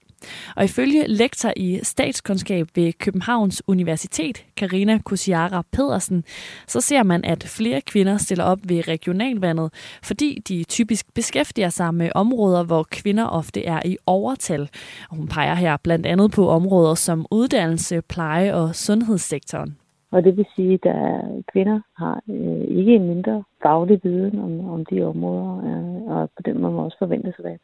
Og 0.56 0.64
ifølge 0.64 1.04
lektor 1.08 1.52
i 1.56 1.80
statskundskab 1.82 2.68
ved 2.74 2.92
Københavns 2.92 3.62
Universitet, 3.66 4.44
Karina 4.56 4.98
Kusiara 4.98 5.62
Pedersen, 5.72 6.24
så 6.66 6.80
ser 6.80 7.02
man, 7.02 7.24
at 7.24 7.44
flere 7.44 7.80
kvinder 7.80 8.18
stiller 8.18 8.44
op 8.44 8.58
ved 8.64 8.88
regionalvandet, 8.88 9.72
fordi 10.02 10.42
de 10.48 10.64
typisk 10.64 11.14
beskæftiger 11.14 11.70
sig 11.70 11.94
med 11.94 12.10
områder, 12.14 12.62
hvor 12.62 12.86
kvinder 12.90 13.24
ofte 13.24 13.64
er 13.64 13.80
i 13.84 13.96
overtal. 14.06 14.68
Og 15.10 15.16
hun 15.16 15.28
peger 15.28 15.54
her 15.54 15.76
blandt 15.76 16.06
andet 16.06 16.30
på 16.30 16.48
områder 16.48 16.94
som 16.94 17.26
uddannelse, 17.30 18.02
pleje 18.02 18.54
og 18.54 18.76
sundhedssektoren. 18.76 19.76
Og 20.16 20.24
det 20.24 20.36
vil 20.36 20.46
sige, 20.56 20.72
at 20.72 21.44
kvinder 21.52 21.80
har 21.96 22.22
øh, 22.30 22.78
ikke 22.78 22.94
en 22.94 23.06
mindre 23.06 23.44
faglig 23.62 24.00
viden 24.02 24.38
om, 24.38 24.68
om 24.68 24.84
de 24.84 25.02
områder, 25.02 25.52
øh, 25.68 26.16
og 26.16 26.30
på 26.36 26.42
den 26.46 26.60
måde 26.60 26.72
må 26.72 26.84
også 26.84 26.98
forventes 26.98 27.34
at 27.38 27.44
være 27.44 27.58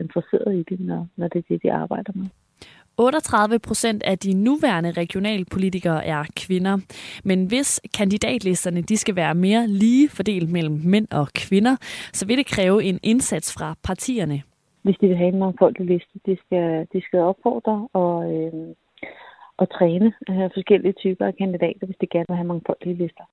interesseret 0.00 0.54
i 0.54 0.62
det, 0.68 0.80
når, 0.80 1.06
når 1.16 1.28
det 1.28 1.38
er 1.38 1.48
det, 1.48 1.62
de 1.62 1.72
arbejder 1.72 2.12
med. 2.14 2.26
38 2.98 3.58
procent 3.58 4.02
af 4.02 4.18
de 4.18 4.32
nuværende 4.34 4.90
regionalpolitikere 4.90 6.04
er 6.06 6.24
kvinder. 6.36 6.78
Men 7.24 7.46
hvis 7.46 7.80
kandidatlisterne 7.94 8.82
de 8.82 8.96
skal 8.96 9.16
være 9.16 9.34
mere 9.34 9.66
lige 9.66 10.08
fordelt 10.08 10.52
mellem 10.52 10.80
mænd 10.84 11.08
og 11.10 11.28
kvinder, 11.34 11.76
så 12.12 12.26
vil 12.26 12.38
det 12.38 12.46
kræve 12.46 12.84
en 12.84 12.98
indsats 13.02 13.54
fra 13.58 13.74
partierne. 13.82 14.42
Hvis 14.82 14.96
de 15.00 15.06
vil 15.08 15.16
have 15.16 15.32
en 15.32 15.38
mangfoldig 15.38 15.86
liste, 15.86 16.20
de 16.26 16.36
skal, 16.46 16.86
de 16.92 17.00
skal 17.06 17.18
opfordre 17.18 17.88
og, 17.92 18.34
øh, 18.34 18.52
at 19.58 19.68
træne 19.68 20.12
øh, 20.30 20.50
forskellige 20.54 20.92
typer 20.92 21.26
af 21.26 21.36
kandidater, 21.36 21.86
hvis 21.86 21.96
de 22.00 22.06
gerne 22.06 22.26
vil 22.28 22.36
have 22.36 22.46
mangfoldige 22.46 22.94
lister. 22.94 23.24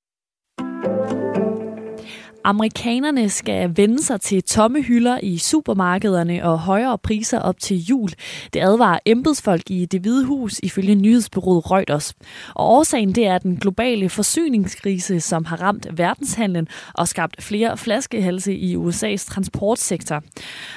Amerikanerne 2.43 3.29
skal 3.29 3.77
vende 3.77 4.03
sig 4.03 4.21
til 4.21 4.43
tomme 4.43 4.81
hylder 4.81 5.19
i 5.23 5.37
supermarkederne 5.37 6.43
og 6.43 6.59
højere 6.59 6.97
priser 6.97 7.39
op 7.39 7.59
til 7.59 7.77
jul. 7.77 8.09
Det 8.53 8.59
advarer 8.59 8.99
embedsfolk 9.05 9.71
i 9.71 9.85
det 9.85 10.01
hvide 10.01 10.25
hus 10.25 10.59
ifølge 10.63 10.95
nyhedsbyrået 10.95 11.71
Reuters. 11.71 12.13
Og 12.55 12.69
årsagen 12.69 13.15
det 13.15 13.27
er 13.27 13.37
den 13.37 13.57
globale 13.57 14.09
forsyningskrise, 14.09 15.19
som 15.19 15.45
har 15.45 15.61
ramt 15.61 15.87
verdenshandlen 15.97 16.67
og 16.93 17.07
skabt 17.07 17.43
flere 17.43 17.77
flaskehalse 17.77 18.55
i 18.55 18.75
USA's 18.75 19.25
transportsektor. 19.29 20.23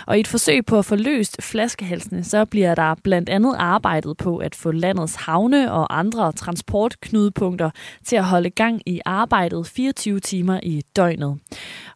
Og 0.07 0.16
i 0.16 0.20
et 0.20 0.29
forsøg 0.29 0.66
på 0.66 0.79
at 0.79 0.85
få 0.85 0.96
løst 0.96 1.42
flaskehalsene, 1.42 2.24
så 2.24 2.44
bliver 2.44 2.74
der 2.74 2.94
blandt 3.03 3.29
andet 3.29 3.55
arbejdet 3.59 4.16
på 4.16 4.37
at 4.37 4.55
få 4.55 4.70
landets 4.70 5.14
havne 5.14 5.72
og 5.72 5.98
andre 5.98 6.33
transportknudepunkter 6.33 7.70
til 8.05 8.16
at 8.16 8.24
holde 8.24 8.50
gang 8.50 8.81
i 8.87 9.00
arbejdet 9.05 9.66
24 9.66 10.20
timer 10.20 10.61
i 10.62 10.83
døgnet. 10.96 11.38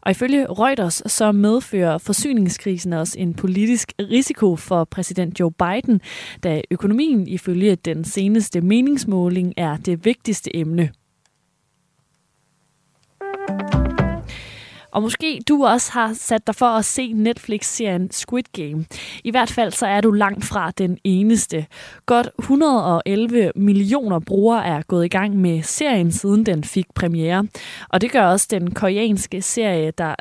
Og 0.01 0.11
ifølge 0.11 0.47
Reuters 0.47 1.03
så 1.07 1.33
medfører 1.33 1.99
forsyningskrisen 1.99 2.93
også 2.93 3.19
en 3.19 3.35
politisk 3.35 3.93
risiko 4.01 4.57
for 4.57 4.85
præsident 4.85 5.41
Joe 5.41 5.53
Biden, 5.53 6.01
da 6.43 6.63
økonomien 6.71 7.29
ifølge 7.29 7.77
den 7.77 8.05
seneste 8.05 8.61
meningsmåling 8.61 9.55
er 9.57 9.77
det 9.77 10.05
vigtigste 10.05 10.57
emne. 10.57 10.91
Og 14.99 15.03
måske 15.03 15.41
du 15.49 15.65
også 15.65 15.93
har 15.93 16.13
sat 16.13 16.47
dig 16.47 16.55
for 16.55 16.67
at 16.67 16.85
se 16.85 17.13
Netflix-serien 17.13 18.11
Squid 18.11 18.43
Game. 18.53 18.85
I 19.25 19.31
hvert 19.31 19.51
fald 19.51 19.73
så 19.73 19.87
er 19.87 20.01
du 20.01 20.11
langt 20.11 20.45
fra 20.45 20.71
den 20.71 20.99
eneste. 21.05 21.67
Godt 22.07 22.29
111 22.39 23.53
millioner 23.57 24.19
brugere 24.19 24.67
er 24.67 24.83
gået 24.83 25.05
i 25.05 25.09
gang 25.09 25.37
med 25.37 25.63
serien, 25.63 26.13
siden 26.13 26.47
den 26.47 26.65
fik 26.65 26.87
premiere. 26.95 27.47
Og 27.89 28.01
det 28.01 28.13
gør 28.13 28.23
også 28.23 28.47
den 28.51 28.75
koreanske 28.75 29.43
serie, 29.43 29.93
der 29.99 30.15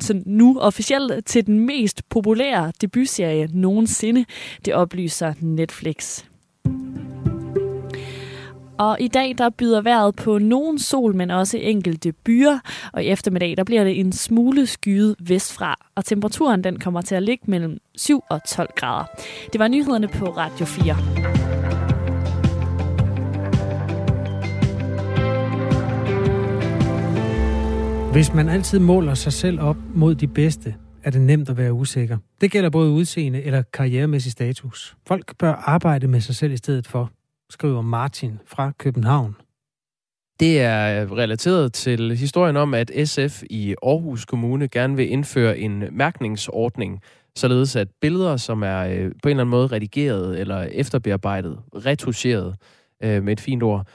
så 0.00 0.22
nu 0.26 0.58
officielt 0.60 1.26
til 1.26 1.46
den 1.46 1.66
mest 1.66 2.08
populære 2.08 2.72
debutserie 2.80 3.48
nogensinde. 3.52 4.24
Det 4.64 4.74
oplyser 4.74 5.34
Netflix. 5.40 6.24
Og 8.78 8.96
i 9.00 9.08
dag 9.08 9.34
der 9.38 9.50
byder 9.50 9.80
vejret 9.80 10.16
på 10.16 10.38
nogen 10.38 10.78
sol, 10.78 11.14
men 11.14 11.30
også 11.30 11.58
enkelte 11.58 12.12
byer. 12.12 12.58
Og 12.92 13.04
i 13.04 13.06
eftermiddag 13.06 13.56
der 13.56 13.64
bliver 13.64 13.84
det 13.84 14.00
en 14.00 14.12
smule 14.12 14.66
skyet 14.66 15.16
vestfra. 15.20 15.76
Og 15.94 16.04
temperaturen 16.04 16.64
den 16.64 16.78
kommer 16.78 17.02
til 17.02 17.14
at 17.14 17.22
ligge 17.22 17.44
mellem 17.48 17.78
7 17.96 18.20
og 18.30 18.40
12 18.48 18.68
grader. 18.76 19.04
Det 19.52 19.58
var 19.58 19.68
nyhederne 19.68 20.08
på 20.08 20.24
Radio 20.24 20.66
4. 20.66 20.94
Hvis 28.12 28.34
man 28.34 28.48
altid 28.48 28.78
måler 28.78 29.14
sig 29.14 29.32
selv 29.32 29.60
op 29.60 29.76
mod 29.94 30.14
de 30.14 30.26
bedste, 30.26 30.74
er 31.04 31.10
det 31.10 31.20
nemt 31.20 31.48
at 31.48 31.56
være 31.56 31.72
usikker. 31.72 32.18
Det 32.40 32.50
gælder 32.50 32.70
både 32.70 32.90
udseende 32.90 33.42
eller 33.42 33.62
karrieremæssig 33.72 34.32
status. 34.32 34.96
Folk 35.06 35.36
bør 35.38 35.52
arbejde 35.52 36.08
med 36.08 36.20
sig 36.20 36.34
selv 36.34 36.52
i 36.52 36.56
stedet 36.56 36.86
for 36.86 37.10
skriver 37.50 37.82
Martin 37.82 38.38
fra 38.46 38.72
København. 38.78 39.36
Det 40.40 40.60
er 40.60 41.16
relateret 41.16 41.72
til 41.72 42.16
historien 42.16 42.56
om, 42.56 42.74
at 42.74 42.90
SF 43.04 43.42
i 43.50 43.74
Aarhus 43.82 44.24
Kommune 44.24 44.68
gerne 44.68 44.96
vil 44.96 45.10
indføre 45.10 45.58
en 45.58 45.84
mærkningsordning, 45.90 47.00
således 47.36 47.76
at 47.76 47.88
billeder, 48.00 48.36
som 48.36 48.62
er 48.62 48.78
øh, 48.78 48.94
på 48.94 48.98
en 48.98 49.10
eller 49.30 49.40
anden 49.40 49.48
måde 49.48 49.66
redigeret 49.66 50.40
eller 50.40 50.62
efterbearbejdet, 50.62 51.60
retuscheret 51.74 52.56
øh, 53.02 53.22
med 53.22 53.32
et 53.32 53.40
fint 53.40 53.62
ord, 53.62 53.86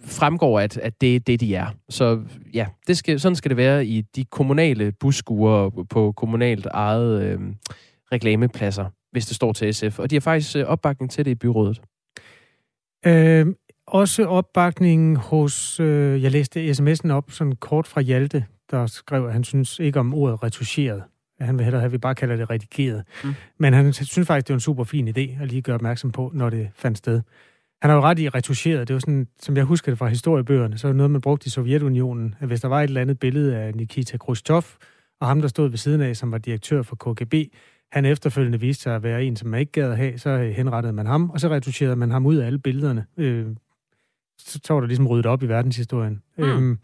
fremgår, 0.00 0.60
at, 0.60 0.76
at 0.76 1.00
det 1.00 1.16
er 1.16 1.20
det, 1.20 1.40
de 1.40 1.54
er. 1.54 1.66
Så 1.88 2.22
ja, 2.54 2.66
det 2.86 2.98
skal, 2.98 3.20
sådan 3.20 3.36
skal 3.36 3.48
det 3.48 3.56
være 3.56 3.86
i 3.86 4.00
de 4.00 4.24
kommunale 4.24 4.92
busskuer 4.92 5.84
på 5.90 6.12
kommunalt 6.12 6.66
eget 6.66 7.22
øh, 7.22 7.40
reklamepladser, 8.12 8.90
hvis 9.12 9.26
det 9.26 9.36
står 9.36 9.52
til 9.52 9.74
SF. 9.74 9.98
Og 9.98 10.10
de 10.10 10.14
har 10.16 10.20
faktisk 10.20 10.56
øh, 10.56 10.64
opbakning 10.64 11.10
til 11.10 11.24
det 11.24 11.30
i 11.30 11.34
byrådet. 11.34 11.80
Øh, 13.06 13.46
også 13.86 14.24
opbakningen 14.24 15.16
hos, 15.16 15.80
øh, 15.80 16.22
jeg 16.22 16.30
læste 16.30 16.70
sms'en 16.70 17.10
op 17.10 17.30
sådan 17.30 17.56
kort 17.56 17.86
fra 17.86 18.00
Hjalte, 18.00 18.44
der 18.70 18.86
skrev, 18.86 19.26
at 19.26 19.32
han 19.32 19.44
synes 19.44 19.78
ikke 19.78 20.00
om 20.00 20.14
ordet 20.14 20.42
retuscheret. 20.42 21.02
Han 21.40 21.58
vil 21.58 21.64
hellere 21.64 21.80
have, 21.80 21.86
at 21.86 21.92
vi 21.92 21.98
bare 21.98 22.14
kalder 22.14 22.36
det 22.36 22.50
redigeret. 22.50 23.04
Mm. 23.24 23.34
Men 23.58 23.72
han 23.72 23.92
synes 23.92 24.26
faktisk, 24.26 24.46
det 24.46 24.50
er 24.52 24.56
en 24.56 24.60
super 24.60 24.84
fin 24.84 25.08
idé 25.08 25.42
at 25.42 25.48
lige 25.48 25.62
gøre 25.62 25.74
opmærksom 25.74 26.12
på, 26.12 26.30
når 26.34 26.50
det 26.50 26.68
fandt 26.74 26.98
sted. 26.98 27.22
Han 27.82 27.90
har 27.90 27.96
jo 27.96 28.02
ret 28.02 28.18
i 28.18 28.28
retuscheret. 28.28 28.88
Det 28.88 28.94
var 28.94 29.00
sådan, 29.00 29.26
som 29.40 29.56
jeg 29.56 29.64
husker 29.64 29.92
det 29.92 29.98
fra 29.98 30.06
historiebøgerne, 30.06 30.78
så 30.78 30.86
var 30.86 30.92
det 30.92 30.96
noget, 30.96 31.10
man 31.10 31.20
brugte 31.20 31.46
i 31.46 31.50
Sovjetunionen. 31.50 32.34
At 32.40 32.46
hvis 32.48 32.60
der 32.60 32.68
var 32.68 32.80
et 32.80 32.88
eller 32.88 33.00
andet 33.00 33.18
billede 33.18 33.56
af 33.56 33.74
Nikita 33.74 34.16
Khrushchev, 34.16 34.62
og 35.20 35.28
ham, 35.28 35.40
der 35.40 35.48
stod 35.48 35.68
ved 35.68 35.78
siden 35.78 36.00
af, 36.00 36.16
som 36.16 36.32
var 36.32 36.38
direktør 36.38 36.82
for 36.82 36.96
KGB, 36.96 37.34
han 37.92 38.04
efterfølgende 38.04 38.60
viste 38.60 38.82
sig 38.82 38.94
at 38.94 39.02
være 39.02 39.24
en, 39.24 39.36
som 39.36 39.48
man 39.48 39.60
ikke 39.60 39.72
gad 39.72 39.90
at 39.90 39.96
have, 39.96 40.18
så 40.18 40.52
henrettede 40.56 40.92
man 40.92 41.06
ham, 41.06 41.30
og 41.30 41.40
så 41.40 41.48
retuscherede 41.48 41.96
man 41.96 42.10
ham 42.10 42.26
ud 42.26 42.36
af 42.36 42.46
alle 42.46 42.58
billederne. 42.58 43.04
Øh, 43.16 43.46
så, 44.38 44.60
så 44.64 44.72
var 44.74 44.80
der 44.80 44.86
ligesom 44.86 45.06
ryddet 45.06 45.26
op 45.26 45.42
i 45.42 45.46
verdenshistorien. 45.46 46.22
Mm. 46.38 46.44
Øhm, 46.44 46.78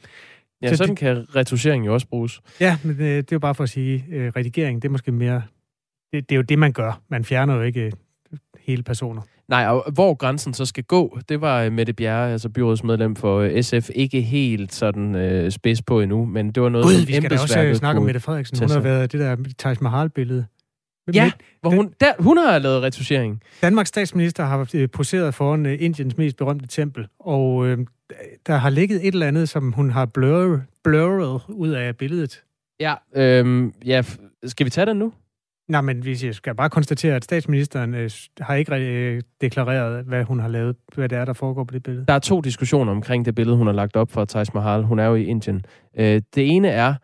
Ja, 0.62 0.68
Så 0.68 0.76
sådan 0.76 0.88
det- 0.90 0.98
kan 0.98 1.26
retuschering 1.36 1.86
jo 1.86 1.94
også 1.94 2.06
bruges. 2.08 2.40
ja, 2.60 2.78
men 2.84 2.90
øh, 2.90 3.06
det 3.06 3.18
er 3.18 3.24
jo 3.32 3.38
bare 3.38 3.54
for 3.54 3.64
at 3.64 3.70
sige, 3.70 4.04
øh, 4.10 4.32
redigering, 4.36 4.82
det 4.82 4.88
er 4.88 4.92
måske 4.92 5.12
mere... 5.12 5.42
Det, 6.12 6.28
det 6.28 6.34
er 6.34 6.36
jo 6.36 6.42
det, 6.42 6.58
man 6.58 6.72
gør. 6.72 7.00
Man 7.08 7.24
fjerner 7.24 7.54
jo 7.54 7.62
ikke 7.62 7.80
øh, 7.86 7.92
hele 8.60 8.82
personer. 8.82 9.22
Nej, 9.48 9.66
og 9.66 9.92
hvor 9.92 10.14
grænsen 10.14 10.54
så 10.54 10.64
skal 10.66 10.84
gå, 10.84 11.18
det 11.28 11.40
var 11.40 11.62
øh, 11.62 11.72
Mette 11.72 11.92
Bjerre, 11.92 12.32
altså 12.32 12.48
byrådsmedlem 12.48 13.16
for 13.16 13.38
øh, 13.38 13.62
SF, 13.62 13.90
ikke 13.94 14.20
helt 14.22 14.74
sådan 14.74 15.14
øh, 15.14 15.50
spids 15.50 15.82
på 15.82 16.00
endnu, 16.00 16.24
men 16.24 16.50
det 16.52 16.62
var 16.62 16.68
noget, 16.68 16.84
Gud, 16.86 17.06
vi 17.06 17.12
skal 17.14 17.30
da 17.30 17.40
også 17.40 17.62
øh, 17.62 17.74
snakke 17.74 17.98
om 18.00 18.04
Mette 18.06 18.20
Frederiksen. 18.20 18.58
Hun 18.58 18.70
har 18.70 18.80
været 18.80 19.12
det 19.12 19.20
der 19.20 19.36
Taj 19.58 19.74
Mahal-billede. 19.80 20.46
Ja, 21.14 21.32
hvor 21.60 21.70
hun, 21.70 21.94
der, 22.00 22.12
hun 22.18 22.36
har 22.36 22.58
lavet 22.58 22.82
retuschering. 22.82 23.42
Danmarks 23.62 23.88
statsminister 23.88 24.44
har 24.44 24.70
øh, 24.74 24.88
poseret 24.90 25.34
foran 25.34 25.66
øh, 25.66 25.76
Indiens 25.80 26.16
mest 26.16 26.36
berømte 26.36 26.66
tempel, 26.66 27.06
og 27.20 27.66
øh, 27.66 27.78
der 28.46 28.56
har 28.56 28.70
ligget 28.70 29.08
et 29.08 29.12
eller 29.12 29.26
andet, 29.26 29.48
som 29.48 29.72
hun 29.72 29.90
har 29.90 30.06
blur, 30.06 30.60
blurret 30.84 31.40
ud 31.48 31.68
af 31.68 31.96
billedet. 31.96 32.42
Ja, 32.80 32.94
øhm, 33.14 33.74
ja, 33.84 34.02
skal 34.44 34.64
vi 34.64 34.70
tage 34.70 34.86
den 34.86 34.96
nu? 34.96 35.12
Nej, 35.68 35.80
men 35.80 36.04
vi 36.04 36.18
jeg 36.22 36.34
skal 36.34 36.54
bare 36.54 36.70
konstatere, 36.70 37.16
at 37.16 37.24
statsministeren 37.24 37.94
øh, 37.94 38.10
har 38.40 38.54
ikke 38.54 38.74
øh, 38.74 39.22
deklareret, 39.40 40.04
hvad 40.04 40.24
hun 40.24 40.40
har 40.40 40.48
lavet, 40.48 40.76
hvad 40.94 41.08
det 41.08 41.18
er, 41.18 41.24
der 41.24 41.32
foregår 41.32 41.64
på 41.64 41.74
det 41.74 41.82
billede. 41.82 42.04
Der 42.08 42.14
er 42.14 42.18
to 42.18 42.40
diskussioner 42.40 42.92
omkring 42.92 43.24
det 43.24 43.34
billede, 43.34 43.56
hun 43.56 43.66
har 43.66 43.74
lagt 43.74 43.96
op 43.96 44.10
for 44.10 44.24
Taj 44.24 44.44
Mahal. 44.54 44.82
Hun 44.82 44.98
er 44.98 45.06
jo 45.06 45.14
i 45.14 45.24
Indien. 45.24 45.64
Øh, 45.98 46.22
det 46.34 46.56
ene 46.56 46.68
er, 46.68 46.94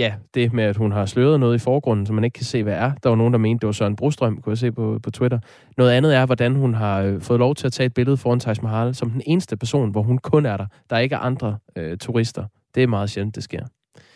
ja, 0.00 0.14
det 0.34 0.52
med, 0.52 0.64
at 0.64 0.76
hun 0.76 0.92
har 0.92 1.06
sløret 1.06 1.40
noget 1.40 1.54
i 1.54 1.58
forgrunden, 1.58 2.06
som 2.06 2.14
man 2.14 2.24
ikke 2.24 2.34
kan 2.34 2.44
se, 2.44 2.62
hvad 2.62 2.74
er. 2.74 2.92
Der 3.02 3.08
var 3.08 3.16
nogen, 3.16 3.32
der 3.32 3.38
mente, 3.38 3.60
det 3.60 3.66
var 3.66 3.72
Søren 3.72 3.96
Brostrøm, 3.96 4.36
kunne 4.36 4.50
jeg 4.50 4.58
se 4.58 4.72
på, 4.72 4.98
på 5.02 5.10
Twitter. 5.10 5.38
Noget 5.76 5.90
andet 5.90 6.16
er, 6.16 6.26
hvordan 6.26 6.54
hun 6.54 6.74
har 6.74 7.02
øh, 7.02 7.20
fået 7.20 7.38
lov 7.38 7.54
til 7.54 7.66
at 7.66 7.72
tage 7.72 7.86
et 7.86 7.94
billede 7.94 8.16
foran 8.16 8.40
Taj 8.40 8.54
Mahal, 8.62 8.94
som 8.94 9.10
den 9.10 9.22
eneste 9.26 9.56
person, 9.56 9.90
hvor 9.90 10.02
hun 10.02 10.18
kun 10.18 10.46
er 10.46 10.56
der. 10.56 10.66
Der 10.90 10.96
er 10.96 11.00
ikke 11.00 11.16
andre 11.16 11.58
øh, 11.76 11.98
turister. 11.98 12.44
Det 12.74 12.82
er 12.82 12.86
meget 12.86 13.10
sjældent, 13.10 13.34
det 13.34 13.42
sker. 13.42 13.60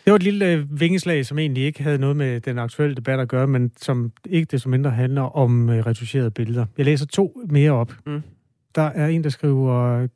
Det 0.05 0.11
var 0.11 0.15
et 0.15 0.23
lille 0.23 0.45
øh, 0.45 0.79
vingeslag, 0.79 1.25
som 1.25 1.39
egentlig 1.39 1.63
ikke 1.63 1.83
havde 1.83 1.97
noget 1.97 2.15
med 2.15 2.41
den 2.41 2.59
aktuelle 2.59 2.95
debat 2.95 3.19
at 3.19 3.27
gøre, 3.27 3.47
men 3.47 3.71
som 3.77 4.11
ikke 4.29 4.47
desto 4.51 4.69
mindre 4.69 4.91
handler 4.91 5.37
om 5.37 5.69
øh, 5.69 5.85
retuscherede 5.85 6.31
billeder. 6.31 6.65
Jeg 6.77 6.85
læser 6.85 7.05
to 7.05 7.41
mere 7.49 7.71
op. 7.71 7.93
Mm. 8.05 8.23
Der 8.75 8.81
er 8.81 9.07
en, 9.07 9.23
der 9.23 9.29
skriver, 9.29 10.07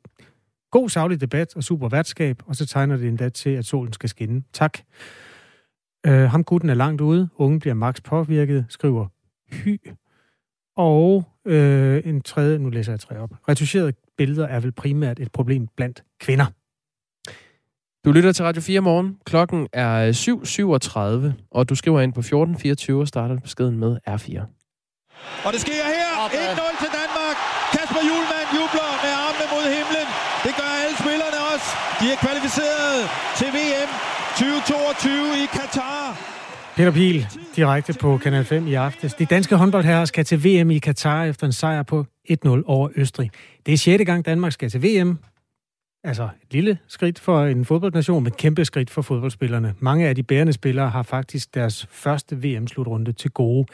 god 0.70 0.88
savlig 0.88 1.20
debat 1.20 1.56
og 1.56 1.64
super 1.64 1.88
værtskab, 1.88 2.42
og 2.46 2.56
så 2.56 2.66
tegner 2.66 2.96
det 2.96 3.08
endda 3.08 3.28
til, 3.28 3.50
at 3.50 3.64
solen 3.64 3.92
skal 3.92 4.08
skinne. 4.08 4.42
Tak. 4.52 4.78
Øh, 6.06 6.30
ham 6.30 6.44
gutten 6.44 6.70
er 6.70 6.74
langt 6.74 7.00
ude. 7.00 7.28
Unge 7.36 7.60
bliver 7.60 7.74
max 7.74 8.02
påvirket, 8.02 8.66
skriver 8.68 9.06
Hy. 9.52 9.78
Og 10.76 11.24
øh, 11.44 12.02
en 12.04 12.22
tredje, 12.22 12.58
nu 12.58 12.68
læser 12.68 12.92
jeg 12.92 13.00
tre 13.00 13.18
op. 13.18 13.30
Retuscherede 13.48 13.92
billeder 14.16 14.46
er 14.46 14.60
vel 14.60 14.72
primært 14.72 15.20
et 15.20 15.32
problem 15.32 15.68
blandt 15.76 16.04
kvinder. 16.20 16.46
Du 18.04 18.12
lytter 18.12 18.32
til 18.32 18.44
Radio 18.44 18.62
4 18.62 18.80
morgen. 18.80 19.18
Klokken 19.24 19.68
er 19.72 20.12
7.37, 21.32 21.46
og 21.50 21.68
du 21.68 21.74
skriver 21.74 22.00
ind 22.00 22.12
på 22.12 22.20
1424 22.20 23.00
og 23.00 23.08
starter 23.08 23.40
beskeden 23.40 23.76
med 23.78 23.92
R4. 24.08 24.40
Og 25.46 25.52
det 25.52 25.60
sker 25.60 25.84
her. 25.96 26.10
1-0 26.28 26.82
til 26.82 26.90
Danmark. 27.00 27.36
Kasper 27.74 28.02
Julemand 28.08 28.48
jubler 28.56 28.90
med 29.04 29.12
armene 29.24 29.46
mod 29.54 29.66
himlen. 29.76 30.08
Det 30.44 30.52
gør 30.58 30.70
alle 30.84 30.96
spillerne 31.02 31.38
også. 31.52 31.68
De 32.00 32.06
er 32.14 32.18
kvalificeret 32.24 33.00
til 33.38 33.48
VM 33.56 34.09
2022 34.40 35.10
i 35.42 35.46
Katar. 35.52 36.18
Peter 36.76 36.90
Pil, 36.90 37.26
direkte 37.56 37.92
på 37.92 38.18
Kanal 38.18 38.44
5 38.44 38.66
i 38.66 38.74
aftes. 38.74 39.14
De 39.14 39.26
danske 39.26 39.56
håndboldherrer 39.56 40.04
skal 40.04 40.24
til 40.24 40.44
VM 40.44 40.70
i 40.70 40.78
Katar 40.78 41.24
efter 41.24 41.46
en 41.46 41.52
sejr 41.52 41.82
på 41.82 42.06
1-0 42.30 42.48
over 42.66 42.88
Østrig. 42.96 43.30
Det 43.66 43.74
er 43.74 43.76
sjette 43.76 44.04
gang, 44.04 44.24
Danmark 44.24 44.52
skal 44.52 44.70
til 44.70 44.82
VM. 44.82 45.18
Altså 46.04 46.22
et 46.22 46.52
lille 46.52 46.78
skridt 46.88 47.18
for 47.18 47.44
en 47.44 47.64
fodboldnation, 47.64 48.22
men 48.22 48.32
et 48.32 48.36
kæmpe 48.36 48.64
skridt 48.64 48.90
for 48.90 49.02
fodboldspillerne. 49.02 49.74
Mange 49.78 50.08
af 50.08 50.14
de 50.14 50.22
bærende 50.22 50.52
spillere 50.52 50.90
har 50.90 51.02
faktisk 51.02 51.54
deres 51.54 51.86
første 51.90 52.36
VM-slutrunde 52.42 53.12
til 53.12 53.30
gode. 53.30 53.66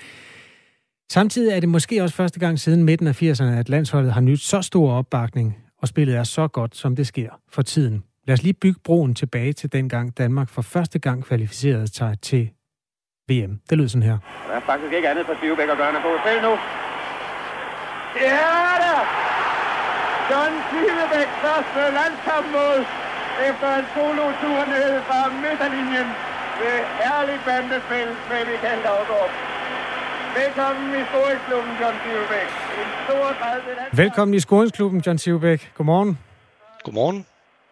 Samtidig 1.13 1.57
er 1.57 1.61
det 1.61 1.69
måske 1.69 2.03
også 2.03 2.15
første 2.15 2.41
gang 2.41 2.59
siden 2.59 2.85
midten 2.85 3.07
af 3.07 3.23
80'erne, 3.23 3.45
at 3.45 3.69
landsholdet 3.69 4.13
har 4.13 4.21
nyt 4.21 4.41
så 4.41 4.63
stor 4.63 4.93
opbakning, 4.93 5.57
og 5.83 5.89
spillet 5.89 6.17
er 6.17 6.25
så 6.25 6.49
godt, 6.49 6.77
som 6.77 6.97
det 6.97 7.07
sker 7.07 7.31
for 7.53 7.63
tiden. 7.63 8.03
Lad 8.27 8.35
os 8.37 8.43
lige 8.43 8.59
bygge 8.65 8.81
broen 8.85 9.15
tilbage 9.15 9.53
til 9.53 9.73
dengang 9.73 10.07
Danmark 10.19 10.49
for 10.57 10.63
første 10.63 10.99
gang 11.07 11.19
kvalificerede 11.29 11.89
sig 11.99 12.13
til 12.29 12.45
VM. 13.29 13.53
Det 13.69 13.75
lød 13.79 13.89
sådan 13.89 14.09
her. 14.11 14.19
Der 14.49 14.55
er 14.61 14.65
faktisk 14.71 14.93
ikke 14.99 15.09
andet 15.13 15.25
for 15.29 15.35
Stivbæk 15.41 15.69
at 15.75 15.79
gøre 15.81 15.89
end 15.93 15.99
at 16.01 16.05
få 16.09 16.13
et 16.19 16.21
spil 16.25 16.39
nu. 16.47 16.53
Det 18.17 18.29
er 18.67 18.75
det! 18.85 18.99
John 20.31 20.53
Stivebæk 20.67 21.29
første 21.45 21.81
landskampmål 21.99 22.81
efter 23.49 23.69
en 23.79 23.87
solo-tur 23.95 24.61
ned 24.75 24.91
fra 25.09 25.21
midterlinjen 25.45 26.09
ved 26.61 26.77
herligt 27.01 27.43
bandespil 27.49 28.09
med 28.31 28.41
Michael 28.51 28.81
Daggaard. 28.87 29.33
Velkommen 30.41 30.89
i 31.01 31.03
Storhedsklubben, 31.11 31.73
John. 31.81 31.97
En 32.83 32.91
stor 33.07 33.27
landskamp. 33.43 33.99
Velkommen 34.03 34.35
i 34.35 34.41
Skoringsklubben, 34.47 35.01
John 35.07 35.19
Sivbæk. 35.19 35.61
Godmorgen. 35.77 36.19
Godmorgen. 36.85 37.27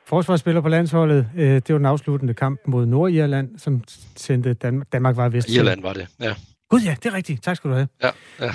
Forsvarsspiller 0.06 0.60
på 0.60 0.68
landsholdet. 0.68 1.26
Øh, 1.36 1.48
Det 1.54 1.68
var 1.68 1.76
den 1.78 1.86
afsluttende 1.86 2.34
kamp 2.34 2.60
mod 2.66 2.86
Nordirland, 2.86 3.58
som 3.58 3.82
sendte 4.16 4.54
Danmark. 4.54 4.92
Danmark 4.92 5.16
var 5.16 5.28
vist. 5.28 5.48
Irland 5.50 5.82
var 5.82 5.92
det, 5.92 6.06
ja. 6.20 6.34
Gud 6.70 6.80
ja, 6.80 6.94
det 7.02 7.06
er 7.10 7.14
rigtigt. 7.14 7.42
Tak 7.42 7.56
skal 7.56 7.70
du 7.70 7.74
have. 7.74 7.88
Ja, 8.02 8.08
ja. 8.40 8.50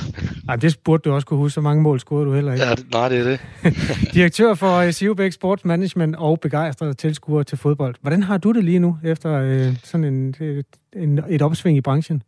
Ej, 0.49 0.55
det 0.55 0.77
burde 0.83 1.01
du 1.09 1.13
også 1.13 1.27
kunne 1.27 1.37
huske. 1.37 1.53
Så 1.53 1.61
mange 1.61 1.83
mål 1.83 1.99
scorede 1.99 2.25
du 2.25 2.33
heller 2.33 2.53
ikke. 2.53 2.65
ja 2.65 2.75
nej, 2.91 3.09
det 3.09 3.19
er 3.19 3.23
det. 3.23 3.39
Direktør 4.13 4.53
for 4.53 4.83
uh, 4.85 4.91
Sivbæk 4.91 5.31
Sports 5.31 5.65
Management 5.65 6.15
og 6.15 6.39
begejstret 6.39 6.97
tilskuer 6.97 7.43
til 7.43 7.57
fodbold. 7.57 7.95
Hvordan 8.01 8.23
har 8.23 8.37
du 8.37 8.51
det 8.51 8.63
lige 8.63 8.79
nu, 8.79 8.97
efter 9.03 9.33
øh, 9.33 9.75
sådan 9.83 10.03
en, 10.03 10.35
et, 10.39 10.65
en, 10.95 11.19
et 11.29 11.41
opsving 11.41 11.77
i 11.77 11.81
branchen? 11.81 12.23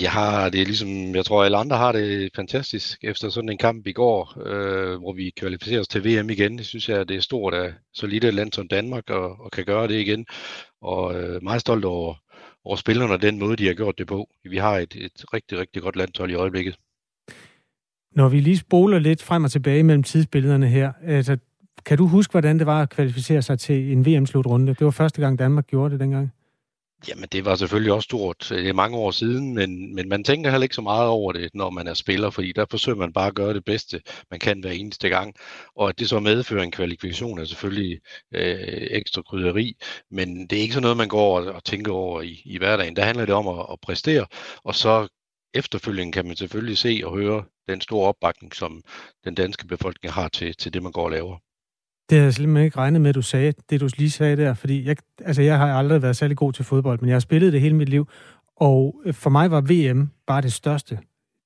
Jeg 0.00 0.10
har 0.10 0.48
det 0.48 0.66
ligesom, 0.66 1.14
jeg 1.14 1.24
tror 1.24 1.44
alle 1.44 1.56
andre 1.56 1.76
har 1.76 1.92
det 1.92 2.30
fantastisk 2.36 3.04
efter 3.04 3.28
sådan 3.28 3.48
en 3.48 3.58
kamp 3.58 3.86
i 3.86 3.92
går, 3.92 4.42
øh, 4.46 4.98
hvor 4.98 5.12
vi 5.12 5.32
kvalificerer 5.36 5.80
os 5.80 5.88
til 5.88 6.04
VM 6.04 6.30
igen. 6.30 6.58
Det 6.58 6.66
synes 6.66 6.88
jeg, 6.88 7.08
det 7.08 7.16
er 7.16 7.20
stort 7.20 7.54
af 7.54 7.72
så 7.94 8.06
lille 8.06 8.28
et 8.28 8.34
land 8.34 8.52
som 8.52 8.68
Danmark 8.68 9.10
og, 9.10 9.40
og 9.40 9.50
kan 9.50 9.64
gøre 9.64 9.88
det 9.88 10.00
igen. 10.00 10.26
Og 10.82 11.20
øh, 11.20 11.42
meget 11.42 11.60
stolt 11.60 11.84
over, 11.84 12.14
over 12.64 12.76
spillerne 12.76 13.12
og 13.12 13.22
den 13.22 13.38
måde, 13.38 13.56
de 13.56 13.66
har 13.66 13.74
gjort 13.74 13.98
det 13.98 14.06
på. 14.06 14.28
Vi 14.44 14.56
har 14.56 14.78
et, 14.78 14.96
et 14.96 15.24
rigtig, 15.34 15.58
rigtig 15.58 15.82
godt 15.82 15.96
landshold 15.96 16.30
i 16.30 16.34
øjeblikket. 16.34 16.76
Når 18.14 18.28
vi 18.28 18.40
lige 18.40 18.56
spoler 18.56 18.98
lidt 18.98 19.22
frem 19.22 19.44
og 19.44 19.50
tilbage 19.50 19.82
mellem 19.82 20.02
tidsbillederne 20.02 20.68
her, 20.68 20.92
altså, 21.02 21.36
kan 21.86 21.98
du 21.98 22.06
huske, 22.06 22.30
hvordan 22.30 22.58
det 22.58 22.66
var 22.66 22.82
at 22.82 22.90
kvalificere 22.90 23.42
sig 23.42 23.58
til 23.58 23.92
en 23.92 24.06
VM-slutrunde? 24.06 24.74
Det 24.74 24.84
var 24.84 24.90
første 24.90 25.20
gang, 25.20 25.38
Danmark 25.38 25.66
gjorde 25.66 25.92
det 25.92 26.00
dengang. 26.00 26.32
Jamen, 27.06 27.28
det 27.32 27.44
var 27.44 27.54
selvfølgelig 27.56 27.92
også 27.92 28.04
stort. 28.04 28.52
Øh, 28.52 28.58
det 28.58 28.68
er 28.68 28.72
mange 28.72 28.96
år 28.96 29.10
siden, 29.10 29.54
men, 29.54 29.94
men 29.94 30.08
man 30.08 30.24
tænker 30.24 30.50
heller 30.50 30.62
ikke 30.62 30.74
så 30.74 30.80
meget 30.80 31.08
over 31.08 31.32
det, 31.32 31.50
når 31.54 31.70
man 31.70 31.86
er 31.86 31.94
spiller, 31.94 32.30
fordi 32.30 32.52
der 32.52 32.66
forsøger 32.70 32.98
man 32.98 33.12
bare 33.12 33.26
at 33.26 33.34
gøre 33.34 33.54
det 33.54 33.64
bedste, 33.64 34.00
man 34.30 34.40
kan 34.40 34.60
hver 34.60 34.70
eneste 34.70 35.08
gang. 35.08 35.34
Og 35.76 35.88
at 35.88 35.98
det 35.98 36.08
så 36.08 36.20
medfører 36.20 36.62
en 36.62 36.70
kvalifikation 36.70 37.38
er 37.38 37.44
selvfølgelig 37.44 38.00
øh, 38.34 38.86
ekstra 38.90 39.22
krydderi, 39.22 39.76
men 40.10 40.46
det 40.46 40.58
er 40.58 40.62
ikke 40.62 40.74
sådan 40.74 40.82
noget, 40.82 40.96
man 40.96 41.08
går 41.08 41.40
og, 41.40 41.46
og 41.54 41.64
tænker 41.64 41.92
over 41.92 42.22
i, 42.22 42.42
i 42.44 42.58
hverdagen. 42.58 42.96
Der 42.96 43.04
handler 43.04 43.26
det 43.26 43.34
om 43.34 43.48
at, 43.48 43.66
at 43.72 43.80
præstere, 43.80 44.26
og 44.64 44.74
så 44.74 45.08
efterfølgende 45.54 46.12
kan 46.12 46.26
man 46.26 46.36
selvfølgelig 46.36 46.78
se 46.78 47.00
og 47.04 47.16
høre 47.16 47.44
den 47.68 47.80
store 47.80 48.08
opbakning, 48.08 48.54
som 48.54 48.82
den 49.24 49.34
danske 49.34 49.66
befolkning 49.66 50.12
har 50.14 50.28
til, 50.28 50.54
til 50.56 50.72
det, 50.74 50.82
man 50.82 50.92
går 50.92 51.04
og 51.04 51.10
laver. 51.10 51.38
Det 52.10 52.18
havde 52.18 52.24
jeg 52.24 52.34
simpelthen 52.34 52.64
ikke 52.64 52.76
regnet 52.76 53.00
med, 53.00 53.08
at 53.08 53.14
du 53.14 53.22
sagde, 53.22 53.52
det 53.70 53.80
du 53.80 53.88
lige 53.96 54.10
sagde 54.10 54.36
der, 54.36 54.54
fordi 54.54 54.86
jeg, 54.86 54.96
altså 55.24 55.42
jeg 55.42 55.58
har 55.58 55.74
aldrig 55.74 56.02
været 56.02 56.16
særlig 56.16 56.36
god 56.36 56.52
til 56.52 56.64
fodbold, 56.64 57.00
men 57.00 57.08
jeg 57.08 57.14
har 57.14 57.20
spillet 57.20 57.52
det 57.52 57.60
hele 57.60 57.74
mit 57.74 57.88
liv, 57.88 58.08
og 58.56 59.02
for 59.12 59.30
mig 59.30 59.50
var 59.50 59.60
VM 59.60 60.10
bare 60.26 60.42
det 60.42 60.52
største. 60.52 60.98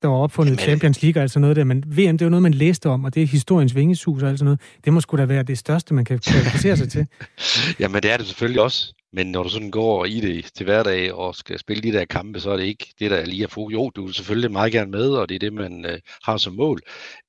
Der 0.03 0.09
var 0.09 0.17
opfundet 0.17 0.61
Champions 0.61 1.03
League 1.03 1.21
og 1.21 1.23
alt 1.23 1.31
sådan 1.31 1.41
noget 1.41 1.57
der, 1.57 1.65
men 1.65 1.85
VM, 1.87 2.19
det 2.19 2.23
er 2.23 2.27
jo 2.27 2.31
noget, 2.31 2.43
man 2.43 2.55
læste 2.55 2.89
om, 2.89 3.05
og 3.05 3.15
det 3.15 3.23
er 3.23 3.27
historiens 3.27 3.75
vingesus 3.75 4.23
og 4.23 4.29
alt 4.29 4.39
sådan 4.39 4.45
noget. 4.45 4.61
Det 4.85 4.93
må 4.93 5.01
sgu 5.01 5.17
da 5.17 5.25
være 5.25 5.43
det 5.43 5.59
største, 5.59 5.95
man 5.95 6.05
kan 6.05 6.19
kvalificere 6.19 6.77
sig 6.77 6.89
til. 6.89 7.07
Jamen 7.81 8.03
det 8.03 8.13
er 8.13 8.17
det 8.17 8.27
selvfølgelig 8.27 8.63
også, 8.63 8.95
Men 9.13 9.27
når 9.27 9.43
du 9.43 9.49
sådan 9.49 9.71
går 9.71 10.05
i 10.05 10.21
det 10.21 10.45
til 10.55 10.65
hverdag 10.65 11.13
og 11.13 11.35
skal 11.35 11.59
spille 11.59 11.83
de 11.83 11.93
der 11.93 12.05
kampe, 12.05 12.41
så 12.41 12.51
er 12.51 12.57
det 12.57 12.65
ikke 12.65 12.95
det, 12.99 13.11
der 13.11 13.25
lige 13.25 13.43
er 13.43 13.49
fokus. 13.49 13.73
Jo, 13.73 13.91
du 13.91 14.05
vil 14.05 14.15
selvfølgelig 14.15 14.53
meget 14.53 14.73
gerne 14.73 14.91
med, 14.91 15.11
og 15.11 15.29
det 15.29 15.35
er 15.35 15.39
det, 15.39 15.53
man 15.53 15.85
øh, 15.85 15.99
har 16.23 16.37
som 16.37 16.53
mål. 16.53 16.81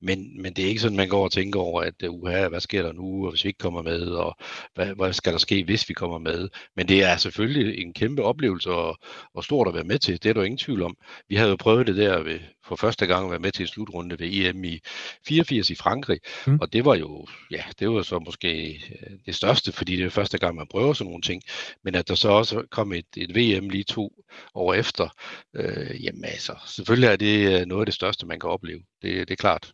Men, 0.02 0.42
men 0.42 0.54
det 0.54 0.66
er 0.66 0.70
ikke 0.70 0.82
sådan, 0.82 0.98
man 0.98 1.10
går 1.10 1.24
og 1.24 1.32
tænker 1.32 1.60
over, 1.60 1.82
at 1.82 2.04
uh, 2.10 2.30
hvad 2.50 2.60
sker 2.60 2.84
der 2.84 2.94
nu, 2.94 3.26
og 3.26 3.30
hvis 3.32 3.44
vi 3.44 3.50
ikke 3.50 3.58
kommer 3.58 3.82
med, 3.82 4.02
og 4.02 4.36
hvad, 4.76 4.88
hvad 4.96 5.14
skal 5.14 5.34
der 5.34 5.40
ske, 5.40 5.64
hvis 5.64 5.90
vi 5.90 5.94
kommer 5.94 6.18
med. 6.18 6.50
Men 6.76 6.88
det 6.88 7.04
er 7.04 7.18
selvfølgelig 7.18 7.82
en 7.82 7.94
kæmpe 7.94 8.24
oplevelse, 8.24 8.72
og, 8.72 8.98
og 9.36 9.44
stort 9.44 9.68
at 9.68 9.74
være 9.74 9.84
med 9.84 10.00
til. 10.00 10.24
Det 10.24 10.30
er 10.30 10.34
der 10.34 10.44
ingen 10.44 10.58
tvivl 10.58 10.82
om. 10.82 10.96
Vi 11.30 11.36
havde 11.36 11.50
jo 11.50 11.56
prøvet 11.56 11.88
det 11.88 11.96
der 11.96 12.24
ved, 12.24 12.40
for 12.66 12.76
første 12.76 13.06
gang 13.06 13.26
at 13.26 13.32
være 13.32 13.40
med 13.40 13.52
til 13.52 13.64
en 13.64 13.68
slutrunde 13.68 14.20
ved 14.20 14.28
EM 14.32 14.64
i 14.64 14.80
84 15.28 15.70
i 15.70 15.76
Frankrig. 15.76 16.20
Mm. 16.48 16.58
Og 16.62 16.74
det 16.74 16.86
var 16.86 16.96
jo, 16.96 17.28
ja, 17.52 17.64
det 17.80 17.90
var 17.90 18.02
så 18.02 18.20
måske 18.20 18.70
øh, 18.74 19.18
det 19.26 19.36
største, 19.36 19.72
fordi 19.72 19.96
det 19.96 20.06
er 20.06 20.10
første 20.10 20.38
gang, 20.38 20.56
man 20.56 20.68
prøver 20.72 20.94
sådan 20.94 21.10
nogle 21.10 21.22
ting. 21.22 21.42
Men 21.84 21.96
at 21.96 22.08
der 22.08 22.16
så 22.16 22.30
også 22.30 22.64
kom 22.72 22.94
et, 22.94 23.06
et 23.18 23.30
VM 23.36 23.70
lige 23.70 23.84
to 23.84 24.14
år 24.56 24.74
efter, 24.74 25.08
øh, 25.56 26.04
jamen 26.04 26.26
altså, 26.26 26.54
selvfølgelig 26.66 27.08
er 27.08 27.16
det 27.16 27.62
øh, 27.62 27.66
noget 27.66 27.82
af 27.82 27.86
det 27.86 27.96
største, 27.96 28.26
man 28.26 28.40
kan 28.40 28.50
opleve. 28.50 28.80
Det, 29.02 29.28
det 29.28 29.32
er 29.32 29.36
klart. 29.36 29.74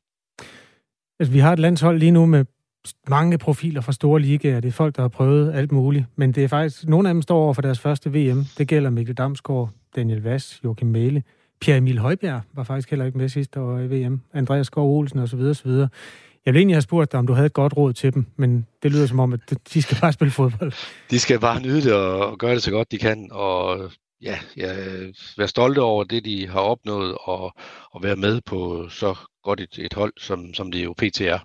Altså, 1.19 1.31
vi 1.31 1.39
har 1.39 1.53
et 1.53 1.59
landshold 1.59 1.99
lige 1.99 2.11
nu 2.11 2.25
med 2.25 2.45
mange 3.07 3.37
profiler 3.37 3.81
fra 3.81 3.91
store 3.91 4.19
ligaer. 4.19 4.59
Det 4.59 4.67
er 4.67 4.71
folk, 4.71 4.95
der 4.95 5.01
har 5.01 5.09
prøvet 5.09 5.53
alt 5.53 5.71
muligt. 5.71 6.05
Men 6.15 6.31
det 6.31 6.43
er 6.43 6.47
faktisk, 6.47 6.87
nogle 6.87 7.09
af 7.09 7.13
dem 7.13 7.21
står 7.21 7.43
over 7.43 7.53
for 7.53 7.61
deres 7.61 7.79
første 7.79 8.13
VM. 8.13 8.45
Det 8.57 8.67
gælder 8.67 8.89
Mikkel 8.89 9.15
Damsgaard, 9.15 9.69
Daniel 9.95 10.21
Vass, 10.21 10.61
Joachim 10.63 10.87
Mæle. 10.87 11.23
Pierre 11.61 11.77
Emil 11.77 11.97
Højbjerg 11.97 12.41
var 12.53 12.63
faktisk 12.63 12.89
heller 12.89 13.05
ikke 13.05 13.17
med 13.17 13.29
sidste 13.29 13.59
år 13.59 13.79
i 13.79 13.87
VM. 13.87 14.21
Andreas 14.33 14.67
Skov 14.67 14.97
Olsen 14.97 15.19
osv. 15.19 15.39
osv. 15.39 15.71
Jeg 16.45 16.53
ville 16.53 16.59
egentlig 16.59 16.75
have 16.75 16.81
spurgt 16.81 17.11
dig, 17.11 17.19
om 17.19 17.27
du 17.27 17.33
havde 17.33 17.45
et 17.45 17.53
godt 17.53 17.77
råd 17.77 17.93
til 17.93 18.13
dem, 18.13 18.25
men 18.35 18.65
det 18.83 18.91
lyder 18.91 19.07
som 19.07 19.19
om, 19.19 19.33
at 19.33 19.39
de 19.73 19.81
skal 19.81 19.97
bare 20.01 20.13
spille 20.13 20.31
fodbold. 20.31 20.73
De 21.09 21.19
skal 21.19 21.39
bare 21.39 21.61
nyde 21.61 21.81
det 21.81 21.93
og 21.93 22.37
gøre 22.37 22.53
det 22.53 22.63
så 22.63 22.71
godt 22.71 22.91
de 22.91 22.97
kan, 22.97 23.27
og 23.31 23.91
ja, 24.21 24.39
ja, 24.57 24.75
være 25.37 25.47
stolte 25.47 25.81
over 25.81 26.03
det, 26.03 26.25
de 26.25 26.47
har 26.47 26.59
opnået, 26.59 27.17
og, 27.21 27.53
og 27.91 28.03
være 28.03 28.15
med 28.15 28.41
på 28.45 28.89
så 28.89 29.15
godt 29.43 29.59
et, 29.59 29.79
et 29.79 29.93
hold, 29.93 30.13
som, 30.17 30.53
som 30.53 30.71
det 30.71 30.83
jo 30.83 30.93
PT 30.97 31.21
er. 31.21 31.39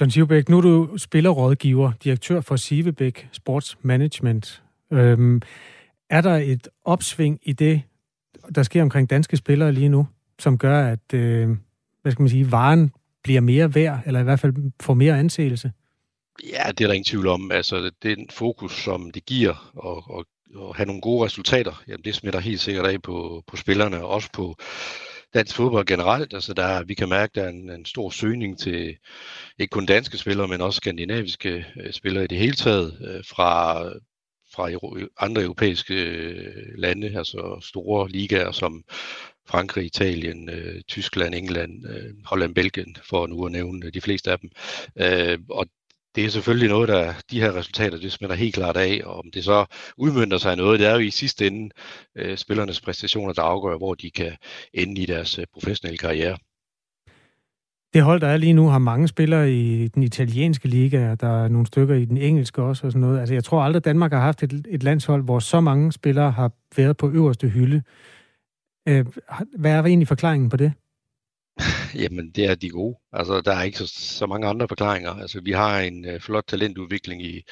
John 0.00 0.10
Sivbæk, 0.10 0.48
nu 0.48 0.56
er 0.56 0.60
du 0.60 0.96
spillerrådgiver, 0.96 1.92
direktør 2.04 2.40
for 2.40 2.56
Sivebæk 2.56 3.28
Sports 3.32 3.76
Management. 3.82 4.62
Øhm, 4.92 5.42
er 6.10 6.20
der 6.20 6.36
et 6.36 6.68
opsving 6.84 7.38
i 7.42 7.52
det, 7.52 7.82
der 8.54 8.62
sker 8.62 8.82
omkring 8.82 9.10
danske 9.10 9.36
spillere 9.36 9.72
lige 9.72 9.88
nu, 9.88 10.06
som 10.38 10.58
gør, 10.58 10.86
at 10.86 11.14
øh, 11.14 11.48
hvad 12.02 12.12
skal 12.12 12.22
man 12.22 12.28
sige, 12.28 12.52
varen 12.52 12.92
bliver 13.26 13.40
mere 13.40 13.74
værd, 13.74 14.00
eller 14.06 14.20
i 14.20 14.22
hvert 14.22 14.40
fald 14.40 14.54
får 14.80 14.94
mere 14.94 15.18
anseelse? 15.18 15.72
Ja, 16.52 16.70
det 16.70 16.84
er 16.84 16.88
der 16.88 16.94
ingen 16.94 17.04
tvivl 17.04 17.26
om. 17.26 17.50
Altså, 17.50 17.90
den 18.02 18.28
fokus, 18.30 18.72
som 18.72 19.10
det 19.10 19.26
giver 19.26 19.72
og, 19.74 20.10
og, 20.10 20.24
og 20.54 20.76
have 20.76 20.86
nogle 20.86 21.00
gode 21.00 21.24
resultater, 21.24 21.82
jamen, 21.88 22.04
det 22.04 22.14
smitter 22.14 22.40
helt 22.40 22.60
sikkert 22.60 22.86
af 22.86 23.02
på, 23.02 23.42
på 23.46 23.56
spillerne, 23.56 24.04
og 24.04 24.08
også 24.08 24.28
på 24.32 24.56
dansk 25.34 25.56
fodbold 25.56 25.86
generelt. 25.86 26.34
Altså, 26.34 26.54
der, 26.54 26.84
vi 26.84 26.94
kan 26.94 27.08
mærke, 27.08 27.30
at 27.30 27.34
der 27.34 27.42
er 27.42 27.48
en, 27.48 27.70
en 27.70 27.84
stor 27.84 28.10
søgning 28.10 28.58
til 28.58 28.96
ikke 29.58 29.70
kun 29.70 29.86
danske 29.86 30.18
spillere, 30.18 30.48
men 30.48 30.60
også 30.60 30.76
skandinaviske 30.76 31.66
øh, 31.80 31.92
spillere 31.92 32.24
i 32.24 32.28
det 32.28 32.38
hele 32.38 32.54
taget, 32.54 32.98
øh, 33.00 33.24
fra 33.24 33.82
fra 34.54 34.70
andre 35.18 35.42
europæiske 35.42 35.94
øh, 35.94 36.78
lande, 36.78 37.18
altså 37.18 37.58
store 37.62 38.10
ligaer 38.10 38.52
som 38.52 38.84
Frankrig, 39.48 39.84
Italien, 39.84 40.48
øh, 40.48 40.82
Tyskland, 40.88 41.34
England, 41.34 41.86
øh, 41.88 42.14
Holland, 42.24 42.54
Belgien, 42.54 42.96
for 43.10 43.26
nu 43.26 43.46
at 43.46 43.52
nævne 43.52 43.86
øh, 43.86 43.94
de 43.94 44.00
fleste 44.00 44.32
af 44.32 44.38
dem. 44.38 44.50
Øh, 45.00 45.38
og 45.50 45.66
det 46.14 46.24
er 46.24 46.28
selvfølgelig 46.28 46.68
noget, 46.68 46.88
der 46.88 47.12
de 47.30 47.40
her 47.40 47.56
resultater, 47.56 47.98
det 47.98 48.12
smitter 48.12 48.36
helt 48.36 48.54
klart 48.54 48.76
af, 48.76 49.00
og 49.04 49.18
om 49.18 49.24
det 49.34 49.44
så 49.44 49.64
udmyndter 49.96 50.38
sig 50.38 50.56
noget, 50.56 50.80
det 50.80 50.88
er 50.88 50.92
jo 50.92 50.98
i 50.98 51.10
sidste 51.10 51.46
ende 51.46 51.70
øh, 52.16 52.36
spillernes 52.36 52.80
præstationer, 52.80 53.32
der 53.32 53.42
afgør, 53.42 53.76
hvor 53.76 53.94
de 53.94 54.10
kan 54.10 54.32
ende 54.74 55.00
i 55.00 55.06
deres 55.06 55.38
øh, 55.38 55.46
professionelle 55.54 55.98
karriere. 55.98 56.38
Det 57.94 58.04
hold, 58.04 58.20
der 58.20 58.26
er 58.28 58.36
lige 58.36 58.52
nu, 58.52 58.68
har 58.68 58.78
mange 58.78 59.08
spillere 59.08 59.52
i 59.52 59.88
den 59.88 60.02
italienske 60.02 60.68
liga, 60.68 61.10
og 61.10 61.20
der 61.20 61.44
er 61.44 61.48
nogle 61.48 61.66
stykker 61.66 61.94
i 61.94 62.04
den 62.04 62.16
engelske 62.16 62.62
også 62.62 62.86
og 62.86 62.92
sådan 62.92 63.00
noget. 63.00 63.20
Altså, 63.20 63.34
jeg 63.34 63.44
tror 63.44 63.62
aldrig, 63.62 63.84
Danmark 63.84 64.12
har 64.12 64.20
haft 64.20 64.42
et, 64.42 64.66
et 64.68 64.82
landshold, 64.82 65.22
hvor 65.22 65.38
så 65.38 65.60
mange 65.60 65.92
spillere 65.92 66.30
har 66.30 66.50
været 66.76 66.96
på 66.96 67.10
øverste 67.10 67.48
hylde. 67.48 67.82
Øh, 68.86 69.06
hvad 69.58 69.72
er 69.72 69.82
egentlig 69.82 70.08
forklaringen 70.08 70.48
på 70.48 70.56
det? 70.56 70.72
Jamen, 72.02 72.30
det 72.30 72.44
er 72.44 72.54
de 72.54 72.70
gode. 72.70 72.96
Altså, 73.12 73.40
der 73.40 73.52
er 73.52 73.62
ikke 73.62 73.78
så, 73.78 73.86
så 73.86 74.26
mange 74.26 74.46
andre 74.46 74.68
forklaringer. 74.68 75.10
Altså, 75.10 75.40
vi 75.40 75.52
har 75.52 75.80
en 75.80 76.04
øh, 76.04 76.20
flot 76.20 76.44
talentudvikling 76.48 77.22
i, 77.22 77.42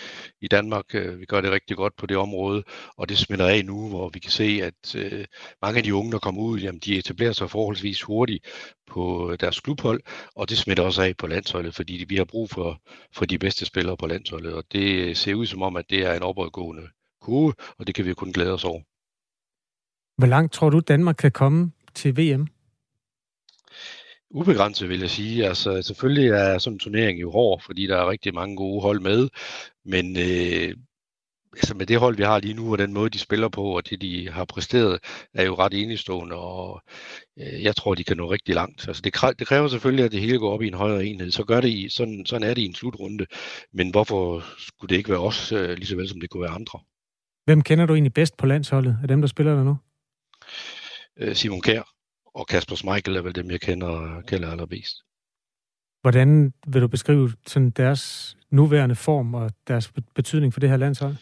i 0.41 0.49
Danmark. 0.49 0.95
Øh, 0.95 1.21
vi 1.21 1.25
gør 1.25 1.41
det 1.41 1.51
rigtig 1.51 1.77
godt 1.77 1.97
på 1.97 2.07
det 2.07 2.17
område, 2.17 2.63
og 2.97 3.09
det 3.09 3.19
smitter 3.19 3.47
af 3.47 3.65
nu, 3.65 3.89
hvor 3.89 4.09
vi 4.09 4.19
kan 4.19 4.31
se, 4.31 4.61
at 4.63 4.95
øh, 4.97 5.25
mange 5.63 5.79
af 5.79 5.85
de 5.85 5.95
unge, 5.95 6.13
der 6.13 6.19
kommer 6.19 6.43
ud, 6.43 6.59
jamen, 6.59 6.81
de 6.81 6.99
etablerer 6.99 7.33
sig 7.33 7.51
forholdsvis 7.51 8.03
hurtigt 8.03 8.47
på 8.87 9.31
øh, 9.31 9.39
deres 9.41 9.61
klubhold, 9.61 10.01
og 10.37 10.49
det 10.49 10.59
smitter 10.59 10.83
også 10.83 11.03
af 11.03 11.17
på 11.17 11.27
landsholdet, 11.27 11.75
fordi 11.75 12.05
vi 12.09 12.17
har 12.17 12.25
brug 12.25 12.51
for, 12.51 12.81
for 13.13 13.25
de 13.25 13.39
bedste 13.39 13.65
spillere 13.67 13.97
på 13.97 14.07
landsholdet, 14.07 14.53
og 14.55 14.65
det 14.73 15.17
ser 15.17 15.35
ud 15.35 15.47
som 15.47 15.63
om, 15.63 15.77
at 15.77 15.85
det 15.91 16.07
er 16.07 16.15
en 16.15 16.23
opadgående 16.23 16.83
kurve, 17.21 17.55
og 17.79 17.87
det 17.87 17.95
kan 17.95 18.05
vi 18.05 18.15
kun 18.15 18.33
glæde 18.33 18.53
os 18.53 18.65
over. 18.65 18.81
Hvor 20.17 20.27
langt 20.27 20.53
tror 20.53 20.71
du, 20.71 20.81
Danmark 20.81 21.17
kan 21.17 21.33
komme 21.33 21.73
til 21.95 22.17
VM? 22.17 22.47
ubegrænset, 24.35 24.89
vil 24.89 25.01
jeg 25.01 25.11
sige. 25.11 25.47
Altså, 25.47 25.83
selvfølgelig 25.83 26.31
er 26.31 26.59
sådan 26.59 26.75
en 26.75 26.79
turnering 26.79 27.21
jo 27.21 27.31
hård, 27.31 27.63
fordi 27.63 27.87
der 27.87 27.97
er 27.97 28.11
rigtig 28.11 28.35
mange 28.35 28.57
gode 28.57 28.83
hold 28.83 29.01
med, 29.01 29.29
men 29.85 30.17
øh, 30.17 30.75
altså 31.57 31.75
med 31.75 31.87
det 31.87 31.99
hold, 31.99 32.17
vi 32.17 32.23
har 32.23 32.41
lige 32.41 32.55
nu, 32.55 32.73
og 32.73 32.79
den 32.79 32.93
måde, 32.93 33.11
de 33.11 33.19
spiller 33.19 33.49
på, 33.49 33.63
og 33.63 33.91
det, 33.91 34.01
de 34.01 34.31
har 34.31 34.45
præsteret, 34.45 34.99
er 35.35 35.45
jo 35.45 35.55
ret 35.55 35.75
enestående, 35.75 36.37
og 36.37 36.83
øh, 37.39 37.63
jeg 37.63 37.77
tror, 37.77 37.95
de 37.95 38.05
kan 38.05 38.17
nå 38.17 38.33
rigtig 38.33 38.55
langt. 38.55 38.89
Altså, 38.89 39.03
det, 39.03 39.13
kræver, 39.13 39.33
det 39.33 39.47
kræver 39.47 39.69
selvfølgelig, 39.69 40.05
at 40.05 40.13
det 40.13 40.21
hele 40.21 40.39
går 40.39 40.53
op 40.55 40.63
i 40.63 40.69
en 40.69 40.75
højere 40.75 41.05
enhed. 41.05 41.31
Så 41.31 41.45
gør 41.45 41.61
det 41.61 41.69
i, 41.69 41.89
sådan, 41.89 42.27
sådan 42.27 42.49
er 42.49 42.55
det 42.55 42.63
i 42.63 42.67
en 42.67 42.75
slutrunde. 42.75 43.27
Men 43.73 43.91
hvorfor 43.91 44.45
skulle 44.59 44.89
det 44.89 44.97
ikke 44.97 45.11
være 45.11 45.21
os, 45.21 45.53
øh, 45.53 45.69
lige 45.71 45.87
så 45.87 45.97
vel 45.97 46.09
som 46.09 46.21
det 46.21 46.31
kunne 46.31 46.43
være 46.43 46.51
andre? 46.51 46.79
Hvem 47.45 47.63
kender 47.63 47.87
du 47.87 47.95
egentlig 47.95 48.15
bedst 48.15 48.37
på 48.37 48.47
landsholdet 48.47 48.99
af 49.03 49.09
dem, 49.09 49.21
der 49.21 49.29
spiller 49.29 49.55
der 49.55 49.65
nu? 49.65 49.77
Øh, 51.17 51.35
Simon 51.35 51.61
Kær 51.61 51.83
og 52.35 52.47
Kasper 52.47 52.77
Schmeichel 52.77 53.17
er 53.17 53.23
vel 53.23 53.35
dem, 53.35 53.51
jeg 53.51 53.61
kender, 53.61 54.23
kender 54.27 54.51
allerbedst. 54.51 54.97
Hvordan 56.01 56.53
vil 56.67 56.83
du 56.83 56.89
beskrive 56.89 57.33
sådan 57.47 57.71
deres 57.71 58.37
nuværende 58.51 58.95
form 58.95 59.35
og 59.35 59.51
deres 59.69 59.93
betydning 60.15 60.53
for 60.53 60.61
det 60.61 60.69
her 60.69 60.77
landshold? 60.77 61.17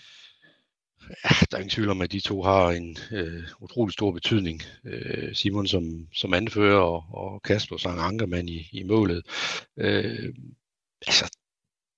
Ja, 1.09 1.35
der 1.51 1.57
er 1.57 1.59
ingen 1.59 1.71
tvivl 1.71 1.91
om, 1.91 2.01
at 2.01 2.13
de 2.13 2.21
to 2.21 2.43
har 2.43 2.71
en 2.71 2.97
øh, 3.13 3.43
utrolig 3.61 3.93
stor 3.93 4.13
betydning. 4.13 4.63
Øh, 4.85 5.35
Simon 5.35 5.67
som, 5.67 5.85
som 6.15 6.35
anfører 6.35 6.81
og, 6.81 7.05
og 7.11 7.43
Kasper 7.43 7.77
som 7.77 7.99
ankermand 7.99 8.51
i, 8.51 8.69
i 8.73 8.83
målet. 8.83 9.23
Øh, 9.79 10.35
altså, 11.07 11.31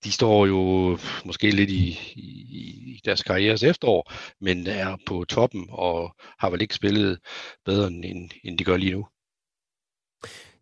de 0.05 0.13
står 0.13 0.47
jo 0.47 0.99
måske 1.25 1.51
lidt 1.51 1.71
i, 1.71 1.99
i, 2.17 2.31
i 2.95 3.01
deres 3.05 3.23
karrieres 3.23 3.63
efterår, 3.63 4.13
men 4.41 4.67
er 4.67 4.97
på 5.07 5.25
toppen 5.29 5.67
og 5.71 6.15
har 6.39 6.51
vel 6.51 6.63
ikke 6.63 6.75
spillet 6.75 7.19
bedre, 7.65 7.87
end, 7.89 8.31
end 8.45 8.59
de 8.59 8.65
gør 8.65 8.77
lige 8.77 8.93
nu. 8.93 9.07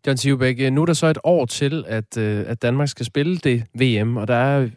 John 0.07 0.17
Sivbæk, 0.17 0.73
nu 0.73 0.81
er 0.81 0.85
der 0.85 0.93
så 0.93 1.07
et 1.07 1.17
år 1.23 1.45
til, 1.45 1.83
at, 1.87 2.17
øh, 2.17 2.43
at 2.47 2.61
Danmark 2.61 2.87
skal 2.87 3.05
spille 3.05 3.37
det 3.37 3.63
VM, 3.73 4.17
og 4.17 4.27
der 4.27 4.35
er 4.35 4.69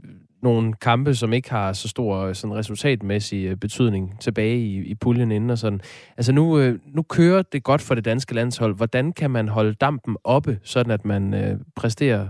nogle 0.43 0.75
kampe, 0.75 1.15
som 1.15 1.33
ikke 1.33 1.51
har 1.51 1.73
så 1.73 1.89
stor 1.89 2.17
øh, 2.17 2.35
sådan 2.35 2.57
resultatmæssig 2.57 3.45
øh, 3.45 3.57
betydning 3.57 4.21
tilbage 4.21 4.59
i, 4.59 4.77
i 4.77 4.95
puljen 4.95 5.33
inden 5.33 5.51
og 5.51 5.59
sådan. 5.59 5.81
Altså 6.17 6.33
nu, 6.33 6.73
nu 6.95 7.03
kører 7.03 7.43
det 7.43 7.63
godt 7.63 7.83
for 7.83 7.95
det 7.95 8.05
danske 8.05 8.35
landshold. 8.35 8.77
Hvordan 8.77 9.13
kan 9.13 9.31
man 9.31 9.49
holde 9.49 9.75
dampen 9.75 10.17
oppe, 10.25 10.59
sådan 10.63 10.93
at 10.93 11.05
man 11.05 11.35
øh, 11.35 11.59
præsterer 11.77 12.29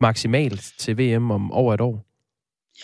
maksimalt 0.00 0.72
til 0.78 0.98
VM 0.98 1.30
om 1.30 1.52
over 1.52 1.74
et 1.74 1.80
år? 1.80 2.06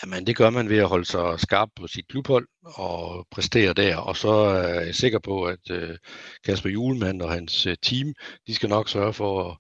Jamen, 0.03 0.27
det 0.27 0.37
gør 0.37 0.51
man 0.51 0.69
ved 0.69 0.79
at 0.79 0.89
holde 0.89 1.05
sig 1.05 1.41
skarp 1.41 1.69
på 1.77 1.87
sit 1.87 2.09
klubhold 2.09 2.49
og 2.65 3.27
præstere 3.31 3.73
der. 3.73 3.97
Og 3.97 4.17
så 4.17 4.29
øh, 4.29 4.77
er 4.77 4.81
jeg 4.81 4.95
sikker 4.95 5.19
på, 5.19 5.45
at 5.45 5.71
øh, 5.71 5.99
Kasper 6.45 6.71
Julemand 6.71 7.23
og 7.23 7.33
hans 7.33 7.67
øh, 7.67 7.77
team, 7.83 8.15
de 8.47 8.55
skal 8.55 8.69
nok 8.69 8.89
sørge 8.89 9.13
for 9.13 9.51
at 9.51 9.57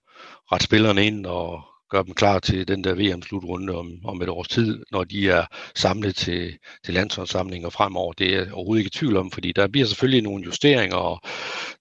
rette 0.52 0.64
spillerne 0.64 1.07
ind 1.07 1.26
og 1.26 1.62
gøre 1.91 2.05
dem 2.05 2.14
klar 2.14 2.39
til 2.39 2.68
den 2.68 2.84
der 2.84 2.95
VM-slutrunde 2.95 3.74
om, 3.74 3.93
om 4.05 4.22
et 4.22 4.28
års 4.28 4.49
tid, 4.49 4.82
når 4.93 5.05
de 5.05 5.30
er 5.30 5.45
samlet 5.74 6.16
til, 6.16 6.59
til 6.84 6.95
landsholdssamlinger 6.95 7.70
fremover. 7.70 8.12
Det 8.12 8.34
er 8.34 8.39
jeg 8.39 8.53
overhovedet 8.53 8.80
ikke 8.80 8.95
i 8.95 8.99
tvivl 8.99 9.16
om, 9.16 9.30
fordi 9.30 9.53
der 9.53 9.68
bliver 9.68 9.87
selvfølgelig 9.87 10.22
nogle 10.22 10.45
justeringer, 10.45 10.97
og 10.97 11.20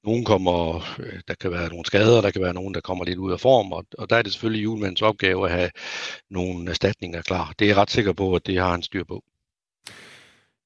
nogen 0.04 0.26
kommer, 0.26 0.76
øh, 1.00 1.20
der 1.28 1.34
kan 1.42 1.52
være 1.52 1.70
nogle 1.70 1.86
skader, 1.86 2.22
der 2.22 2.32
kan 2.32 2.42
være 2.42 2.54
nogen, 2.54 2.74
der 2.74 2.82
kommer 2.82 3.06
lidt 3.06 3.20
ud 3.20 3.32
af 3.32 3.40
form, 3.40 3.72
og, 3.72 3.86
og 3.98 4.10
der 4.10 4.16
er 4.16 4.22
det 4.22 4.32
selvfølgelig 4.32 4.64
julemandens 4.64 5.02
opgave 5.02 5.46
at 5.46 5.52
have 5.52 5.70
nogle 6.30 6.70
erstatninger 6.70 7.22
klar. 7.22 7.54
Det 7.60 7.66
er 7.66 7.70
jeg 7.70 7.78
ret 7.78 7.92
sikker 7.92 8.14
på, 8.14 8.36
at 8.36 8.48
det 8.48 8.58
har 8.58 8.72
han 8.72 8.82
styr 8.82 9.04
på. 9.04 9.24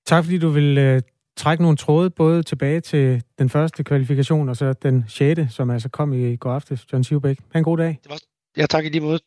Tak 0.05 0.23
fordi 0.23 0.37
du 0.37 0.49
vil 0.49 0.95
uh, 0.95 1.01
trække 1.37 1.63
nogle 1.63 1.77
tråde 1.77 2.09
både 2.09 2.43
tilbage 2.43 2.81
til 2.81 3.23
den 3.39 3.49
første 3.49 3.83
kvalifikation 3.83 4.49
og 4.49 4.55
så 4.55 4.73
den 4.73 5.05
sjette, 5.07 5.47
som 5.51 5.69
altså 5.69 5.89
kom 5.89 6.13
i 6.13 6.35
går 6.35 6.51
aftes. 6.51 6.93
John 6.93 7.03
Sivbæk. 7.03 7.39
Ha' 7.53 7.59
en 7.59 7.63
god 7.63 7.77
dag. 7.77 7.99
Det 8.03 8.09
var 8.09 8.19
Ja, 8.57 8.65
tak 8.65 8.85
i 8.85 8.89
lige 8.89 9.01
måde. 9.01 9.19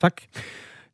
Tak. 0.00 0.22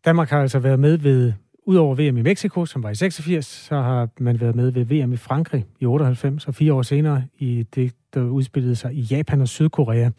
Danmark 0.04 0.28
har 0.28 0.40
altså 0.40 0.58
været 0.58 0.80
med 0.80 0.98
ved 0.98 1.32
Udover 1.66 1.94
VM 1.94 2.16
i 2.16 2.22
Mexico, 2.22 2.66
som 2.66 2.82
var 2.82 2.90
i 2.90 2.94
86, 2.94 3.46
så 3.46 3.74
har 3.74 4.08
man 4.18 4.40
været 4.40 4.54
med 4.56 4.70
ved 4.70 4.84
VM 4.84 5.12
i 5.12 5.16
Frankrig 5.16 5.66
i 5.80 5.86
98, 5.86 6.46
og 6.46 6.54
fire 6.54 6.74
år 6.74 6.82
senere 6.82 7.24
i 7.38 7.62
det, 7.74 7.94
der 8.14 8.22
udspillede 8.22 8.76
sig 8.76 8.94
i 8.94 9.00
Japan 9.00 9.40
og 9.40 9.48
Sydkorea. 9.48 10.10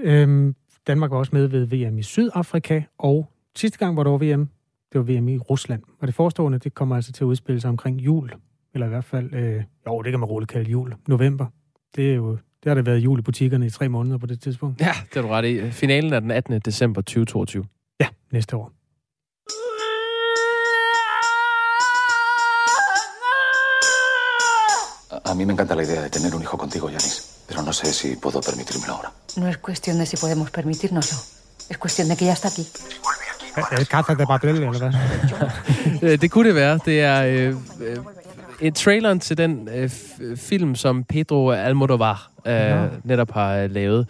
Øhm, 0.00 0.54
Danmark 0.86 1.10
var 1.10 1.16
også 1.16 1.30
med 1.32 1.46
ved 1.46 1.66
VM 1.66 1.98
i 1.98 2.02
Sydafrika, 2.02 2.82
og 2.98 3.30
sidste 3.56 3.78
gang, 3.78 3.94
hvor 3.94 4.02
der 4.02 4.10
var 4.10 4.18
VM, 4.18 4.48
det 4.92 4.98
var 4.98 5.02
VM 5.02 5.28
i 5.28 5.38
Rusland. 5.38 5.82
Og 6.00 6.06
det 6.06 6.14
forestående, 6.14 6.58
det 6.58 6.74
kommer 6.74 6.96
altså 6.96 7.12
til 7.12 7.24
at 7.24 7.26
udspille 7.26 7.60
sig 7.60 7.68
omkring 7.68 8.00
jul, 8.00 8.32
eller 8.74 8.86
i 8.86 8.90
hvert 8.90 9.04
fald, 9.04 9.34
øh, 9.34 9.62
jo, 9.86 10.02
det 10.02 10.12
kan 10.12 10.20
man 10.20 10.28
roligt 10.28 10.50
kalde 10.50 10.70
jul, 10.70 10.94
november. 11.08 11.46
Det 11.96 12.10
er 12.10 12.14
jo 12.14 12.38
det 12.66 12.70
har 12.70 12.74
det 12.74 12.86
været 12.86 12.98
jul 12.98 13.18
i 13.18 13.22
butikkerne 13.22 13.66
i 13.66 13.70
tre 13.70 13.88
måneder 13.88 14.18
på 14.18 14.26
det 14.26 14.40
tidspunkt. 14.40 14.80
Ja, 14.80 14.92
det 15.10 15.16
er 15.16 15.22
du 15.22 15.28
ret 15.28 15.44
i. 15.44 15.70
Finalen 15.70 16.12
er 16.12 16.20
den 16.20 16.30
18. 16.30 16.60
december 16.60 17.00
2022. 17.00 17.64
Ja, 18.00 18.06
næste 18.32 18.56
år. 18.56 18.72
A 25.30 25.34
mí 25.34 25.44
me 25.44 25.52
encanta 25.52 25.74
la 25.74 25.82
idea 25.82 26.02
de 26.02 26.10
tener 26.10 26.34
un 26.34 26.42
hijo 26.42 26.56
contigo, 26.64 26.86
Yanis, 26.94 27.16
pero 27.48 27.62
no 27.62 27.72
sé 27.72 27.86
si 27.98 28.08
puedo 28.24 28.40
permitírmelo 28.48 28.92
ahora. 28.96 29.10
No 29.40 29.46
es 29.52 29.58
cuestión 29.68 29.98
de 30.00 30.06
si 30.06 30.16
podemos 30.24 30.50
permitírnoslo. 30.58 31.18
Es 31.72 31.78
cuestión 31.84 32.08
de 32.08 32.14
que 32.18 32.24
ya 32.30 32.34
está 32.38 32.48
aquí. 32.48 32.64
Er 33.72 33.78
det 33.78 33.88
kaffe 33.88 34.14
de 34.14 34.26
papel, 34.26 34.54
eller 34.56 34.78
hvad? 34.78 34.92
Øh, 36.02 36.20
det 36.20 36.30
kunne 36.30 36.48
det 36.48 36.54
være. 36.54 36.80
Det 36.84 37.00
er 37.00 37.18
øh, 37.22 37.54
øh, 37.80 37.96
et 38.60 38.74
traileren 38.74 39.20
til 39.20 39.38
den 39.38 39.68
øh, 39.68 39.90
film, 40.36 40.74
som 40.74 41.04
Pedro 41.04 41.50
Almodovar 41.50 42.30
øh, 42.46 42.52
ja. 42.52 42.88
netop 43.04 43.30
har 43.30 43.56
øh, 43.56 43.70
lavet. 43.70 44.08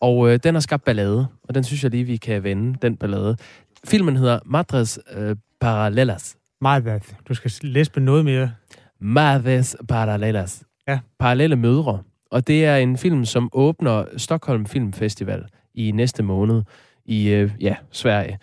Og 0.00 0.30
øh, 0.30 0.38
den 0.42 0.54
har 0.54 0.60
skabt 0.60 0.84
ballade, 0.84 1.26
og 1.48 1.54
den 1.54 1.64
synes 1.64 1.82
jeg 1.82 1.90
lige, 1.90 2.04
vi 2.04 2.16
kan 2.16 2.42
vende, 2.42 2.78
den 2.82 2.96
ballade. 2.96 3.36
Filmen 3.84 4.16
hedder 4.16 4.38
Madres 4.44 4.98
øh, 5.16 5.36
Paralelas. 5.60 6.36
Madres. 6.60 7.14
Du 7.28 7.34
skal 7.34 7.52
læse 7.62 7.90
på 7.90 8.00
noget 8.00 8.24
mere. 8.24 8.52
Madres 9.00 9.76
Paralelas. 9.88 10.62
Ja. 10.88 10.98
Parallelle 11.18 11.56
mødre. 11.56 12.02
Og 12.30 12.46
det 12.46 12.64
er 12.64 12.76
en 12.76 12.96
film, 12.96 13.24
som 13.24 13.48
åbner 13.52 14.04
Stockholm 14.16 14.66
Film 14.66 14.92
Festival 14.92 15.44
i 15.74 15.90
næste 15.90 16.22
måned 16.22 16.62
i 17.04 17.28
øh, 17.28 17.50
ja, 17.60 17.76
Sverige. 17.90 18.38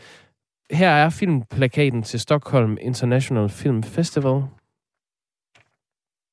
Her 0.72 0.90
er 0.90 1.10
filmplakaten 1.10 2.04
til 2.04 2.20
Stockholm 2.20 2.78
International 2.82 3.50
Film 3.50 3.84
Festival. 3.84 4.44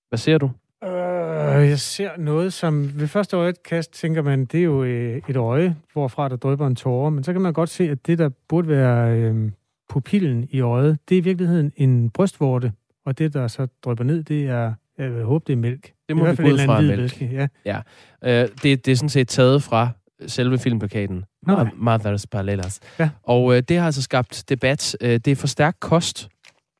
Hvad 0.08 0.18
ser 0.18 0.38
du? 0.38 0.50
Øh, 0.84 1.68
jeg 1.68 1.78
ser 1.78 2.10
noget, 2.18 2.52
som 2.52 3.00
ved 3.00 3.08
første 3.08 3.36
øjekast 3.36 3.92
tænker 3.94 4.22
man, 4.22 4.44
det 4.44 4.60
er 4.60 4.64
jo 4.64 4.82
øh, 4.84 5.22
et 5.28 5.36
øje, 5.36 5.76
hvorfra 5.92 6.28
der 6.28 6.36
drøber 6.36 6.66
en 6.66 6.76
tårer, 6.76 7.10
men 7.10 7.24
så 7.24 7.32
kan 7.32 7.42
man 7.42 7.52
godt 7.52 7.68
se, 7.70 7.90
at 7.90 8.06
det, 8.06 8.18
der 8.18 8.30
burde 8.48 8.68
være 8.68 9.16
øh, 9.18 9.50
pupillen 9.88 10.48
i 10.50 10.60
øjet, 10.60 10.98
det 11.08 11.14
er 11.14 11.18
i 11.18 11.24
virkeligheden 11.24 11.72
en 11.76 12.10
brystvorte, 12.10 12.72
og 13.06 13.18
det, 13.18 13.34
der 13.34 13.48
så 13.48 13.66
drøber 13.84 14.04
ned, 14.04 14.22
det 14.22 14.46
er, 14.46 14.72
jeg 14.98 15.10
håber, 15.10 15.44
det 15.46 15.52
er 15.52 15.56
mælk. 15.56 15.92
Det 16.08 16.16
må 16.16 16.26
I 16.26 16.30
vi 16.30 16.36
gå 16.36 16.42
ud 16.42 16.58
fra 16.58 16.80
mælk. 16.80 17.00
væske, 17.00 17.30
Ja. 17.32 17.48
Ja. 17.64 18.42
Øh, 18.42 18.48
det, 18.62 18.86
det 18.86 18.92
er 18.92 18.96
sådan 18.96 19.08
set 19.08 19.28
taget 19.28 19.62
fra 19.62 19.88
selve 20.26 20.58
filmplakaten. 20.58 21.24
Nå. 21.46 21.66
Mothers 21.76 22.26
Parallelas. 22.26 22.80
Ja. 22.98 23.10
Og 23.22 23.56
øh, 23.56 23.62
det 23.68 23.78
har 23.78 23.86
altså 23.86 24.02
skabt 24.02 24.44
debat. 24.48 24.96
Øh, 25.00 25.10
det 25.10 25.28
er 25.28 25.36
for 25.36 25.46
stærk 25.46 25.76
kost, 25.80 26.28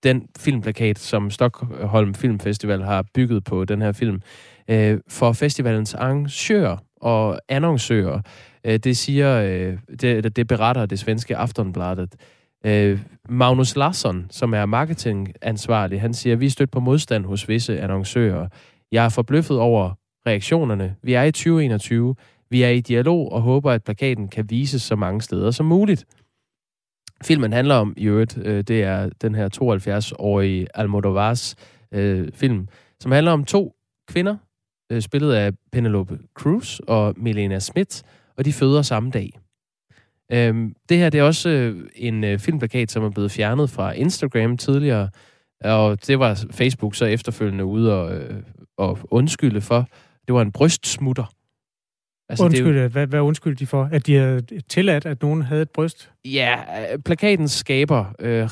den 0.02 0.28
filmplakat, 0.38 0.98
som 0.98 1.30
Stockholm 1.30 2.14
Filmfestival 2.14 2.82
har 2.82 3.04
bygget 3.14 3.44
på 3.44 3.64
den 3.64 3.82
her 3.82 3.92
film, 3.92 4.20
øh, 4.70 4.98
for 5.08 5.32
festivalens 5.32 5.94
arrangører 5.94 6.76
og 7.00 7.40
annoncører. 7.48 8.20
Øh, 8.64 8.78
det 8.78 8.96
siger, 8.96 9.42
øh, 9.42 9.78
det, 10.00 10.36
det 10.36 10.46
beretter 10.46 10.86
det 10.86 10.98
svenske 10.98 11.36
Aftonbladet. 11.36 12.14
Øh, 12.66 13.00
Magnus 13.28 13.76
Larsson, 13.76 14.26
som 14.30 14.54
er 14.54 14.66
marketingansvarlig, 14.66 16.00
han 16.00 16.14
siger, 16.14 16.36
vi 16.36 16.46
er 16.46 16.50
stødt 16.50 16.70
på 16.70 16.80
modstand 16.80 17.24
hos 17.24 17.48
visse 17.48 17.80
annoncører. 17.80 18.48
Jeg 18.92 19.04
er 19.04 19.08
forbløffet 19.08 19.58
over 19.58 19.94
reaktionerne. 20.26 20.94
Vi 21.02 21.14
er 21.14 21.22
i 21.22 21.32
2021. 21.32 22.14
Vi 22.50 22.62
er 22.62 22.68
i 22.68 22.80
dialog 22.80 23.32
og 23.32 23.40
håber, 23.40 23.72
at 23.72 23.84
plakaten 23.84 24.28
kan 24.28 24.50
vises 24.50 24.82
så 24.82 24.96
mange 24.96 25.22
steder 25.22 25.50
som 25.50 25.66
muligt. 25.66 26.04
Filmen 27.24 27.52
handler 27.52 27.74
om, 27.74 27.94
i 27.96 28.04
øvrigt, 28.04 28.38
øh, 28.44 28.64
det 28.64 28.82
er 28.82 29.10
den 29.22 29.34
her 29.34 29.48
72-årige 29.62 30.66
Almodovars 30.74 31.56
øh, 31.92 32.32
film, 32.32 32.68
som 33.00 33.12
handler 33.12 33.32
om 33.32 33.44
to 33.44 33.74
kvinder, 34.08 34.36
øh, 34.92 35.02
spillet 35.02 35.32
af 35.32 35.52
Penelope 35.72 36.18
Cruz 36.34 36.78
og 36.78 37.14
Milena 37.16 37.58
Smith, 37.58 38.02
og 38.36 38.44
de 38.44 38.52
føder 38.52 38.82
samme 38.82 39.10
dag. 39.10 39.30
Øhm, 40.32 40.74
det 40.88 40.98
her 40.98 41.10
det 41.10 41.20
er 41.20 41.24
også 41.24 41.48
øh, 41.48 41.88
en 41.96 42.24
øh, 42.24 42.38
filmplakat, 42.38 42.90
som 42.90 43.04
er 43.04 43.10
blevet 43.10 43.30
fjernet 43.30 43.70
fra 43.70 43.92
Instagram 43.92 44.56
tidligere, 44.56 45.08
og 45.64 46.06
det 46.06 46.18
var 46.18 46.44
Facebook 46.50 46.94
så 46.94 47.04
efterfølgende 47.04 47.64
ude 47.64 47.94
og, 47.94 48.14
øh, 48.14 48.42
og 48.76 48.98
undskylde 49.10 49.60
for. 49.60 49.88
Det 50.26 50.34
var 50.34 50.42
en 50.42 50.52
brystsmutter. 50.52 51.32
Altså, 52.28 52.44
Undskyld, 52.44 52.74
det 52.76 52.82
jo... 52.82 52.88
hvad, 52.88 53.06
hvad 53.06 53.20
undskylder 53.20 53.56
de 53.56 53.66
for? 53.66 53.88
At 53.92 54.06
de 54.06 54.14
har 54.14 54.42
tilladt, 54.68 55.06
at 55.06 55.22
nogen 55.22 55.42
havde 55.42 55.62
et 55.62 55.70
bryst? 55.70 56.10
Ja, 56.24 56.56
øh, 56.92 56.98
plakatens 56.98 57.52
skaber, 57.52 58.04
øh, 58.18 58.48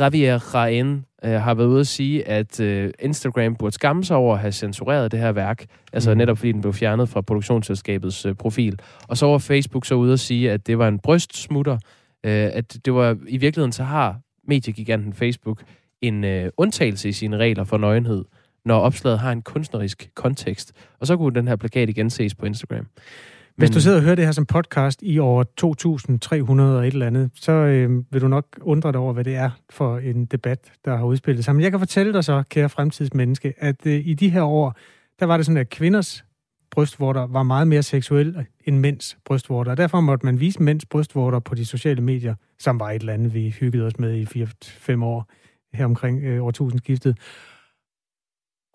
Javier 0.00 0.54
Raen, 0.54 1.04
øh, 1.24 1.30
har 1.30 1.54
været 1.54 1.66
ude 1.66 1.80
at 1.80 1.86
sige, 1.86 2.28
at 2.28 2.60
øh, 2.60 2.90
Instagram 2.98 3.56
burde 3.56 3.74
skamme 3.74 4.04
sig 4.04 4.16
over 4.16 4.34
at 4.34 4.40
have 4.40 4.52
censureret 4.52 5.12
det 5.12 5.20
her 5.20 5.32
værk. 5.32 5.64
Altså 5.92 6.10
mm. 6.10 6.18
netop 6.18 6.38
fordi 6.38 6.52
den 6.52 6.60
blev 6.60 6.72
fjernet 6.72 7.08
fra 7.08 7.20
produktionsselskabets 7.20 8.26
øh, 8.26 8.34
profil. 8.34 8.78
Og 9.08 9.16
så 9.16 9.26
var 9.26 9.38
Facebook 9.38 9.86
så 9.86 9.94
ude 9.94 10.12
at 10.12 10.20
sige, 10.20 10.50
at 10.50 10.66
det 10.66 10.78
var 10.78 10.88
en 10.88 10.98
brystsmutter. 10.98 11.78
Øh, 12.24 12.50
at 12.52 12.76
det 12.84 12.94
var 12.94 13.16
i 13.28 13.36
virkeligheden 13.36 13.72
så 13.72 13.84
har 13.84 14.20
mediegiganten 14.48 15.12
Facebook 15.12 15.62
en 16.00 16.24
øh, 16.24 16.50
undtagelse 16.56 17.08
i 17.08 17.12
sine 17.12 17.36
regler 17.36 17.64
for 17.64 17.78
nøgenhed 17.78 18.24
når 18.66 18.78
opslaget 18.78 19.18
har 19.18 19.32
en 19.32 19.42
kunstnerisk 19.42 20.10
kontekst. 20.14 20.72
Og 21.00 21.06
så 21.06 21.16
kunne 21.16 21.34
den 21.34 21.48
her 21.48 21.56
plakat 21.56 21.88
igen 21.88 22.10
ses 22.10 22.34
på 22.34 22.46
Instagram. 22.46 22.76
Men... 22.78 22.88
Hvis 23.56 23.70
du 23.70 23.80
sidder 23.80 23.96
og 23.96 24.02
hører 24.02 24.14
det 24.14 24.24
her 24.24 24.32
som 24.32 24.46
podcast 24.46 25.02
i 25.02 25.18
år 25.18 25.42
2300 25.42 26.78
og 26.78 26.86
et 26.86 26.92
eller 26.92 27.06
andet, 27.06 27.30
så 27.34 27.52
øh, 27.52 28.04
vil 28.10 28.20
du 28.20 28.28
nok 28.28 28.46
undre 28.60 28.92
dig 28.92 29.00
over, 29.00 29.12
hvad 29.12 29.24
det 29.24 29.34
er 29.34 29.50
for 29.70 29.98
en 29.98 30.24
debat, 30.24 30.72
der 30.84 30.96
har 30.96 31.04
udspillet 31.04 31.44
sig. 31.44 31.54
Men 31.54 31.62
jeg 31.62 31.70
kan 31.70 31.80
fortælle 31.80 32.12
dig 32.12 32.24
så, 32.24 32.42
kære 32.50 32.68
fremtidsmenneske, 32.68 33.54
at 33.58 33.86
øh, 33.86 34.06
i 34.06 34.14
de 34.14 34.28
her 34.28 34.42
år, 34.42 34.74
der 35.20 35.26
var 35.26 35.36
det 35.36 35.46
sådan, 35.46 35.56
at 35.56 35.70
kvinders 35.70 36.24
brystvorter 36.70 37.26
var 37.26 37.42
meget 37.42 37.68
mere 37.68 37.82
seksuelle 37.82 38.46
end 38.64 38.78
mænds 38.78 39.16
brystvorter. 39.24 39.70
Og 39.70 39.76
derfor 39.76 40.00
måtte 40.00 40.26
man 40.26 40.40
vise 40.40 40.62
mænds 40.62 40.86
brystvorter 40.86 41.38
på 41.38 41.54
de 41.54 41.66
sociale 41.66 42.00
medier, 42.02 42.34
som 42.58 42.80
var 42.80 42.90
et 42.90 43.00
eller 43.00 43.12
andet, 43.12 43.34
vi 43.34 43.54
hyggede 43.60 43.86
os 43.86 43.98
med 43.98 44.14
i 44.14 44.42
4-5 44.42 45.04
år 45.04 45.30
her 45.74 45.84
omkring 45.84 46.24
øh, 46.24 46.44
årtusindskiftet. 46.44 47.18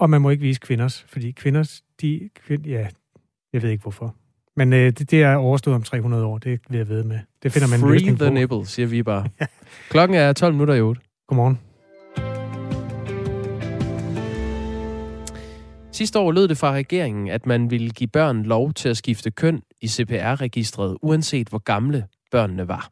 Og 0.02 0.10
man 0.10 0.22
må 0.22 0.30
ikke 0.30 0.42
vise 0.42 0.60
kvinders, 0.60 1.06
fordi 1.08 1.32
kvinders, 1.32 1.82
de, 2.02 2.30
kvind, 2.46 2.66
ja, 2.66 2.88
jeg 3.54 3.62
ved 3.62 3.70
ikke 3.70 3.82
hvorfor. 3.82 4.16
Men 4.56 4.74
øh, 4.74 4.86
det, 4.86 5.12
det 5.12 5.24
er 5.24 5.36
overstået 5.36 5.76
om 5.76 5.84
300 5.84 6.26
år, 6.26 6.38
det 6.38 6.60
vil 6.70 6.78
jeg 6.78 6.90
ved 6.90 7.04
med. 7.04 7.20
Det 7.44 7.52
finder 7.52 7.68
man 7.68 7.80
Free 7.80 8.00
the 8.00 8.16
på. 8.18 8.30
nipple, 8.30 8.66
siger 8.66 8.88
vi 8.88 9.04
bare. 9.04 9.28
Klokken 9.92 10.18
er 10.18 10.34
12 10.34 10.54
minutter 10.54 10.74
i 10.74 10.82
8. 10.82 11.02
Godmorgen. 11.28 11.60
Sidste 15.92 16.20
år 16.20 16.32
lød 16.32 16.48
det 16.48 16.58
fra 16.58 16.72
regeringen, 16.72 17.30
at 17.30 17.46
man 17.46 17.72
ville 17.72 17.90
give 17.90 18.08
børn 18.08 18.44
lov 18.44 18.74
til 18.74 18.90
at 18.90 18.98
skifte 18.98 19.32
køn 19.32 19.62
i 19.82 19.88
CPR-registret, 19.88 20.98
uanset 21.02 21.50
hvor 21.50 21.60
gamle 21.60 22.06
børnene 22.32 22.68
var. 22.68 22.90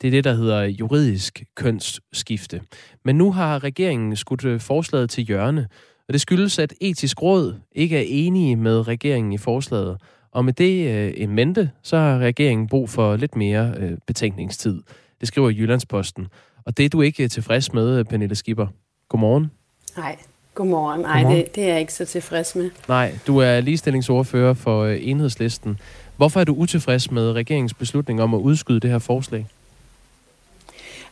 Det 0.00 0.06
er 0.06 0.10
det, 0.10 0.24
der 0.24 0.34
hedder 0.34 0.62
juridisk 0.62 1.44
kønsskifte. 1.56 2.60
Men 3.04 3.16
nu 3.16 3.32
har 3.32 3.64
regeringen 3.64 4.16
skudt 4.16 4.44
øh, 4.44 4.60
forslaget 4.60 5.10
til 5.10 5.24
hjørne, 5.24 5.68
og 6.12 6.14
det 6.14 6.20
skyldes, 6.20 6.58
at 6.58 6.74
etisk 6.80 7.22
råd 7.22 7.54
ikke 7.72 7.96
er 7.96 8.04
enige 8.06 8.56
med 8.56 8.88
regeringen 8.88 9.32
i 9.32 9.38
forslaget. 9.38 9.98
Og 10.32 10.44
med 10.44 10.52
det 10.52 10.88
øh, 10.88 11.12
en 11.16 11.30
mente, 11.30 11.70
så 11.82 11.96
har 11.96 12.18
regeringen 12.18 12.68
brug 12.68 12.90
for 12.90 13.16
lidt 13.16 13.36
mere 13.36 13.74
øh, 13.78 13.98
betænkningstid. 14.06 14.82
Det 15.20 15.28
skriver 15.28 15.50
Jyllandsposten. 15.50 16.26
Og 16.64 16.76
det 16.76 16.84
er 16.84 16.88
du 16.88 17.00
ikke 17.00 17.28
tilfreds 17.28 17.72
med, 17.72 18.04
Pernille 18.04 18.34
Skipper. 18.34 18.66
Godmorgen. 19.08 19.50
Nej, 19.96 20.16
godmorgen. 20.54 21.00
Nej, 21.00 21.34
det, 21.34 21.54
det 21.54 21.64
er 21.64 21.68
jeg 21.68 21.80
ikke 21.80 21.94
så 21.94 22.04
tilfreds 22.04 22.54
med. 22.54 22.70
Nej, 22.88 23.18
du 23.26 23.38
er 23.38 23.60
ligestillingsordfører 23.60 24.54
for 24.54 24.82
øh, 24.82 24.98
enhedslisten. 25.00 25.78
Hvorfor 26.16 26.40
er 26.40 26.44
du 26.44 26.54
utilfreds 26.54 27.10
med 27.10 27.32
regeringens 27.32 27.74
beslutning 27.74 28.22
om 28.22 28.34
at 28.34 28.38
udskyde 28.38 28.80
det 28.80 28.90
her 28.90 28.98
forslag? 28.98 29.46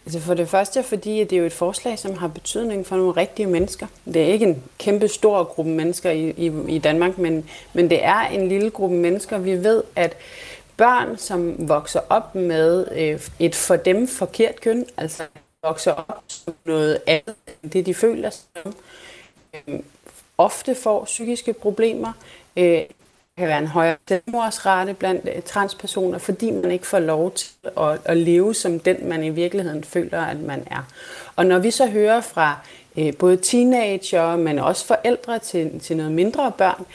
Altså 0.07 0.21
for 0.21 0.35
det 0.35 0.49
første, 0.49 0.83
fordi 0.83 1.25
det 1.25 1.33
er 1.33 1.37
jo 1.41 1.47
et 1.47 1.53
forslag, 1.53 1.99
som 1.99 2.15
har 2.15 2.29
betydning 2.29 2.87
for 2.87 2.97
nogle 2.97 3.13
rigtige 3.13 3.47
mennesker. 3.47 3.87
Det 4.05 4.17
er 4.17 4.27
ikke 4.27 4.47
en 4.47 4.63
kæmpe 4.79 5.09
stor 5.09 5.45
gruppe 5.45 5.71
mennesker 5.71 6.11
i, 6.11 6.31
i, 6.31 6.53
i 6.69 6.79
Danmark, 6.79 7.19
men, 7.19 7.49
men 7.73 7.91
det 7.91 8.05
er 8.05 8.21
en 8.21 8.49
lille 8.49 8.71
gruppe 8.71 8.97
mennesker. 8.97 9.39
Vi 9.39 9.53
ved, 9.53 9.83
at 9.97 10.17
børn, 10.77 11.19
som 11.19 11.69
vokser 11.69 12.01
op 12.09 12.35
med 12.35 12.87
øh, 12.93 13.21
et 13.39 13.55
for 13.55 13.77
dem 13.77 14.09
forkert 14.09 14.61
køn, 14.61 14.87
altså 14.97 15.23
vokser 15.65 15.93
op 15.93 16.23
som 16.29 16.55
noget 16.65 16.99
andet 17.07 17.35
end 17.63 17.71
det, 17.71 17.87
de 17.87 17.95
føler 17.95 18.31
som, 18.31 18.75
øh, 19.69 19.81
ofte 20.39 20.75
får 20.75 21.05
psykiske 21.05 21.53
problemer, 21.53 22.13
øh, 22.57 22.83
kan 23.41 23.49
være 23.49 23.59
en 23.59 23.67
højere 23.67 23.97
selvmordsrate 24.09 24.95
blandt 24.95 25.29
øh, 25.37 25.43
transpersoner, 25.43 26.19
fordi 26.19 26.51
man 26.51 26.71
ikke 26.71 26.87
får 26.87 26.99
lov 26.99 27.33
til 27.33 27.51
at, 27.79 27.99
at 28.05 28.17
leve 28.17 28.55
som 28.55 28.81
den, 28.81 29.09
man 29.09 29.25
i 29.25 29.31
virkeligheden 29.31 29.85
føler, 29.85 30.21
at 30.21 30.41
man 30.41 30.63
er. 30.71 30.89
Og 31.37 31.47
når 31.47 31.59
vi 31.59 31.71
så 31.71 31.87
hører 31.87 32.21
fra 32.21 32.57
øh, 32.99 33.13
både 33.19 33.37
teenager, 33.37 34.37
men 34.37 34.59
også 34.59 34.87
forældre 34.87 35.39
til, 35.39 35.81
til 35.81 35.97
noget 35.97 36.13
mindre 36.13 36.53
børn, 36.59 36.87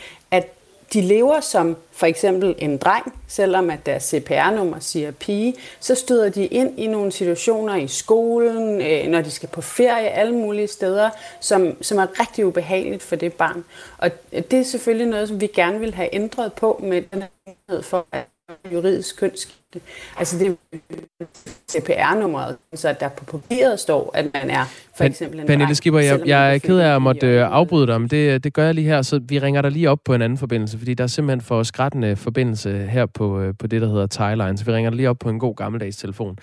de 0.93 1.01
lever 1.01 1.39
som 1.39 1.77
for 1.91 2.05
eksempel 2.05 2.55
en 2.57 2.77
dreng, 2.77 3.21
selvom 3.27 3.69
at 3.69 3.85
deres 3.85 4.03
CPR-nummer 4.03 4.79
siger 4.79 5.11
pige, 5.11 5.55
så 5.79 5.95
støder 5.95 6.29
de 6.29 6.45
ind 6.45 6.79
i 6.79 6.87
nogle 6.87 7.11
situationer 7.11 7.75
i 7.75 7.87
skolen, 7.87 8.81
øh, 8.81 9.07
når 9.07 9.21
de 9.21 9.31
skal 9.31 9.49
på 9.49 9.61
ferie, 9.61 10.09
alle 10.09 10.35
mulige 10.35 10.67
steder, 10.67 11.09
som, 11.39 11.83
som 11.83 11.97
er 11.97 12.19
rigtig 12.19 12.45
ubehageligt 12.45 13.03
for 13.03 13.15
det 13.15 13.33
barn. 13.33 13.63
Og 13.97 14.11
det 14.31 14.53
er 14.53 14.63
selvfølgelig 14.63 15.07
noget, 15.07 15.27
som 15.27 15.41
vi 15.41 15.47
gerne 15.47 15.79
vil 15.79 15.93
have 15.93 16.09
ændret 16.15 16.53
på 16.53 16.79
med 16.83 17.01
den 17.13 17.21
her 17.21 17.29
mulighed 17.47 17.83
for 17.83 18.05
at 18.11 18.34
juridisk 18.73 19.19
kønsskifte. 19.19 19.81
Altså 20.17 20.39
det 20.39 20.47
er 20.47 21.25
CPR-nummeret, 21.71 22.57
så 22.73 22.89
at 22.89 22.99
der 22.99 23.09
på 23.09 23.25
papiret 23.25 23.79
står, 23.79 24.11
at 24.13 24.25
man 24.33 24.49
er 24.49 24.65
for 24.97 25.03
eksempel 25.03 25.39
en 25.39 25.47
Pernille 25.47 25.75
Skipper, 25.75 25.99
jeg, 25.99 26.21
jeg 26.25 26.53
er 26.53 26.57
ked 26.57 26.79
af 26.79 26.95
at 26.95 27.01
måtte 27.01 27.27
øh, 27.27 27.51
afbryde 27.51 27.87
dig, 27.87 28.01
men 28.01 28.09
det, 28.09 28.43
det 28.43 28.53
gør 28.53 28.65
jeg 28.65 28.75
lige 28.75 28.87
her, 28.87 29.01
så 29.01 29.19
vi 29.19 29.39
ringer 29.39 29.61
dig 29.61 29.71
lige 29.71 29.89
op 29.89 29.99
på 30.05 30.13
en 30.13 30.21
anden 30.21 30.37
forbindelse, 30.37 30.77
fordi 30.77 30.93
der 30.93 31.03
er 31.03 31.07
simpelthen 31.07 31.41
for 31.41 31.63
skrættende 31.63 32.15
forbindelse 32.15 32.77
her 32.77 33.05
på, 33.05 33.39
øh, 33.39 33.53
på 33.59 33.67
det, 33.67 33.81
der 33.81 33.87
hedder 33.87 34.07
Thailand, 34.07 34.57
så 34.57 34.65
vi 34.65 34.71
ringer 34.71 34.89
dig 34.89 34.97
lige 34.97 35.09
op 35.09 35.19
på 35.19 35.29
en 35.29 35.39
god 35.39 35.55
gammeldags 35.55 35.97
telefon. 35.97 36.37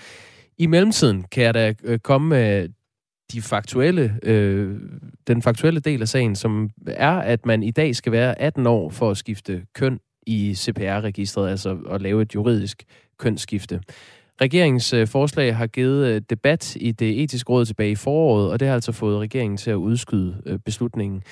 I 0.58 0.66
mellemtiden 0.66 1.24
kan 1.32 1.44
jeg 1.44 1.54
da 1.54 1.74
øh, 1.84 1.98
komme 1.98 2.28
med 2.28 2.68
de 3.32 3.42
faktuelle, 3.42 4.18
øh, 4.22 4.80
den 5.26 5.42
faktuelle 5.42 5.80
del 5.80 6.02
af 6.02 6.08
sagen, 6.08 6.36
som 6.36 6.70
er, 6.86 7.12
at 7.18 7.46
man 7.46 7.62
i 7.62 7.70
dag 7.70 7.96
skal 7.96 8.12
være 8.12 8.40
18 8.40 8.66
år 8.66 8.90
for 8.90 9.10
at 9.10 9.16
skifte 9.16 9.62
køn 9.74 9.98
i 10.26 10.54
CPR-registret, 10.54 11.50
altså 11.50 11.78
at 11.90 12.02
lave 12.02 12.22
et 12.22 12.34
juridisk 12.34 12.84
kønsskifte. 13.18 13.80
Regeringens 14.40 14.92
øh, 14.92 15.06
forslag 15.06 15.56
har 15.56 15.66
givet 15.66 16.06
øh, 16.06 16.22
debat 16.30 16.76
i 16.76 16.92
det 16.92 17.22
etiske 17.22 17.52
råd 17.52 17.64
tilbage 17.64 17.90
i 17.90 17.94
foråret, 17.94 18.50
og 18.50 18.60
det 18.60 18.68
har 18.68 18.74
altså 18.74 18.92
fået 18.92 19.18
regeringen 19.18 19.56
til 19.56 19.70
at 19.70 19.74
udskyde 19.74 20.42
øh, 20.46 20.58
beslutningen. 20.58 21.22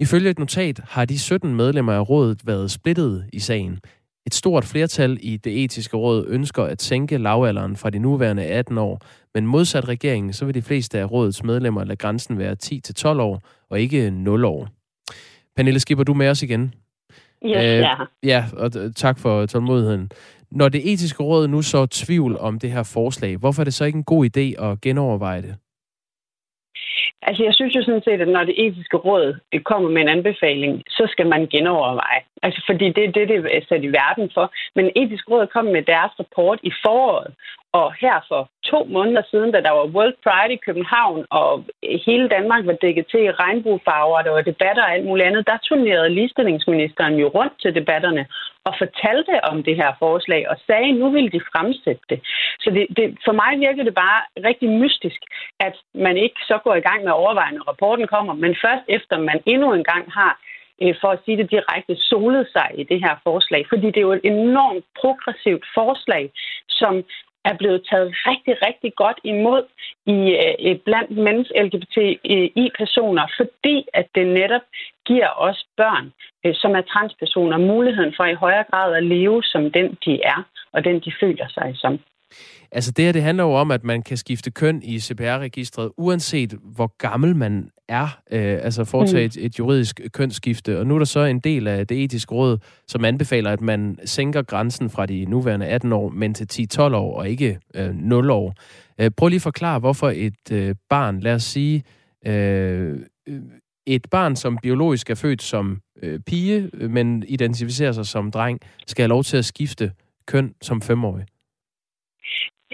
Ifølge 0.00 0.30
et 0.30 0.38
notat 0.38 0.80
har 0.88 1.04
de 1.04 1.18
17 1.18 1.54
medlemmer 1.54 1.92
af 1.92 2.08
rådet 2.08 2.46
været 2.46 2.70
splittet 2.70 3.24
i 3.32 3.38
sagen. 3.38 3.78
Et 4.26 4.34
stort 4.34 4.64
flertal 4.64 5.18
i 5.20 5.36
det 5.36 5.64
etiske 5.64 5.96
råd 5.96 6.24
ønsker 6.28 6.62
at 6.62 6.82
sænke 6.82 7.18
lavalderen 7.18 7.76
fra 7.76 7.90
de 7.90 7.98
nuværende 7.98 8.42
18 8.42 8.78
år, 8.78 9.00
men 9.34 9.46
modsat 9.46 9.88
regeringen, 9.88 10.32
så 10.32 10.44
vil 10.44 10.54
de 10.54 10.62
fleste 10.62 10.98
af 10.98 11.10
rådets 11.10 11.44
medlemmer 11.44 11.84
lade 11.84 11.96
grænsen 11.96 12.38
være 12.38 12.56
10-12 12.64 13.08
år, 13.08 13.42
og 13.70 13.80
ikke 13.80 14.10
0 14.10 14.44
år. 14.44 14.68
Pernille 15.56 15.80
Skipper, 15.80 16.04
du 16.04 16.12
er 16.12 16.16
med 16.16 16.28
os 16.28 16.42
igen. 16.42 16.74
Yes, 17.46 17.56
øh, 17.56 17.62
ja. 17.62 17.94
Ja, 18.22 18.44
og 18.56 18.70
tak 18.96 19.18
for 19.18 19.46
tålmodigheden. 19.46 20.10
Når 20.50 20.68
det 20.68 20.92
etiske 20.92 21.22
råd 21.22 21.48
nu 21.48 21.62
så 21.62 21.86
tvivl 21.86 22.36
om 22.38 22.58
det 22.58 22.70
her 22.70 22.82
forslag, 22.94 23.36
hvorfor 23.36 23.62
er 23.62 23.64
det 23.64 23.74
så 23.74 23.84
ikke 23.84 23.96
en 23.96 24.04
god 24.04 24.24
idé 24.24 24.64
at 24.64 24.80
genoverveje 24.80 25.42
det? 25.42 25.54
Altså, 27.22 27.42
jeg 27.44 27.54
synes 27.54 27.74
jo 27.76 27.82
sådan 27.82 28.02
set, 28.04 28.20
at 28.20 28.28
når 28.28 28.44
det 28.44 28.66
etiske 28.66 28.96
råd 28.96 29.26
kommer 29.64 29.90
med 29.90 30.02
en 30.02 30.08
anbefaling, 30.08 30.82
så 30.88 31.04
skal 31.12 31.26
man 31.26 31.46
genoverveje. 31.46 32.20
Altså, 32.42 32.60
fordi 32.66 32.86
det 32.96 33.04
er 33.04 33.12
det, 33.12 33.28
det 33.28 33.56
er 33.56 33.60
sat 33.68 33.84
i 33.84 33.92
verden 34.00 34.30
for. 34.34 34.52
Men 34.76 34.90
etisk 34.96 35.30
råd 35.30 35.46
kom 35.46 35.64
med 35.64 35.82
deres 35.82 36.12
rapport 36.20 36.58
i 36.62 36.72
foråret, 36.84 37.34
og 37.72 37.94
her 38.02 38.16
for 38.28 38.42
to 38.70 38.84
måneder 38.84 39.22
siden, 39.30 39.52
da 39.52 39.60
der 39.60 39.70
var 39.70 39.86
World 39.96 40.16
Pride 40.24 40.54
i 40.54 40.64
København, 40.66 41.26
og 41.30 41.64
hele 42.06 42.28
Danmark 42.28 42.66
var 42.66 42.76
dækket 42.82 43.06
til 43.10 43.22
i 43.24 43.30
regnbuefarver, 43.30 44.18
og 44.18 44.24
der 44.24 44.30
var 44.30 44.50
debatter 44.50 44.82
og 44.82 44.92
alt 44.92 45.06
muligt 45.06 45.26
andet, 45.26 45.46
der 45.46 45.56
turnerede 45.68 46.14
ligestillingsministeren 46.14 47.14
jo 47.14 47.28
rundt 47.28 47.52
til 47.62 47.74
debatterne 47.74 48.26
og 48.64 48.74
fortalte 48.78 49.44
om 49.50 49.62
det 49.62 49.76
her 49.76 49.92
forslag 49.98 50.42
og 50.50 50.56
sagde, 50.66 50.88
at 50.88 50.98
nu 51.02 51.10
ville 51.10 51.30
de 51.30 51.40
fremsætte 51.52 52.04
det. 52.10 52.20
Så 52.62 52.70
det, 52.70 52.86
det, 52.96 53.06
for 53.24 53.32
mig 53.32 53.52
virker 53.66 53.84
det 53.84 53.94
bare 53.94 54.20
rigtig 54.48 54.68
mystisk, 54.82 55.20
at 55.60 55.74
man 55.94 56.16
ikke 56.16 56.40
så 56.50 56.58
går 56.64 56.74
i 56.74 56.86
gang 56.88 57.00
med 57.02 57.12
at 57.12 57.20
overveje, 57.22 57.52
når 57.52 57.68
rapporten 57.68 58.06
kommer, 58.06 58.34
men 58.34 58.56
først 58.64 58.84
efter 58.88 59.18
man 59.18 59.40
endnu 59.46 59.68
en 59.74 59.84
gang 59.84 60.04
har 60.18 60.32
Øh, 60.82 60.94
for 61.00 61.08
at 61.08 61.20
sige 61.24 61.36
det 61.36 61.50
direkte, 61.50 61.96
solet 61.96 62.48
sig 62.52 62.70
i 62.74 62.82
det 62.82 63.00
her 63.04 63.14
forslag. 63.22 63.66
Fordi 63.68 63.86
det 63.86 63.96
er 63.96 64.08
jo 64.08 64.12
et 64.12 64.24
enormt 64.24 64.84
progressivt 65.00 65.64
forslag, 65.74 66.30
som 66.68 67.04
er 67.44 67.54
blevet 67.60 67.82
taget 67.90 68.14
rigtig, 68.30 68.54
rigtig 68.66 68.92
godt 69.02 69.18
imod 69.24 69.62
i 70.06 70.18
øh, 70.66 70.78
blandt 70.86 71.10
menneske 71.10 71.62
LGBTI-personer, 71.64 73.26
fordi 73.36 73.76
at 73.94 74.06
det 74.14 74.26
netop 74.26 74.64
giver 75.06 75.30
os 75.36 75.60
børn, 75.76 76.12
øh, 76.44 76.54
som 76.54 76.72
er 76.76 76.80
transpersoner, 76.80 77.58
muligheden 77.58 78.14
for 78.16 78.24
i 78.24 78.34
højere 78.34 78.64
grad 78.70 78.94
at 78.94 79.04
leve 79.04 79.42
som 79.42 79.70
den, 79.70 79.98
de 80.04 80.22
er, 80.22 80.40
og 80.72 80.84
den, 80.84 81.00
de 81.00 81.12
føler 81.20 81.48
sig 81.48 81.72
som. 81.74 81.98
Altså 82.72 82.90
det 82.92 83.04
her, 83.04 83.12
det 83.12 83.22
handler 83.22 83.44
jo 83.44 83.52
om, 83.52 83.70
at 83.70 83.84
man 83.84 84.02
kan 84.02 84.16
skifte 84.16 84.50
køn 84.50 84.82
i 84.82 85.00
CPR-registret, 85.00 85.90
uanset 85.96 86.54
hvor 86.62 86.96
gammel 86.98 87.36
man 87.36 87.70
er, 87.88 88.18
øh, 88.30 88.58
altså 88.62 88.84
foretage 88.84 89.24
et, 89.24 89.36
et 89.36 89.58
juridisk 89.58 90.00
kønsskifte. 90.12 90.78
Og 90.78 90.86
nu 90.86 90.94
er 90.94 90.98
der 90.98 91.06
så 91.06 91.20
en 91.20 91.40
del 91.40 91.68
af 91.68 91.86
det 91.86 92.04
etiske 92.04 92.34
råd, 92.34 92.58
som 92.88 93.04
anbefaler, 93.04 93.50
at 93.50 93.60
man 93.60 93.98
sænker 94.04 94.42
grænsen 94.42 94.90
fra 94.90 95.06
de 95.06 95.24
nuværende 95.24 95.66
18 95.66 95.92
år, 95.92 96.08
men 96.08 96.34
til 96.34 96.68
10-12 96.78 96.80
år, 96.80 97.18
og 97.18 97.28
ikke 97.28 97.58
øh, 97.74 97.94
0 97.94 98.30
år. 98.30 98.54
Øh, 99.00 99.10
prøv 99.16 99.28
lige 99.28 99.36
at 99.36 99.42
forklare, 99.42 99.78
hvorfor 99.78 100.10
et 100.14 100.52
øh, 100.52 100.74
barn, 100.88 101.20
lad 101.20 101.34
os 101.34 101.42
sige, 101.42 101.82
øh, 102.26 102.98
et 103.86 104.06
barn, 104.10 104.36
som 104.36 104.58
biologisk 104.62 105.10
er 105.10 105.14
født 105.14 105.42
som 105.42 105.80
øh, 106.02 106.20
pige, 106.20 106.70
men 106.88 107.24
identificerer 107.28 107.92
sig 107.92 108.06
som 108.06 108.30
dreng, 108.30 108.60
skal 108.86 109.02
have 109.02 109.08
lov 109.08 109.24
til 109.24 109.36
at 109.36 109.44
skifte 109.44 109.92
køn 110.26 110.54
som 110.62 110.82
femårig. 110.82 111.24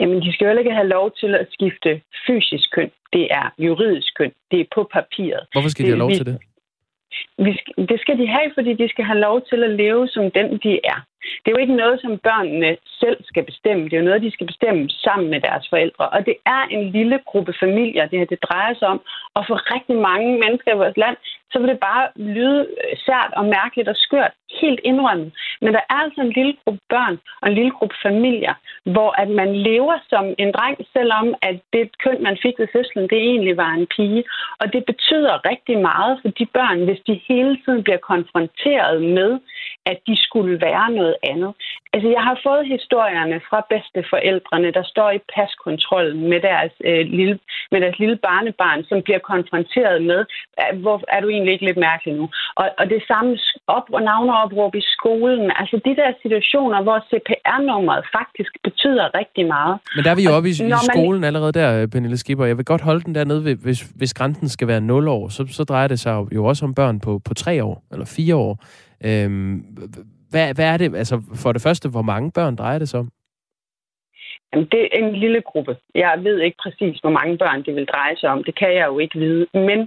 Jamen, 0.01 0.23
de 0.23 0.33
skal 0.33 0.45
jo 0.45 0.59
ikke 0.59 0.75
have 0.81 0.89
lov 0.89 1.13
til 1.21 1.35
at 1.35 1.47
skifte 1.51 2.01
fysisk 2.27 2.71
køn. 2.75 2.91
Det 3.13 3.25
er 3.31 3.47
juridisk 3.59 4.11
køn. 4.19 4.33
Det 4.51 4.61
er 4.61 4.65
på 4.75 4.89
papiret. 4.93 5.47
Hvorfor 5.53 5.69
skal 5.69 5.85
de 5.85 5.91
have 5.91 5.99
lov 5.99 6.11
til 6.11 6.27
det? 6.27 6.39
Vi 7.39 7.53
det 7.91 8.01
skal 8.01 8.19
de 8.19 8.27
have, 8.27 8.51
fordi 8.55 8.73
de 8.83 8.89
skal 8.89 9.05
have 9.05 9.21
lov 9.21 9.43
til 9.51 9.65
at 9.65 9.71
leve 9.71 10.09
som 10.09 10.31
den, 10.31 10.59
de 10.65 10.73
er. 10.85 10.99
Det 11.41 11.49
er 11.49 11.57
jo 11.57 11.65
ikke 11.65 11.81
noget, 11.83 12.01
som 12.01 12.19
børnene 12.19 12.77
selv 13.01 13.19
skal 13.25 13.45
bestemme. 13.51 13.85
Det 13.85 13.93
er 13.93 14.03
jo 14.03 14.09
noget, 14.11 14.23
de 14.23 14.31
skal 14.31 14.47
bestemme 14.47 14.91
sammen 14.91 15.31
med 15.31 15.41
deres 15.41 15.65
forældre. 15.69 16.09
Og 16.09 16.27
det 16.27 16.37
er 16.47 16.63
en 16.71 16.91
lille 16.91 17.19
gruppe 17.27 17.55
familier, 17.61 18.07
det 18.07 18.19
her 18.19 18.27
det 18.27 18.43
drejer 18.43 18.75
sig 18.75 18.89
om. 18.89 19.01
Og 19.35 19.43
for 19.49 19.75
rigtig 19.75 19.97
mange 19.97 20.31
mennesker 20.43 20.71
i 20.75 20.81
vores 20.83 20.97
land, 20.97 21.17
så 21.55 21.59
vil 21.59 21.69
det 21.69 21.81
bare 21.91 22.05
lyde 22.17 22.67
sært 23.07 23.33
og 23.39 23.45
mærkeligt 23.45 23.89
og 23.89 23.97
skørt. 23.97 24.33
Helt 24.61 24.81
indrømmet. 24.85 25.33
Men 25.63 25.73
der 25.75 25.81
er 25.91 25.99
altså 26.05 26.21
en 26.21 26.33
lille 26.39 26.55
gruppe 26.65 26.81
børn 26.89 27.17
og 27.41 27.49
en 27.49 27.55
lille 27.55 27.71
gruppe 27.71 27.97
familier, 28.03 28.55
hvor 28.95 29.11
at 29.23 29.31
man 29.41 29.57
lever 29.57 29.97
som 30.09 30.25
en 30.39 30.53
dreng, 30.53 30.77
selvom 30.93 31.35
at 31.43 31.57
det 31.73 31.99
køn, 32.05 32.23
man 32.23 32.37
fik 32.43 32.55
ved 32.59 32.69
fødslen, 32.73 33.09
det 33.13 33.19
egentlig 33.19 33.57
var 33.57 33.73
en 33.73 33.87
pige. 33.97 34.25
Og 34.61 34.73
det 34.73 34.83
betyder 34.85 35.45
rigtig 35.51 35.79
meget 35.79 36.19
for 36.23 36.29
de 36.39 36.47
børn, 36.47 36.85
hvis 36.85 37.01
de 37.07 37.21
hele 37.29 37.59
tiden 37.65 37.83
bliver 37.83 38.03
konfronteret 38.13 39.03
med, 39.03 39.31
at 39.87 39.99
de 40.07 40.17
skulle 40.17 40.61
være 40.61 40.91
noget 40.91 41.17
andet. 41.23 41.55
Altså, 41.95 42.09
jeg 42.17 42.23
har 42.29 42.37
fået 42.49 42.65
historierne 42.77 43.37
fra 43.49 43.59
bedsteforældrene, 43.73 44.69
der 44.79 44.85
står 44.93 45.11
i 45.19 45.21
paskontrollen 45.35 46.21
med 46.33 46.41
deres, 46.49 46.73
øh, 46.89 47.03
lille, 47.19 47.37
med 47.73 47.79
deres 47.85 47.99
lille 48.03 48.17
barnebarn, 48.29 48.81
som 48.91 48.99
bliver 49.07 49.23
konfronteret 49.33 49.99
med, 50.11 50.21
hvor 50.83 50.97
er 51.15 51.21
du 51.21 51.29
egentlig 51.35 51.53
ikke 51.53 51.67
lidt 51.69 51.81
mærkelig 51.89 52.13
nu? 52.21 52.25
Og, 52.61 52.67
og 52.79 52.85
det 52.93 53.01
samme 53.11 53.31
op- 53.77 53.93
og 53.97 54.03
navneopråb 54.11 54.75
i 54.83 54.85
skolen. 54.97 55.47
Altså, 55.61 55.77
de 55.89 55.93
der 56.01 56.11
situationer, 56.23 56.79
hvor 56.87 56.99
CPR-nummeret 57.11 58.05
faktisk 58.19 58.53
betyder 58.67 59.05
rigtig 59.21 59.45
meget. 59.55 59.75
Men 59.97 60.05
der 60.05 60.11
er 60.11 60.19
vi 60.21 60.25
jo 60.29 60.33
oppe 60.37 60.49
i, 60.49 60.53
i 60.61 60.69
man- 60.69 60.91
skolen 60.93 61.25
allerede 61.25 61.53
der, 61.61 61.87
Pernille 61.93 62.17
Skipper. 62.23 62.45
Jeg 62.45 62.57
vil 62.59 62.65
godt 62.73 62.81
holde 62.89 63.01
den 63.07 63.15
dernede, 63.15 63.45
ved- 63.45 63.57
hvis, 63.67 63.81
hvis 64.01 64.15
grænsen 64.15 64.49
skal 64.49 64.69
være 64.69 64.81
0 64.81 65.09
år, 65.09 65.29
så, 65.29 65.47
så 65.59 65.65
drejer 65.65 65.89
det 65.89 65.99
sig 66.01 66.15
jo 66.35 66.45
også 66.45 66.65
om 66.65 66.75
børn 66.75 67.01
på, 67.01 67.21
på 67.29 67.35
3 67.35 67.65
år, 67.65 67.83
eller 67.93 68.07
4 68.17 68.35
år. 68.37 68.55
Øhm, 69.05 69.65
hvad, 70.31 70.55
hvad 70.55 70.67
er 70.73 70.77
det, 70.77 70.97
altså 70.97 71.23
for 71.43 71.53
det 71.53 71.63
første, 71.63 71.89
hvor 71.89 72.03
mange 72.03 72.33
børn 72.33 72.57
drejer 72.57 72.79
det 72.79 72.89
sig 72.89 73.01
om? 73.01 73.11
Jamen, 74.53 74.69
det 74.73 74.83
er 74.83 74.99
en 74.99 75.17
lille 75.17 75.43
gruppe. 75.43 75.77
Jeg 75.95 76.25
ved 76.25 76.41
ikke 76.41 76.57
præcis, 76.63 76.99
hvor 76.99 77.11
mange 77.11 77.39
børn 77.39 77.63
det 77.63 77.75
vil 77.75 77.87
dreje 77.87 78.17
sig 78.17 78.31
om. 78.31 78.45
Det 78.45 78.55
kan 78.59 78.75
jeg 78.75 78.87
jo 78.87 78.99
ikke 78.99 79.19
vide. 79.19 79.47
Men 79.55 79.79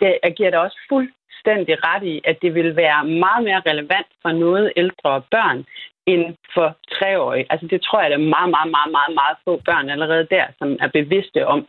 det, 0.00 0.18
jeg 0.24 0.32
giver 0.36 0.50
dig 0.50 0.60
også 0.60 0.78
fuldstændig 0.88 1.74
ret 1.88 2.02
i, 2.02 2.20
at 2.24 2.36
det 2.42 2.54
vil 2.54 2.76
være 2.76 3.04
meget 3.04 3.44
mere 3.44 3.62
relevant 3.66 4.06
for 4.22 4.32
noget 4.32 4.72
ældre 4.76 5.22
børn 5.30 5.64
end 6.06 6.24
for 6.54 6.76
treårige. 6.92 7.46
Altså 7.50 7.66
det 7.66 7.82
tror 7.82 8.00
jeg, 8.00 8.10
der 8.10 8.16
er 8.16 8.30
meget, 8.36 8.50
meget, 8.56 8.70
meget, 8.76 8.90
meget, 8.98 9.12
meget 9.20 9.36
få 9.44 9.52
børn 9.64 9.90
allerede 9.90 10.26
der, 10.30 10.46
som 10.58 10.76
er 10.80 10.88
bevidste 10.88 11.46
om, 11.46 11.66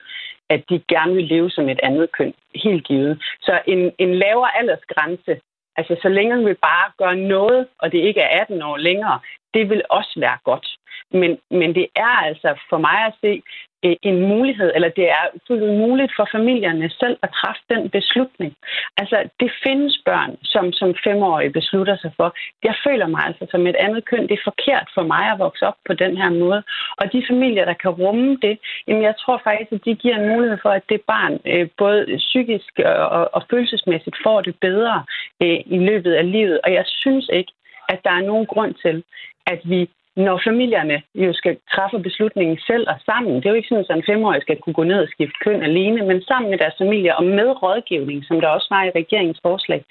at 0.50 0.62
de 0.70 0.82
gerne 0.94 1.14
vil 1.16 1.28
leve 1.34 1.50
som 1.50 1.70
et 1.70 1.80
andet 1.84 2.12
køn. 2.12 2.34
Helt 2.56 2.88
givet. 2.88 3.24
Så 3.42 3.62
en, 3.68 3.92
en 3.98 4.16
lavere 4.16 4.58
aldersgrænse, 4.60 5.34
altså 5.78 5.96
så 6.02 6.10
længe 6.10 6.46
vi 6.46 6.54
bare 6.54 6.92
gør 6.98 7.14
noget, 7.14 7.68
og 7.80 7.92
det 7.92 7.98
ikke 7.98 8.22
er 8.22 8.42
18 8.42 8.62
år 8.62 8.78
længere, 8.78 9.20
det 9.54 9.70
vil 9.70 9.84
også 9.90 10.14
være 10.20 10.38
godt. 10.44 10.77
Men, 11.12 11.38
men 11.52 11.76
det 11.76 11.88
er 11.96 12.16
altså 12.28 12.60
for 12.70 12.78
mig 12.78 13.00
at 13.08 13.14
se 13.22 13.42
øh, 13.86 13.96
en 14.02 14.28
mulighed, 14.28 14.72
eller 14.76 14.90
det 14.90 15.10
er 15.10 15.26
fuldt 15.48 15.78
muligt 15.80 16.12
for 16.16 16.28
familierne 16.32 16.90
selv 16.90 17.18
at 17.24 17.30
træffe 17.40 17.62
den 17.70 17.90
beslutning. 17.90 18.54
Altså, 18.98 19.30
det 19.40 19.52
findes 19.64 20.02
børn, 20.06 20.38
som 20.44 20.74
som 20.74 20.96
femårige 21.04 21.50
beslutter 21.60 21.98
sig 21.98 22.12
for. 22.18 22.36
Jeg 22.64 22.76
føler 22.86 23.08
mig 23.08 23.24
altså 23.26 23.46
som 23.52 23.68
et 23.68 23.76
andet 23.76 24.06
køn. 24.06 24.28
Det 24.28 24.38
er 24.38 24.50
forkert 24.52 24.88
for 24.94 25.04
mig 25.04 25.24
at 25.32 25.40
vokse 25.40 25.68
op 25.68 25.78
på 25.88 25.94
den 25.94 26.18
her 26.18 26.30
måde. 26.30 26.64
Og 26.98 27.12
de 27.14 27.24
familier, 27.30 27.66
der 27.66 27.74
kan 27.74 27.92
rumme 27.92 28.38
det, 28.42 28.60
jamen 28.88 29.04
jeg 29.04 29.16
tror 29.22 29.42
faktisk, 29.44 29.72
at 29.72 29.86
de 29.86 29.96
giver 29.96 30.16
en 30.18 30.30
mulighed 30.34 30.58
for, 30.62 30.70
at 30.70 30.90
det 30.90 31.02
barn 31.02 31.40
øh, 31.46 31.68
både 31.78 32.18
psykisk 32.18 32.80
og, 32.86 33.30
og 33.36 33.42
følelsesmæssigt 33.50 34.18
får 34.24 34.42
det 34.42 34.56
bedre 34.62 35.04
øh, 35.42 35.60
i 35.66 35.78
løbet 35.90 36.14
af 36.14 36.32
livet. 36.32 36.60
Og 36.64 36.74
jeg 36.74 36.86
synes 36.86 37.30
ikke, 37.34 37.52
at 37.90 38.00
der 38.04 38.12
er 38.12 38.22
nogen 38.22 38.46
grund 38.46 38.74
til, 38.74 39.04
at 39.46 39.60
vi 39.64 39.90
når 40.26 40.42
familierne 40.48 40.98
jo 41.26 41.34
skal 41.34 41.58
træffe 41.74 42.00
beslutningen 42.08 42.58
selv 42.70 42.86
og 42.94 42.98
sammen. 43.10 43.36
Det 43.36 43.46
er 43.46 43.54
jo 43.54 43.60
ikke 43.60 43.72
sådan, 43.72 43.86
at 43.90 43.98
en 43.98 44.10
femårig 44.12 44.42
skal 44.42 44.58
kunne 44.60 44.78
gå 44.80 44.84
ned 44.92 45.00
og 45.06 45.10
skifte 45.14 45.42
køn 45.44 45.62
alene, 45.70 46.00
men 46.10 46.22
sammen 46.30 46.50
med 46.52 46.58
deres 46.64 46.78
familie 46.82 47.18
og 47.20 47.24
med 47.38 47.50
rådgivning, 47.64 48.20
som 48.26 48.42
der 48.42 48.48
også 48.48 48.68
var 48.76 48.84
i 48.84 48.96
regeringens 49.00 49.40
forslag, 49.48 49.82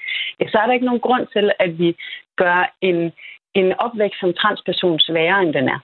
så 0.50 0.56
er 0.58 0.66
der 0.66 0.74
ikke 0.76 0.90
nogen 0.90 1.06
grund 1.06 1.26
til, 1.34 1.46
at 1.64 1.78
vi 1.78 1.88
gør 2.42 2.58
en, 2.80 2.98
en 3.60 3.68
opvækst 3.84 4.20
som 4.20 4.32
transperson 4.40 4.98
sværere, 4.98 5.42
end 5.42 5.52
den 5.58 5.68
er. 5.68 5.80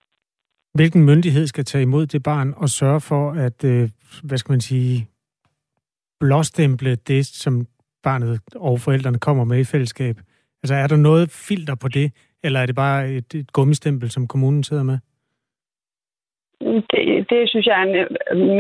Hvilken 0.75 1.03
myndighed 1.05 1.47
skal 1.47 1.65
tage 1.65 1.83
imod 1.83 2.07
det 2.07 2.23
barn 2.23 2.55
og 2.57 2.69
sørge 2.69 3.01
for, 3.01 3.25
at, 3.47 3.65
øh, 3.65 3.89
hvad 4.23 4.39
skal 4.39 4.53
man 4.53 4.61
sige, 4.61 5.07
blåstemple 6.21 6.95
det, 6.95 7.27
som 7.27 7.67
barnet 8.03 8.41
og 8.57 8.81
forældrene 8.81 9.19
kommer 9.19 9.45
med 9.45 9.59
i 9.59 9.65
fællesskab? 9.65 10.17
Altså 10.63 10.75
er 10.75 10.87
der 10.87 10.97
noget 10.97 11.31
filter 11.31 11.75
på 11.75 11.89
det, 11.89 12.13
eller 12.45 12.61
er 12.61 12.67
det 12.67 12.75
bare 12.75 13.11
et, 13.11 13.35
et 13.35 13.53
gummistempel, 13.53 14.11
som 14.11 14.29
kommunen 14.29 14.65
sidder 14.65 14.83
med? 14.83 14.99
Det, 16.91 17.03
det 17.31 17.41
synes 17.53 17.67
jeg 17.67 17.77
er 17.81 17.85
en 17.91 17.97
øh, 18.01 18.07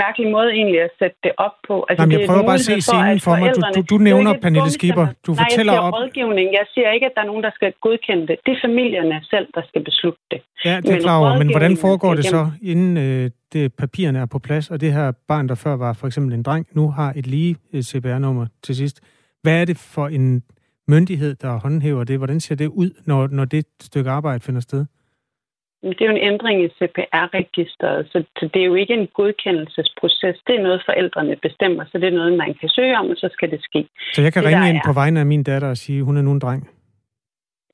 mærkelig 0.02 0.28
måde 0.36 0.50
egentlig 0.58 0.80
at 0.88 0.90
sætte 0.98 1.16
det 1.24 1.32
op 1.46 1.56
på. 1.68 1.86
Altså, 1.88 2.02
Jamen, 2.02 2.12
jeg 2.18 2.26
prøver 2.28 2.42
bare 2.50 2.60
at 2.62 2.68
se 2.70 2.80
scenen 2.80 3.20
for, 3.20 3.36
mig. 3.36 3.50
Du, 3.56 3.60
du, 3.76 3.80
du 3.92 3.96
nævner 4.08 4.32
Pernille 4.42 4.70
Skipper. 4.70 5.06
Du 5.26 5.32
Nej, 5.32 5.44
fortæller 5.44 5.72
jeg 5.72 5.80
siger 5.80 5.86
op... 5.86 5.94
rådgivning. 5.98 6.46
Jeg 6.52 6.66
siger 6.74 6.90
ikke, 6.90 7.06
at 7.06 7.12
der 7.14 7.22
er 7.22 7.26
nogen, 7.32 7.44
der 7.46 7.50
skal 7.54 7.72
godkende 7.80 8.26
det. 8.28 8.36
Det 8.46 8.52
er 8.56 8.60
familierne 8.68 9.16
selv, 9.32 9.46
der 9.54 9.62
skal 9.68 9.84
beslutte 9.84 10.22
det. 10.30 10.40
Ja, 10.64 10.76
det 10.84 10.92
er 10.96 11.00
klar 11.00 11.18
over. 11.18 11.38
Men 11.38 11.50
hvordan 11.50 11.76
foregår 11.76 12.14
det 12.14 12.24
så, 12.24 12.50
inden 12.62 12.96
øh, 12.96 13.30
det, 13.52 13.74
papirerne 13.74 14.18
er 14.18 14.26
på 14.26 14.38
plads, 14.38 14.70
og 14.70 14.80
det 14.80 14.92
her 14.92 15.12
barn, 15.28 15.48
der 15.48 15.54
før 15.54 15.76
var 15.76 15.92
for 15.92 16.06
eksempel 16.06 16.34
en 16.34 16.42
dreng, 16.42 16.66
nu 16.72 16.90
har 16.90 17.12
et 17.16 17.26
lige 17.26 17.56
øh, 17.74 17.82
CPR-nummer 17.82 18.46
til 18.62 18.76
sidst. 18.76 19.00
Hvad 19.42 19.60
er 19.60 19.64
det 19.64 19.78
for 19.94 20.08
en 20.08 20.42
myndighed, 20.88 21.34
der 21.34 21.60
håndhæver 21.60 22.04
det? 22.04 22.18
Hvordan 22.18 22.40
ser 22.40 22.54
det 22.54 22.66
ud, 22.66 22.90
når, 23.06 23.26
når 23.26 23.44
det 23.44 23.66
stykke 23.80 24.10
arbejde 24.10 24.40
finder 24.40 24.60
sted? 24.60 24.86
Det 25.82 26.00
er 26.00 26.10
jo 26.10 26.16
en 26.16 26.26
ændring 26.32 26.64
i 26.64 26.68
CPR-registeret, 26.68 28.00
så 28.12 28.48
det 28.54 28.62
er 28.62 28.66
jo 28.66 28.74
ikke 28.74 28.94
en 28.94 29.08
godkendelsesproces. 29.18 30.36
Det 30.46 30.54
er 30.56 30.62
noget, 30.62 30.82
forældrene 30.86 31.36
bestemmer, 31.42 31.84
så 31.84 31.98
det 31.98 32.08
er 32.08 32.18
noget, 32.20 32.38
man 32.38 32.54
kan 32.60 32.68
søge 32.68 32.98
om, 32.98 33.10
og 33.10 33.16
så 33.16 33.28
skal 33.32 33.50
det 33.50 33.60
ske. 33.62 33.88
Så 34.12 34.22
jeg 34.22 34.32
kan 34.32 34.42
det, 34.42 34.48
ringe 34.48 34.68
ind 34.68 34.76
er, 34.76 34.86
på 34.86 34.92
vegne 34.92 35.20
af 35.20 35.26
min 35.26 35.42
datter 35.42 35.68
og 35.68 35.76
sige, 35.76 35.98
at 35.98 36.04
hun 36.04 36.16
er 36.16 36.22
nu 36.22 36.32
en 36.32 36.38
dreng? 36.38 36.70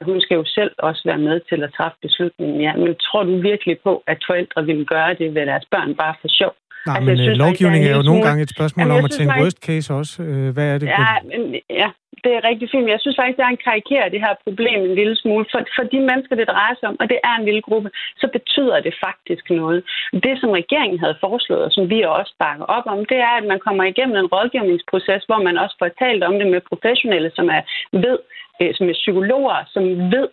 Hun 0.03 0.21
skal 0.21 0.35
jo 0.35 0.45
selv 0.47 0.73
også 0.79 1.03
være 1.05 1.19
med 1.19 1.41
til 1.49 1.63
at 1.63 1.73
træffe 1.77 1.99
beslutningen, 2.03 2.61
ja. 2.61 2.73
Men 2.77 2.95
tror 2.95 3.23
du 3.25 3.41
virkelig 3.41 3.77
på, 3.87 4.03
at 4.07 4.19
forældre 4.27 4.65
vil 4.65 4.87
gøre 4.87 5.15
det 5.15 5.35
ved 5.35 5.47
deres 5.47 5.67
børn 5.71 5.95
bare 5.95 6.15
for 6.21 6.29
sjov? 6.29 6.55
Nej, 6.87 6.97
altså, 6.97 7.09
men 7.09 7.17
synes, 7.19 7.39
lovgivning 7.39 7.85
er, 7.85 7.91
er 7.91 7.97
jo 7.97 8.03
nogle 8.03 8.23
gange 8.27 8.43
et 8.43 8.51
spørgsmål 8.57 8.87
Jamen, 8.87 8.99
om 8.99 9.05
at 9.05 9.11
tænke 9.11 9.35
worst 9.41 9.61
case 9.67 9.95
også. 10.01 10.23
Hvad 10.55 10.67
er 10.75 10.79
det? 10.79 10.87
Ja, 10.87 11.13
men, 11.31 11.41
ja, 11.83 11.89
det 12.25 12.33
er 12.35 12.43
rigtig 12.51 12.69
fint. 12.73 12.95
Jeg 12.95 13.01
synes 13.01 13.17
faktisk, 13.19 13.39
det 13.39 13.45
er 13.47 13.55
en 13.57 13.67
karikere 13.69 14.13
det 14.15 14.21
her 14.27 14.35
problem 14.47 14.79
en 14.83 14.95
lille 15.01 15.17
smule. 15.23 15.45
For, 15.53 15.61
for 15.77 15.85
de 15.93 16.01
mennesker, 16.09 16.35
det 16.41 16.53
drejer 16.55 16.75
sig 16.77 16.89
om, 16.91 16.97
og 17.03 17.07
det 17.13 17.19
er 17.29 17.35
en 17.37 17.45
lille 17.49 17.63
gruppe, 17.69 17.91
så 18.21 18.27
betyder 18.37 18.79
det 18.87 18.95
faktisk 19.07 19.45
noget. 19.51 19.81
Det, 20.25 20.35
som 20.41 20.51
regeringen 20.61 20.99
havde 21.05 21.23
foreslået, 21.27 21.65
og 21.69 21.73
som 21.73 21.85
vi 21.93 21.99
også 22.03 22.35
bakker 22.45 22.67
op 22.77 22.87
om, 22.95 23.01
det 23.11 23.19
er, 23.29 23.35
at 23.41 23.47
man 23.53 23.61
kommer 23.67 23.85
igennem 23.85 24.17
en 24.17 24.33
rådgivningsproces, 24.35 25.23
hvor 25.29 25.41
man 25.47 25.59
også 25.63 25.77
får 25.79 25.91
talt 26.05 26.23
om 26.29 26.35
det 26.39 26.47
med 26.47 26.69
professionelle, 26.71 27.31
som 27.39 27.47
er 27.57 27.63
ved, 28.05 28.19
øh, 28.61 28.71
som 28.77 28.89
er 28.93 28.97
psykologer, 29.03 29.59
som 29.75 29.85
ved 30.15 30.29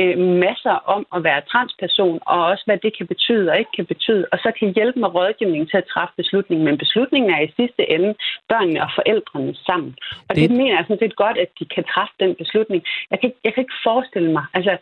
øh, 0.00 0.18
masser 0.18 0.76
om 0.94 1.06
at 1.14 1.24
være 1.24 1.46
transperson, 1.52 2.18
og 2.26 2.38
også 2.50 2.62
hvad 2.66 2.78
det 2.84 2.96
kan 2.98 3.06
betyde 3.06 3.50
og 3.50 3.58
ikke 3.58 3.74
kan 3.76 3.86
betyde, 3.86 4.24
og 4.32 4.38
så 4.38 4.52
kan 4.58 4.74
hjælpe 4.76 4.98
med 5.00 5.14
rådgivningen 5.14 5.68
til 5.68 5.76
at 5.82 5.90
træffe 5.92 6.14
beslutningen. 6.16 6.64
Men 6.64 6.78
beslutningen 6.78 7.30
er 7.30 7.40
i 7.40 7.54
sidste 7.58 7.82
ende 7.94 8.14
børnene 8.48 8.82
og 8.86 8.90
forældrene 8.98 9.54
sammen. 9.54 9.96
Og 10.28 10.32
det, 10.36 10.50
det 10.50 10.58
mener 10.58 10.74
jeg 10.76 10.84
sådan 10.84 11.04
set 11.04 11.16
godt, 11.16 11.38
at 11.44 11.50
de 11.58 11.64
kan 11.74 11.84
træffe 11.92 12.14
den 12.20 12.34
beslutning. 12.42 12.80
Jeg 13.10 13.20
kan, 13.20 13.32
jeg 13.44 13.54
kan 13.54 13.62
ikke 13.62 13.82
forestille 13.88 14.32
mig, 14.32 14.44
altså 14.54 14.76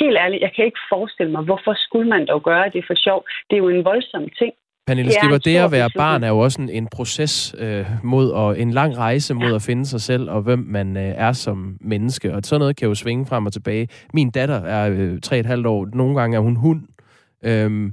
helt 0.00 0.16
ærligt, 0.24 0.42
jeg 0.42 0.52
kan 0.56 0.64
ikke 0.64 0.82
forestille 0.88 1.32
mig, 1.32 1.42
hvorfor 1.42 1.74
skulle 1.86 2.08
man 2.08 2.26
dog 2.26 2.42
gøre 2.42 2.68
det 2.74 2.84
for 2.86 2.94
sjov. 2.94 3.20
Det 3.50 3.54
er 3.56 3.62
jo 3.64 3.68
en 3.68 3.84
voldsom 3.84 4.28
ting. 4.40 4.52
Pernille 4.86 5.12
Skipper, 5.12 5.38
det 5.38 5.56
at 5.56 5.72
være 5.72 5.90
barn 5.96 6.24
er 6.24 6.28
jo 6.28 6.38
også 6.38 6.62
en, 6.62 6.70
en 6.70 6.88
proces 6.96 7.54
øh, 7.58 7.86
mod 8.04 8.30
og 8.30 8.60
en 8.60 8.70
lang 8.70 8.98
rejse 8.98 9.34
mod 9.34 9.54
at 9.54 9.62
finde 9.62 9.86
sig 9.86 10.00
selv 10.00 10.30
og 10.30 10.42
hvem 10.42 10.58
man 10.58 10.96
øh, 10.96 11.12
er 11.26 11.32
som 11.32 11.76
menneske. 11.80 12.34
Og 12.34 12.40
sådan 12.44 12.60
noget 12.60 12.76
kan 12.76 12.88
jo 12.88 12.94
svinge 12.94 13.26
frem 13.26 13.46
og 13.46 13.52
tilbage. 13.52 13.88
Min 14.14 14.30
datter 14.30 14.60
er 14.76 14.90
øh, 14.90 15.20
tre 15.20 15.38
et 15.38 15.46
halvt 15.46 15.66
år. 15.66 15.88
Nogle 15.94 16.20
gange 16.20 16.36
er 16.36 16.40
hun 16.40 16.56
hund. 16.56 16.82
Øhm, 17.44 17.92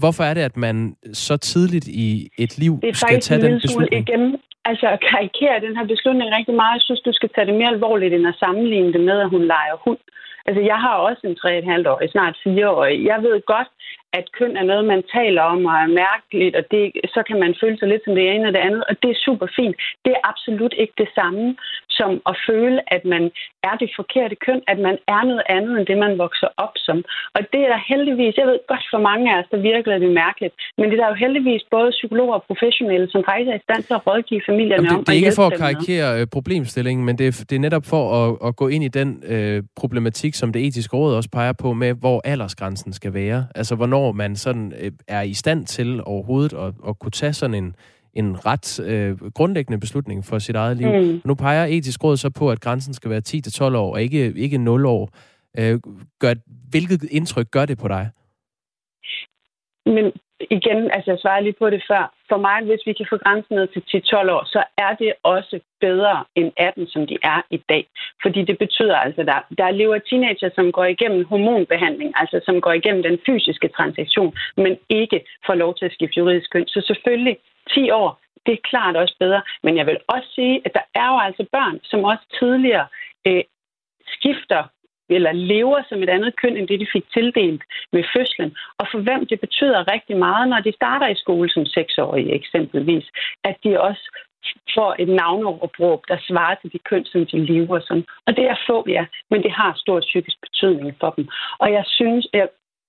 hvorfor 0.00 0.24
er 0.24 0.34
det, 0.34 0.40
at 0.40 0.56
man 0.56 0.96
så 1.12 1.36
tidligt 1.36 1.88
i 1.88 2.28
et 2.38 2.58
liv 2.58 2.80
skal 2.92 3.20
tage 3.20 3.42
den 3.42 3.60
beslutning? 3.60 4.08
Igen, 4.08 4.36
altså 4.64 4.86
at 4.94 5.00
karikere 5.10 5.60
den 5.66 5.76
her 5.76 5.86
beslutning 5.94 6.28
rigtig 6.38 6.54
meget. 6.54 6.74
Jeg 6.78 6.86
synes, 6.88 7.00
du 7.00 7.12
skal 7.12 7.30
tage 7.34 7.46
det 7.46 7.54
mere 7.54 7.72
alvorligt, 7.76 8.14
end 8.14 8.26
at 8.28 8.40
sammenligne 8.44 8.92
det 8.92 9.00
med, 9.00 9.18
at 9.24 9.28
hun 9.34 9.42
leger 9.54 9.76
hund. 9.84 9.98
Altså, 10.46 10.62
jeg 10.72 10.78
har 10.84 10.94
også 11.08 11.22
en 11.28 11.36
3,5-årig, 11.42 12.10
snart 12.10 12.34
4-årig. 12.46 12.96
Jeg 13.10 13.18
ved 13.26 13.36
godt, 13.54 13.68
at 14.12 14.26
køn 14.38 14.56
er 14.56 14.66
noget, 14.70 14.84
man 14.84 15.02
taler 15.18 15.42
om 15.42 15.60
og 15.70 15.76
er 15.84 15.96
mærkeligt, 16.04 16.56
og 16.56 16.64
det, 16.70 16.82
så 17.14 17.20
kan 17.28 17.38
man 17.44 17.54
føle 17.60 17.78
sig 17.78 17.88
lidt 17.88 18.04
som 18.04 18.14
det 18.14 18.24
ene 18.32 18.48
og 18.48 18.54
det 18.56 18.66
andet, 18.68 18.82
og 18.88 18.94
det 19.02 19.10
er 19.10 19.24
super 19.26 19.48
fint. 19.58 19.76
Det 20.04 20.12
er 20.16 20.22
absolut 20.32 20.74
ikke 20.82 20.94
det 20.98 21.10
samme 21.18 21.56
som 21.98 22.12
at 22.30 22.34
føle, 22.48 22.78
at 22.96 23.02
man 23.14 23.22
er 23.68 23.74
det 23.80 23.88
forkerte 24.00 24.36
køn, 24.46 24.60
at 24.72 24.78
man 24.86 24.96
er 25.14 25.22
noget 25.30 25.44
andet 25.56 25.72
end 25.78 25.86
det, 25.90 25.98
man 26.06 26.14
vokser 26.24 26.48
op 26.64 26.74
som. 26.86 26.98
Og 27.36 27.40
det 27.52 27.60
er 27.64 27.70
der 27.74 27.80
heldigvis, 27.92 28.34
jeg 28.40 28.46
ved 28.50 28.58
godt 28.72 28.84
for 28.92 29.00
mange 29.10 29.24
af 29.30 29.36
os, 29.40 29.48
der 29.54 29.60
virker 29.70 29.98
det 30.04 30.12
mærkeligt, 30.24 30.54
men 30.78 30.84
det 30.88 30.94
er 30.96 31.02
der 31.02 31.10
jo 31.12 31.18
heldigvis 31.24 31.62
både 31.76 31.88
psykologer 31.98 32.34
og 32.38 32.44
professionelle, 32.50 33.06
som 33.14 33.20
faktisk 33.28 33.50
er 33.52 33.58
i 33.60 33.64
stand 33.68 33.82
til 33.88 33.94
at 33.98 34.02
rådgive 34.08 34.42
familierne 34.50 34.74
Jamen, 34.74 34.90
det, 34.90 34.98
om 34.98 35.04
Det 35.04 35.12
er 35.12 35.20
ikke 35.22 35.40
for 35.42 35.48
at 35.52 35.58
karikere. 35.66 36.08
Øh, 36.18 36.26
problemstillingen, 36.38 37.02
men 37.08 37.14
det 37.18 37.26
er, 37.30 37.34
det 37.50 37.56
er 37.60 37.64
netop 37.68 37.86
for 37.94 38.04
at, 38.20 38.28
at 38.48 38.52
gå 38.60 38.66
ind 38.74 38.82
i 38.88 38.92
den 39.00 39.10
øh, 39.32 39.62
problematik, 39.80 40.32
som 40.40 40.48
det 40.54 40.60
etiske 40.66 40.96
råd 40.96 41.12
også 41.18 41.30
peger 41.38 41.54
på, 41.62 41.68
med 41.82 41.90
hvor 42.02 42.18
aldersgrænsen 42.24 42.92
skal 42.92 43.12
være. 43.14 43.40
Altså, 43.60 43.74
hvornår 43.80 43.97
man 44.12 44.36
sådan 44.36 44.72
øh, 44.80 44.92
er 45.08 45.22
i 45.22 45.34
stand 45.34 45.66
til 45.66 46.00
overhovedet 46.04 46.52
at, 46.52 46.74
at 46.88 46.98
kunne 46.98 47.10
tage 47.10 47.32
sådan 47.32 47.54
en, 47.54 47.76
en 48.14 48.46
ret 48.46 48.80
øh, 48.80 49.30
grundlæggende 49.30 49.80
beslutning 49.80 50.24
for 50.24 50.38
sit 50.38 50.56
eget 50.56 50.76
liv. 50.76 50.88
Mm. 50.88 51.20
Nu 51.24 51.34
peger 51.34 51.64
etisk 51.64 52.04
råd 52.04 52.16
så 52.16 52.30
på, 52.30 52.50
at 52.50 52.60
grænsen 52.60 52.94
skal 52.94 53.10
være 53.10 53.22
10-12 53.28 53.76
år, 53.76 53.92
og 53.92 54.02
ikke, 54.02 54.32
ikke 54.36 54.58
0 54.58 54.86
år. 54.86 55.10
Øh, 55.58 55.80
gør, 56.18 56.34
hvilket 56.70 57.04
indtryk 57.10 57.50
gør 57.50 57.66
det 57.66 57.78
på 57.78 57.88
dig? 57.88 58.10
Men 59.86 60.12
igen, 60.40 60.90
altså 60.94 61.10
jeg 61.10 61.18
svarede 61.18 61.44
lige 61.44 61.60
på 61.62 61.70
det 61.70 61.82
før. 61.90 62.14
For 62.28 62.36
mig, 62.36 62.58
hvis 62.64 62.86
vi 62.86 62.92
kan 62.92 63.06
få 63.10 63.16
grænsen 63.16 63.56
ned 63.56 63.66
til 63.66 63.82
10-12 64.14 64.30
år, 64.36 64.44
så 64.54 64.62
er 64.78 64.92
det 64.94 65.12
også 65.22 65.60
bedre 65.80 66.24
end 66.34 66.52
18, 66.56 66.86
som 66.86 67.06
de 67.06 67.16
er 67.22 67.40
i 67.50 67.56
dag. 67.68 67.86
Fordi 68.22 68.40
det 68.44 68.58
betyder 68.58 68.96
altså, 68.96 69.20
at 69.20 69.26
der, 69.26 69.40
der 69.58 69.70
lever 69.70 69.98
teenager, 69.98 70.50
som 70.54 70.72
går 70.72 70.84
igennem 70.84 71.24
hormonbehandling, 71.24 72.12
altså 72.16 72.40
som 72.44 72.60
går 72.60 72.72
igennem 72.72 73.02
den 73.02 73.18
fysiske 73.26 73.68
transaktion, 73.68 74.36
men 74.56 74.78
ikke 74.88 75.24
får 75.46 75.54
lov 75.54 75.74
til 75.74 75.84
at 75.84 75.92
skifte 75.92 76.18
juridisk 76.18 76.52
køn. 76.52 76.66
Så 76.66 76.80
selvfølgelig 76.86 77.36
10 77.74 77.90
år, 77.90 78.20
det 78.46 78.52
er 78.52 78.68
klart 78.70 78.96
også 78.96 79.16
bedre. 79.18 79.42
Men 79.62 79.76
jeg 79.76 79.86
vil 79.86 79.98
også 80.06 80.28
sige, 80.34 80.62
at 80.64 80.72
der 80.74 80.84
er 80.94 81.08
jo 81.12 81.18
altså 81.18 81.46
børn, 81.52 81.80
som 81.84 82.04
også 82.04 82.24
tidligere 82.38 82.86
øh, 83.26 83.42
skifter 84.06 84.62
eller 85.16 85.32
lever 85.32 85.82
som 85.88 86.02
et 86.02 86.08
andet 86.08 86.36
køn, 86.36 86.56
end 86.56 86.68
det 86.68 86.80
de 86.80 86.92
fik 86.92 87.06
tildelt 87.12 87.62
ved 87.92 88.04
fødslen. 88.16 88.56
Og 88.78 88.86
for 88.92 88.98
hvem 88.98 89.26
det 89.26 89.40
betyder 89.40 89.92
rigtig 89.92 90.16
meget, 90.16 90.48
når 90.48 90.60
de 90.60 90.72
starter 90.72 91.08
i 91.08 91.20
skole 91.24 91.50
som 91.50 91.66
seksårige 91.66 92.34
eksempelvis, 92.34 93.06
at 93.44 93.56
de 93.64 93.80
også 93.80 94.04
får 94.74 94.96
et 94.98 95.08
navneopråb, 95.08 96.00
der 96.08 96.18
svarer 96.28 96.54
til 96.54 96.72
de 96.72 96.78
køn, 96.78 97.04
som 97.04 97.26
de 97.26 97.38
lever 97.44 97.80
som. 97.80 98.04
Og 98.26 98.36
det 98.36 98.44
er 98.44 98.56
få, 98.66 98.84
ja, 98.88 99.04
men 99.30 99.42
det 99.42 99.52
har 99.52 99.72
stor 99.76 100.00
psykisk 100.00 100.36
betydning 100.40 100.96
for 101.00 101.10
dem. 101.10 101.28
Og 101.58 101.72
jeg 101.72 101.84
synes, 101.86 102.26
jeg 102.32 102.48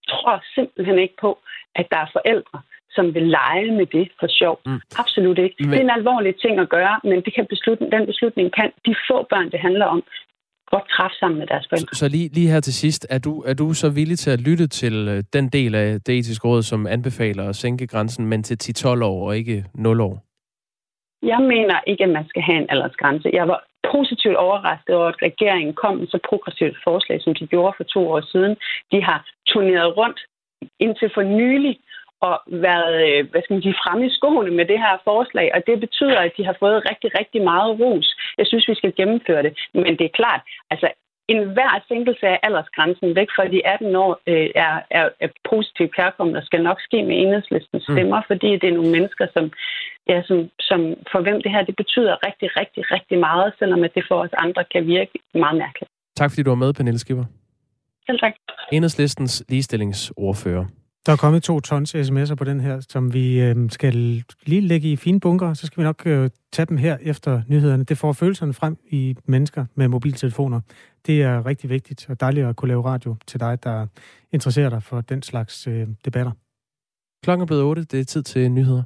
tror 0.09 0.43
simpelthen 0.55 0.99
ikke 0.99 1.17
på, 1.21 1.39
at 1.75 1.87
der 1.91 1.97
er 1.97 2.09
forældre, 2.11 2.59
som 2.95 3.13
vil 3.15 3.27
lege 3.37 3.71
med 3.71 3.85
det 3.85 4.07
for 4.19 4.27
sjov. 4.39 4.59
Mm. 4.65 4.81
Absolut 5.01 5.39
ikke. 5.45 5.55
Men... 5.59 5.69
Det 5.71 5.77
er 5.79 5.83
en 5.83 5.97
alvorlig 5.99 6.35
ting 6.35 6.59
at 6.59 6.69
gøre, 6.69 6.99
men 7.03 7.21
det 7.25 7.33
kan 7.33 7.45
beslutte, 7.45 7.91
den 7.91 8.05
beslutning 8.05 8.53
kan 8.53 8.71
de 8.85 8.95
få 9.09 9.17
børn, 9.31 9.51
det 9.51 9.59
handler 9.59 9.85
om, 9.85 10.03
godt 10.73 10.87
træffe 10.95 11.15
sammen 11.21 11.39
med 11.39 11.47
deres 11.47 11.65
forældre. 11.69 11.93
Så, 11.93 11.99
så 11.99 12.07
lige, 12.15 12.29
lige 12.37 12.49
her 12.53 12.59
til 12.59 12.73
sidst, 12.73 13.07
er 13.09 13.19
du, 13.19 13.41
er 13.41 13.53
du 13.53 13.73
så 13.73 13.89
villig 13.89 14.17
til 14.19 14.31
at 14.31 14.41
lytte 14.41 14.67
til 14.67 14.95
øh, 15.07 15.23
den 15.33 15.49
del 15.49 15.75
af 15.75 15.87
det 16.05 16.13
etiske 16.19 16.47
råd, 16.47 16.61
som 16.63 16.87
anbefaler 16.87 17.49
at 17.49 17.55
sænke 17.55 17.87
grænsen, 17.87 18.27
men 18.27 18.43
til 18.43 18.57
10-12 18.85 19.03
år 19.03 19.27
og 19.27 19.37
ikke 19.37 19.65
0 19.75 20.01
år? 20.01 20.15
Jeg 21.23 21.41
mener 21.53 21.77
ikke, 21.87 22.03
at 22.03 22.09
man 22.09 22.25
skal 22.29 22.41
have 22.41 22.57
en 22.57 22.69
aldersgrænse. 22.69 23.29
Jeg 23.33 23.47
var 23.47 23.59
positivt 23.93 24.35
overrasket 24.35 24.95
over, 24.95 25.07
at 25.07 25.21
regeringen 25.21 25.73
kom 25.73 25.95
med 25.95 26.07
så 26.07 26.19
progressivt 26.29 26.77
forslag, 26.83 27.21
som 27.21 27.33
de 27.35 27.47
gjorde 27.47 27.73
for 27.77 27.83
to 27.83 28.01
år 28.11 28.21
siden. 28.31 28.55
De 28.91 28.99
har 29.03 29.19
turneret 29.47 29.97
rundt 29.97 30.19
indtil 30.79 31.09
for 31.15 31.23
nylig 31.23 31.79
og 32.27 32.35
været, 32.67 32.95
øh, 33.07 33.21
hvad 33.31 33.41
skal 33.41 33.53
man 33.53 33.63
sige, 33.63 33.81
fremme 33.83 34.05
i 34.07 34.15
skoene 34.17 34.51
med 34.59 34.65
det 34.71 34.79
her 34.85 34.95
forslag, 35.09 35.47
og 35.55 35.61
det 35.67 35.79
betyder, 35.85 36.19
at 36.19 36.31
de 36.37 36.45
har 36.49 36.55
fået 36.59 36.85
rigtig, 36.89 37.09
rigtig 37.19 37.41
meget 37.51 37.71
ros. 37.81 38.07
Jeg 38.39 38.47
synes, 38.47 38.67
vi 38.71 38.75
skal 38.75 38.93
gennemføre 38.99 39.43
det. 39.43 39.53
Men 39.73 39.93
det 39.99 40.05
er 40.05 40.17
klart, 40.21 40.41
altså 40.73 40.87
en 41.33 41.41
hver 41.55 41.73
sænkelse 41.87 42.25
af 42.33 42.39
aldersgrænsen 42.47 43.09
væk 43.19 43.29
fra 43.35 43.45
de 43.53 43.59
18 43.67 43.95
år 44.05 44.11
øh, 44.31 44.49
er, 44.65 44.73
er, 44.97 45.05
er 45.25 45.29
positivt 45.51 45.91
kærkommet 45.97 46.35
og 46.39 46.43
skal 46.49 46.61
nok 46.69 46.79
ske 46.87 46.99
med 47.07 47.15
enhedslistens 47.23 47.85
mm. 47.87 47.95
stemmer, 47.95 48.19
mm. 48.19 48.27
fordi 48.31 48.49
det 48.61 48.67
er 48.69 48.77
nogle 48.79 48.91
mennesker, 48.97 49.25
som, 49.35 49.45
ja, 50.09 50.17
som, 50.29 50.37
som 50.69 50.79
for 51.11 51.19
hvem 51.25 51.37
det 51.43 51.51
her 51.51 51.63
det 51.69 51.75
betyder 51.81 52.13
rigtig, 52.27 52.49
rigtig, 52.59 52.81
rigtig 52.95 53.17
meget, 53.27 53.53
selvom 53.59 53.83
at 53.87 53.91
det 53.95 54.03
for 54.09 54.17
os 54.23 54.33
andre 54.45 54.63
kan 54.73 54.83
virke 54.95 55.15
meget 55.43 55.57
mærkeligt. 55.65 55.91
Tak 56.19 56.29
fordi 56.31 56.43
du 56.43 56.49
var 56.49 56.63
med, 56.63 56.73
Pernille 56.73 56.99
Skipper. 56.99 57.25
Selv 58.07 58.19
tak. 58.19 58.33
Enhedslistens 58.71 59.43
ligestillingsordfører. 59.49 60.65
Der 61.09 61.13
er 61.13 61.17
kommet 61.17 61.43
to 61.43 61.59
tons 61.59 61.95
sms'er 61.95 62.35
på 62.35 62.43
den 62.43 62.59
her, 62.59 62.79
som 62.89 63.13
vi 63.13 63.41
øh, 63.41 63.69
skal 63.69 63.93
lige 64.45 64.61
lægge 64.61 64.91
i 64.91 64.95
fine 64.95 65.19
bunker, 65.19 65.53
så 65.53 65.67
skal 65.67 65.77
vi 65.77 65.83
nok 65.83 66.01
øh, 66.05 66.29
tage 66.51 66.65
dem 66.65 66.77
her 66.77 66.97
efter 67.01 67.41
nyhederne. 67.47 67.83
Det 67.83 67.97
får 67.97 68.13
følelserne 68.13 68.53
frem 68.53 68.77
i 68.89 69.15
mennesker 69.25 69.65
med 69.75 69.87
mobiltelefoner. 69.87 70.61
Det 71.05 71.23
er 71.23 71.45
rigtig 71.45 71.69
vigtigt 71.69 72.09
og 72.09 72.19
dejligt 72.19 72.45
at 72.45 72.55
kunne 72.55 72.67
lave 72.67 72.85
radio 72.85 73.15
til 73.27 73.39
dig, 73.39 73.63
der 73.63 73.87
interesserer 74.31 74.69
dig 74.69 74.83
for 74.83 75.01
den 75.01 75.21
slags 75.21 75.67
øh, 75.67 75.87
debatter. 76.05 76.31
Klokken 77.23 77.41
er 77.41 77.45
blevet 77.45 77.63
8. 77.63 77.83
Det 77.83 77.99
er 77.99 78.03
tid 78.03 78.23
til 78.23 78.51
nyheder. 78.51 78.83